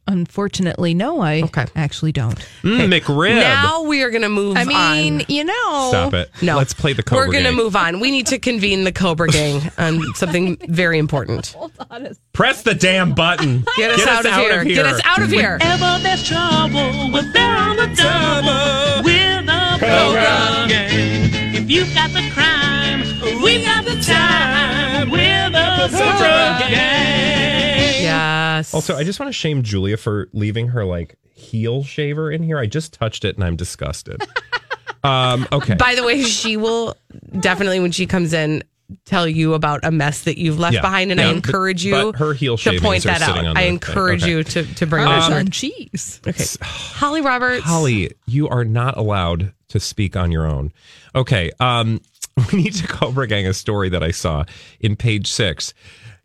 Unfortunately, 0.07 0.93
no, 0.93 1.21
I 1.21 1.43
actually 1.75 2.11
don't. 2.11 2.37
Mm, 2.63 2.91
McRib. 2.99 3.35
Now 3.35 3.83
we 3.83 4.01
are 4.03 4.09
going 4.09 4.23
to 4.23 4.29
move. 4.29 4.57
I 4.57 4.65
mean, 4.65 5.21
on. 5.21 5.25
you 5.29 5.43
know. 5.45 5.87
Stop 5.89 6.13
it. 6.15 6.29
No, 6.41 6.57
Let's 6.57 6.73
play 6.73 6.93
the 6.93 7.03
Cobra 7.03 7.25
We're 7.27 7.31
going 7.31 7.43
to 7.45 7.51
Gang. 7.51 7.57
move 7.57 7.75
on. 7.75 7.99
We 7.99 8.09
need 8.11 8.27
to 8.27 8.39
convene 8.39 8.83
the 8.83 8.91
Cobra 8.91 9.27
Gang 9.29 9.61
on 9.77 10.01
something 10.15 10.57
very 10.67 10.97
important. 10.97 11.55
Press 12.33 12.63
the 12.63 12.73
damn 12.73 13.13
button. 13.13 13.63
Get 13.77 13.91
us 13.91 14.05
out 14.07 14.25
of 14.25 14.33
here. 14.33 14.63
Get 14.65 14.85
us 14.85 15.01
out 15.05 15.21
of 15.21 15.29
here. 15.29 15.59
Whenever 15.59 15.99
there's 16.03 16.27
trouble, 16.27 17.11
we're 17.13 17.31
there 17.31 17.55
on 17.55 17.75
the 17.77 17.87
double. 17.95 19.03
We're 19.05 19.41
the 19.43 19.77
Cobra 19.79 20.67
Gang. 20.67 21.55
If 21.55 21.69
you've 21.69 21.93
got 21.93 22.09
the 22.11 22.27
crime, 22.33 23.01
we've 23.43 23.63
got 23.63 23.85
the 23.85 24.01
time. 24.01 25.09
We're 25.11 25.49
the 25.51 25.87
Cobra 25.91 26.57
Gang. 26.69 27.60
Yes. 28.21 28.73
Also, 28.73 28.95
I 28.95 29.03
just 29.03 29.19
want 29.19 29.29
to 29.29 29.33
shame 29.33 29.63
Julia 29.63 29.97
for 29.97 30.29
leaving 30.33 30.67
her 30.69 30.85
like 30.85 31.15
heel 31.33 31.83
shaver 31.83 32.31
in 32.31 32.43
here. 32.43 32.57
I 32.57 32.65
just 32.67 32.93
touched 32.93 33.25
it 33.25 33.35
and 33.35 33.43
I'm 33.43 33.55
disgusted. 33.55 34.21
um, 35.03 35.47
okay. 35.51 35.75
By 35.75 35.95
the 35.95 36.03
way, 36.03 36.21
she 36.23 36.57
will 36.57 36.95
definitely, 37.39 37.79
when 37.79 37.91
she 37.91 38.05
comes 38.05 38.33
in, 38.33 38.63
tell 39.05 39.27
you 39.27 39.53
about 39.53 39.79
a 39.83 39.91
mess 39.91 40.23
that 40.23 40.37
you've 40.37 40.59
left 40.59 40.75
Yeah. 40.75 40.81
behind, 40.81 41.11
and 41.11 41.19
Yeah, 41.19 41.27
I 41.27 41.29
but- 41.31 41.35
encourage 41.37 41.85
you 41.85 41.93
but 42.11 42.15
her 42.17 42.33
heel 42.33 42.57
to 42.57 42.79
point 42.79 43.03
that 43.05 43.21
out. 43.21 43.57
I 43.57 43.63
encourage 43.63 44.23
Okay. 44.23 44.31
you 44.31 44.43
to, 44.43 44.63
to 44.75 44.85
bring 44.85 45.03
Um, 45.05 45.09
that 45.11 45.19
Parmesan 45.21 45.47
up. 45.47 45.53
cheese. 45.53 46.19
Okay. 46.27 46.43
Holly 46.61 47.21
Roberts. 47.21 47.63
Holly, 47.63 48.11
you 48.27 48.49
are 48.49 48.65
not 48.65 48.97
allowed 48.97 49.53
to 49.69 49.79
speak 49.79 50.15
on 50.17 50.31
your 50.31 50.45
own. 50.45 50.71
Okay. 51.15 51.51
Um, 51.59 52.01
we 52.51 52.63
need 52.63 52.73
to 52.75 52.87
Cobra 52.87 53.27
Gang 53.27 53.47
a 53.47 53.53
story 53.53 53.89
that 53.89 54.03
I 54.03 54.11
saw 54.11 54.43
in 54.81 54.95
page 54.97 55.27
six. 55.31 55.73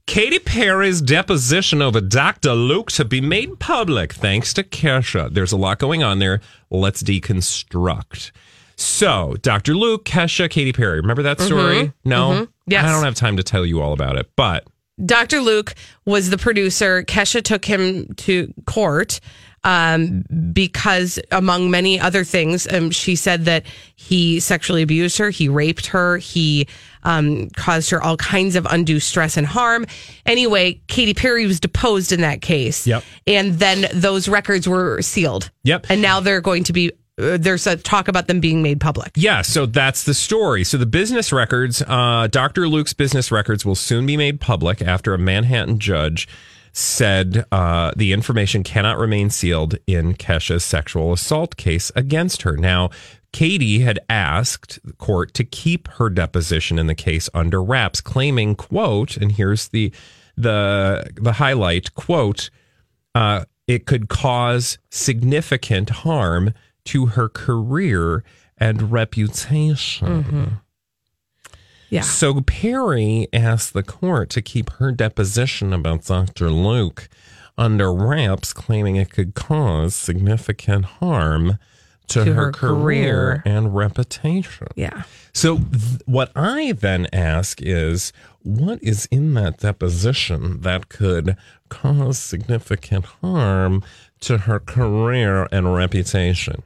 Katy 0.06 0.38
Perry's 0.38 1.00
deposition 1.02 1.82
over 1.82 2.00
Dr. 2.00 2.52
Luke 2.52 2.92
to 2.92 3.04
be 3.04 3.20
made 3.20 3.58
public 3.58 4.12
thanks 4.12 4.54
to 4.54 4.62
Kesha. 4.62 5.32
There's 5.34 5.50
a 5.52 5.56
lot 5.56 5.78
going 5.80 6.02
on 6.04 6.20
there. 6.20 6.40
Let's 6.70 7.02
deconstruct. 7.02 8.30
So, 8.76 9.34
Dr. 9.42 9.74
Luke, 9.74 10.04
Kesha, 10.04 10.48
Katy 10.48 10.72
Perry. 10.72 11.00
Remember 11.00 11.22
that 11.24 11.40
story? 11.40 11.86
Mhm. 11.86 11.92
No? 12.04 12.28
Mhm. 12.30 12.48
Yes. 12.68 12.84
I 12.84 12.92
don't 12.92 13.04
have 13.04 13.14
time 13.16 13.36
to 13.36 13.42
tell 13.42 13.66
you 13.66 13.80
all 13.80 13.92
about 13.92 14.16
it, 14.16 14.30
but 14.36 14.64
Dr. 15.04 15.40
Luke 15.40 15.74
was 16.04 16.30
the 16.30 16.38
producer. 16.38 17.02
Kesha 17.02 17.42
took 17.42 17.64
him 17.64 18.06
to 18.18 18.52
court 18.64 19.18
um, 19.66 20.24
because, 20.52 21.18
among 21.32 21.72
many 21.72 21.98
other 21.98 22.22
things, 22.22 22.72
um, 22.72 22.92
she 22.92 23.16
said 23.16 23.46
that 23.46 23.66
he 23.96 24.38
sexually 24.38 24.80
abused 24.80 25.18
her, 25.18 25.28
he 25.28 25.48
raped 25.48 25.86
her, 25.86 26.18
he 26.18 26.68
um, 27.02 27.50
caused 27.50 27.90
her 27.90 28.00
all 28.00 28.16
kinds 28.16 28.54
of 28.54 28.64
undue 28.70 29.00
stress 29.00 29.36
and 29.36 29.44
harm. 29.44 29.84
Anyway, 30.24 30.80
Katy 30.86 31.14
Perry 31.14 31.46
was 31.46 31.58
deposed 31.58 32.12
in 32.12 32.20
that 32.20 32.42
case. 32.42 32.86
Yep. 32.86 33.02
And 33.26 33.54
then 33.54 33.86
those 33.92 34.28
records 34.28 34.68
were 34.68 35.02
sealed. 35.02 35.50
Yep. 35.64 35.86
And 35.88 36.00
now 36.00 36.20
they're 36.20 36.40
going 36.40 36.62
to 36.62 36.72
be, 36.72 36.92
uh, 37.20 37.36
there's 37.36 37.66
a 37.66 37.76
talk 37.76 38.06
about 38.06 38.28
them 38.28 38.38
being 38.38 38.62
made 38.62 38.78
public. 38.78 39.10
Yeah, 39.16 39.42
so 39.42 39.66
that's 39.66 40.04
the 40.04 40.14
story. 40.14 40.62
So 40.62 40.78
the 40.78 40.86
business 40.86 41.32
records, 41.32 41.82
uh, 41.82 42.28
Dr. 42.30 42.68
Luke's 42.68 42.92
business 42.92 43.32
records 43.32 43.66
will 43.66 43.74
soon 43.74 44.06
be 44.06 44.16
made 44.16 44.40
public 44.40 44.80
after 44.80 45.12
a 45.12 45.18
Manhattan 45.18 45.80
judge 45.80 46.28
said 46.76 47.46
uh, 47.50 47.90
the 47.96 48.12
information 48.12 48.62
cannot 48.62 48.98
remain 48.98 49.30
sealed 49.30 49.76
in 49.86 50.12
Kesha's 50.12 50.62
sexual 50.62 51.10
assault 51.14 51.56
case 51.56 51.90
against 51.96 52.42
her. 52.42 52.54
Now, 52.54 52.90
Katy 53.32 53.80
had 53.80 53.98
asked 54.10 54.78
the 54.84 54.92
court 54.92 55.32
to 55.34 55.44
keep 55.44 55.88
her 55.92 56.10
deposition 56.10 56.78
in 56.78 56.86
the 56.86 56.94
case 56.94 57.30
under 57.32 57.62
wraps, 57.62 58.02
claiming, 58.02 58.54
quote, 58.56 59.16
and 59.16 59.32
here's 59.32 59.68
the 59.68 59.90
the 60.36 61.10
the 61.14 61.32
highlight, 61.32 61.94
quote, 61.94 62.50
uh, 63.14 63.46
it 63.66 63.86
could 63.86 64.10
cause 64.10 64.76
significant 64.90 65.88
harm 65.88 66.52
to 66.84 67.06
her 67.06 67.30
career 67.30 68.22
and 68.58 68.92
reputation. 68.92 70.60
Yeah. 71.90 72.00
So 72.02 72.40
Perry 72.40 73.28
asked 73.32 73.72
the 73.72 73.82
court 73.82 74.30
to 74.30 74.42
keep 74.42 74.70
her 74.74 74.90
deposition 74.92 75.72
about 75.72 76.04
Dr. 76.04 76.50
Luke 76.50 77.08
under 77.58 77.92
wraps, 77.92 78.52
claiming 78.52 78.96
it 78.96 79.10
could 79.10 79.34
cause 79.34 79.94
significant 79.94 80.84
harm 80.84 81.58
to, 82.08 82.24
To 82.24 82.32
her, 82.34 82.44
her 82.46 82.52
career, 82.52 83.42
career. 83.42 83.42
and 83.46 83.74
reputation. 83.74 84.68
Yeah. 84.76 85.02
So 85.32 85.58
th- 85.58 86.00
what 86.06 86.30
I 86.36 86.72
then 86.72 87.06
ask 87.12 87.60
is, 87.62 88.12
what 88.42 88.78
is 88.82 89.06
in 89.10 89.34
that 89.34 89.58
deposition 89.58 90.60
that 90.60 90.88
could 90.88 91.36
cause 91.68 92.18
significant 92.18 93.04
harm 93.22 93.82
to 94.20 94.38
her 94.38 94.60
career 94.60 95.48
and 95.50 95.74
reputation? 95.74 96.62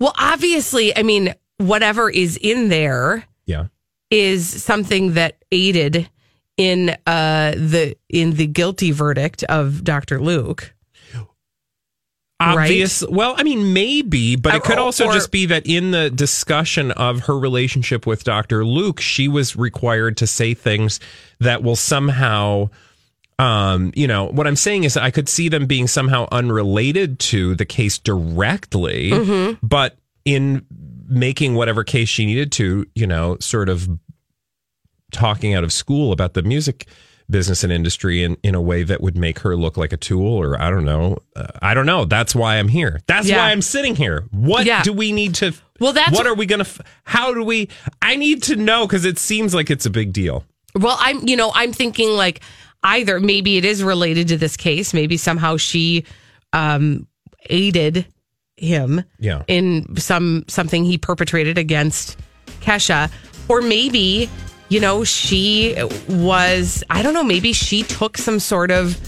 Well, 0.00 0.14
obviously, 0.18 0.96
I 0.96 1.02
mean, 1.02 1.34
whatever 1.58 2.10
is 2.10 2.36
in 2.36 2.68
there 2.68 3.24
Yeah. 3.46 3.66
Is 4.10 4.62
something 4.62 5.14
that 5.14 5.36
aided 5.52 6.08
in 6.56 6.90
uh 7.06 7.52
the 7.56 7.96
in 8.08 8.32
the 8.36 8.46
guilty 8.46 8.90
verdict 8.92 9.42
of 9.44 9.84
Dr. 9.84 10.20
Luke. 10.20 10.72
Obvious. 12.38 13.02
Well, 13.08 13.34
I 13.38 13.44
mean, 13.44 13.72
maybe, 13.72 14.36
but 14.36 14.54
it 14.54 14.62
could 14.62 14.76
also 14.78 15.06
or- 15.06 15.12
just 15.14 15.30
be 15.30 15.46
that 15.46 15.66
in 15.66 15.90
the 15.92 16.10
discussion 16.10 16.90
of 16.90 17.20
her 17.20 17.38
relationship 17.38 18.06
with 18.06 18.24
Dr. 18.24 18.62
Luke, 18.62 19.00
she 19.00 19.26
was 19.26 19.56
required 19.56 20.18
to 20.18 20.26
say 20.26 20.52
things 20.52 21.00
that 21.40 21.62
will 21.62 21.76
somehow, 21.76 22.68
um, 23.38 23.90
you 23.96 24.06
know, 24.06 24.26
what 24.26 24.46
I'm 24.46 24.54
saying 24.56 24.84
is 24.84 24.98
I 24.98 25.10
could 25.10 25.30
see 25.30 25.48
them 25.48 25.64
being 25.64 25.86
somehow 25.86 26.28
unrelated 26.30 27.18
to 27.20 27.54
the 27.54 27.64
case 27.64 27.96
directly, 27.96 29.12
Mhm. 29.12 29.58
but 29.62 29.96
in 30.26 30.66
making 31.08 31.54
whatever 31.54 31.84
case 31.84 32.08
she 32.08 32.26
needed 32.26 32.52
to, 32.52 32.86
you 32.94 33.06
know, 33.06 33.36
sort 33.40 33.68
of 33.68 33.88
talking 35.12 35.54
out 35.54 35.64
of 35.64 35.72
school 35.72 36.12
about 36.12 36.34
the 36.34 36.42
music 36.42 36.86
business 37.28 37.64
and 37.64 37.72
industry 37.72 38.22
in, 38.22 38.36
in 38.42 38.54
a 38.54 38.60
way 38.60 38.82
that 38.84 39.00
would 39.00 39.16
make 39.16 39.40
her 39.40 39.56
look 39.56 39.76
like 39.76 39.92
a 39.92 39.96
tool 39.96 40.26
or 40.40 40.60
I 40.60 40.70
don't 40.70 40.84
know. 40.84 41.18
Uh, 41.34 41.46
I 41.60 41.74
don't 41.74 41.86
know. 41.86 42.04
That's 42.04 42.34
why 42.34 42.56
I'm 42.56 42.68
here. 42.68 43.00
That's 43.08 43.26
Yeah. 43.28 43.38
why 43.38 43.50
I'm 43.50 43.62
sitting 43.62 43.96
here. 43.96 44.24
What 44.30 44.64
Yeah. 44.64 44.82
do 44.82 44.92
we 44.92 45.10
need 45.12 45.34
to 45.36 45.52
Well, 45.80 45.92
that's- 45.92 46.16
what 46.16 46.26
are 46.26 46.34
we 46.34 46.46
going 46.46 46.64
to 46.64 46.70
how 47.04 47.34
do 47.34 47.42
we 47.42 47.68
I 48.00 48.14
need 48.16 48.42
to 48.44 48.56
know 48.56 48.86
cuz 48.86 49.04
it 49.04 49.18
seems 49.18 49.54
like 49.54 49.70
it's 49.70 49.86
a 49.86 49.90
big 49.90 50.12
deal. 50.12 50.44
Well, 50.74 50.96
I'm 51.00 51.26
you 51.26 51.36
know, 51.36 51.50
I'm 51.54 51.72
thinking 51.72 52.10
like 52.10 52.40
either 52.84 53.18
maybe 53.18 53.56
it 53.56 53.64
is 53.64 53.82
related 53.82 54.28
to 54.28 54.36
this 54.36 54.56
case, 54.56 54.94
maybe 54.94 55.16
somehow 55.16 55.56
she 55.56 56.04
um 56.52 57.08
aided 57.50 58.06
him 58.56 59.04
Yeah. 59.18 59.42
in 59.48 59.96
some 59.96 60.44
something 60.48 60.84
he 60.84 60.96
perpetrated 60.98 61.58
against 61.58 62.16
Kesha 62.60 63.10
or 63.48 63.60
maybe 63.62 64.30
you 64.68 64.80
know 64.80 65.04
she 65.04 65.76
was 66.08 66.82
I 66.90 67.02
don't 67.02 67.14
know 67.14 67.22
maybe 67.24 67.52
she 67.52 67.82
took 67.82 68.16
some 68.16 68.38
sort 68.40 68.70
of 68.70 68.98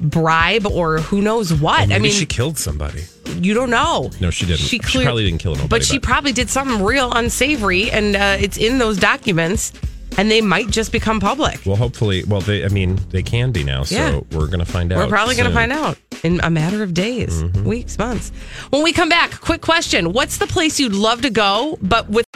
bribe 0.00 0.66
or 0.66 0.98
who 0.98 1.22
knows 1.22 1.54
what 1.54 1.90
I 1.92 1.98
mean 1.98 2.10
she 2.12 2.26
killed 2.26 2.58
somebody. 2.58 3.04
you 3.36 3.54
don't 3.54 3.70
know 3.70 4.10
No, 4.20 4.30
she 4.30 4.44
didn't. 4.44 4.58
She 4.60 4.78
She, 4.80 5.02
probably 5.04 5.24
didn't 5.24 5.38
kill 5.40 5.52
nobody. 5.54 5.68
but 5.68 5.84
she 5.84 5.98
probably 5.98 6.32
did 6.32 6.50
something 6.50 6.84
real 6.84 7.12
unsavory 7.12 7.90
and 7.90 8.16
uh, 8.16 8.36
it's 8.40 8.58
in 8.58 8.78
those 8.78 8.98
documents 8.98 9.72
and 10.18 10.30
they 10.30 10.40
might 10.40 10.68
just 10.70 10.92
become 10.92 11.20
public 11.20 11.60
well, 11.66 11.76
hopefully, 11.76 12.24
well, 12.24 12.40
they, 12.40 12.64
I 12.64 12.68
mean, 12.68 12.98
they 13.10 13.22
can 13.22 13.52
be 13.52 13.62
now, 13.62 13.82
so 13.84 13.94
Yeah. 13.96 14.20
we're 14.32 14.46
going 14.46 14.60
to 14.60 14.64
find 14.64 14.90
out. 14.92 14.98
We're 14.98 15.08
probably 15.08 15.34
going 15.36 15.48
to 15.48 15.54
find 15.54 15.70
out 15.72 15.98
in 16.22 16.40
a 16.42 16.50
matter 16.50 16.82
of 16.82 16.94
days, 16.94 17.42
Mm-hmm. 17.42 17.64
weeks, 17.64 17.98
months. 17.98 18.30
When 18.70 18.82
we 18.82 18.92
come 18.92 19.08
back, 19.08 19.40
quick 19.40 19.60
question. 19.60 20.12
What's 20.12 20.38
the 20.38 20.46
place 20.46 20.78
you'd 20.80 20.92
love 20.94 21.22
to 21.22 21.30
go, 21.30 21.78
but 21.82 22.08
with 22.08 22.26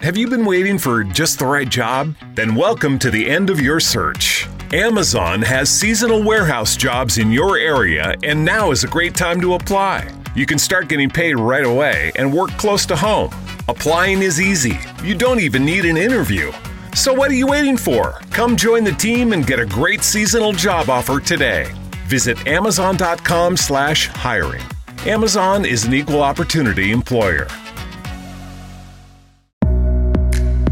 Have 0.00 0.16
you 0.16 0.28
been 0.28 0.44
waiting 0.44 0.78
for 0.78 1.04
just 1.04 1.38
the 1.38 1.46
right 1.46 1.68
job? 1.68 2.14
Then 2.34 2.54
welcome 2.54 2.98
to 3.00 3.10
the 3.10 3.28
end 3.28 3.50
of 3.50 3.60
your 3.60 3.80
search. 3.80 4.46
Amazon 4.72 5.40
has 5.42 5.70
seasonal 5.70 6.22
warehouse 6.22 6.76
jobs 6.76 7.18
in 7.18 7.32
your 7.32 7.56
area, 7.58 8.14
and 8.22 8.44
now 8.44 8.70
is 8.70 8.84
a 8.84 8.88
great 8.88 9.14
time 9.14 9.40
to 9.40 9.54
apply. 9.54 10.08
You 10.34 10.46
can 10.46 10.58
start 10.58 10.88
getting 10.88 11.08
paid 11.10 11.34
right 11.38 11.64
away 11.64 12.12
and 12.16 12.32
work 12.32 12.50
close 12.50 12.84
to 12.86 12.96
home. 12.96 13.30
Applying 13.68 14.22
is 14.22 14.40
easy. 14.40 14.78
You 15.02 15.14
don't 15.14 15.40
even 15.40 15.64
need 15.64 15.84
an 15.84 15.96
interview. 15.96 16.52
So 16.94 17.12
what 17.12 17.30
are 17.30 17.34
you 17.34 17.46
waiting 17.46 17.76
for? 17.76 18.20
Come 18.30 18.56
join 18.56 18.84
the 18.84 18.92
team 18.92 19.32
and 19.32 19.46
get 19.46 19.58
a 19.58 19.66
great 19.66 20.02
seasonal 20.02 20.52
job 20.52 20.90
offer 20.90 21.18
today. 21.20 21.72
Visit 22.08 22.46
amazon.com 22.46 23.58
slash 23.58 24.06
hiring. 24.08 24.62
Amazon 25.04 25.66
is 25.66 25.84
an 25.84 25.92
equal 25.92 26.22
opportunity 26.22 26.90
employer. 26.90 27.46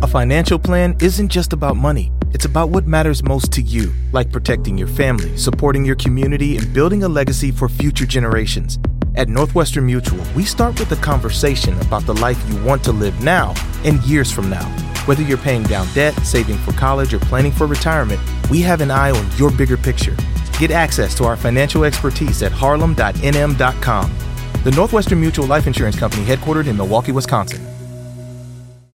A 0.03 0.07
financial 0.07 0.59
plan 0.59 0.97
isn't 1.01 1.29
just 1.29 1.53
about 1.53 1.77
money, 1.77 2.11
It's 2.33 2.45
about 2.45 2.69
what 2.69 2.87
matters 2.87 3.23
most 3.23 3.51
to 3.53 3.63
you, 3.63 3.95
like 4.13 4.31
protecting 4.31 4.77
your 4.77 4.89
family, 4.89 5.35
supporting 5.39 5.87
your 5.87 5.97
community, 5.97 6.59
and 6.59 6.71
building 6.75 7.03
a 7.03 7.09
legacy 7.09 7.51
for 7.51 7.67
future 7.67 8.05
generations. 8.05 8.79
At 9.15 9.31
Northwestern 9.31 9.87
Mutual, 9.87 10.23
we 10.35 10.45
start 10.45 10.79
with 10.79 10.93
a 10.93 10.97
conversation 10.97 11.79
about 11.81 12.05
the 12.05 12.15
life 12.15 12.39
you 12.51 12.63
want 12.63 12.85
to 12.85 12.93
live 12.93 13.19
now 13.23 13.55
and 13.85 14.03
years 14.05 14.31
from 14.31 14.51
now. 14.51 14.65
Whether 15.07 15.23
you're 15.23 15.39
paying 15.39 15.63
down 15.63 15.87
debt, 15.95 16.15
saving 16.27 16.59
for 16.59 16.73
college, 16.73 17.15
or 17.15 17.21
planning 17.21 17.53
for 17.53 17.67
retirement, 17.67 18.21
we 18.51 18.61
have 18.61 18.83
an 18.83 18.91
eye 18.91 19.13
on 19.13 19.39
your 19.39 19.51
bigger 19.51 19.79
picture. 19.79 20.17
Get 20.59 20.71
access 20.71 21.15
to 21.17 21.25
our 21.25 21.37
financial 21.37 21.85
expertise 21.85 22.43
at 22.43 22.53
harlem.nm.com. 22.53 24.17
The 24.65 24.71
Northwestern 24.73 25.21
Mutual 25.21 25.47
Life 25.47 25.67
Insurance 25.67 25.99
Company, 25.99 26.25
headquartered 26.25 26.67
in 26.67 26.77
Milwaukee, 26.77 27.13
Wisconsin. 27.13 27.76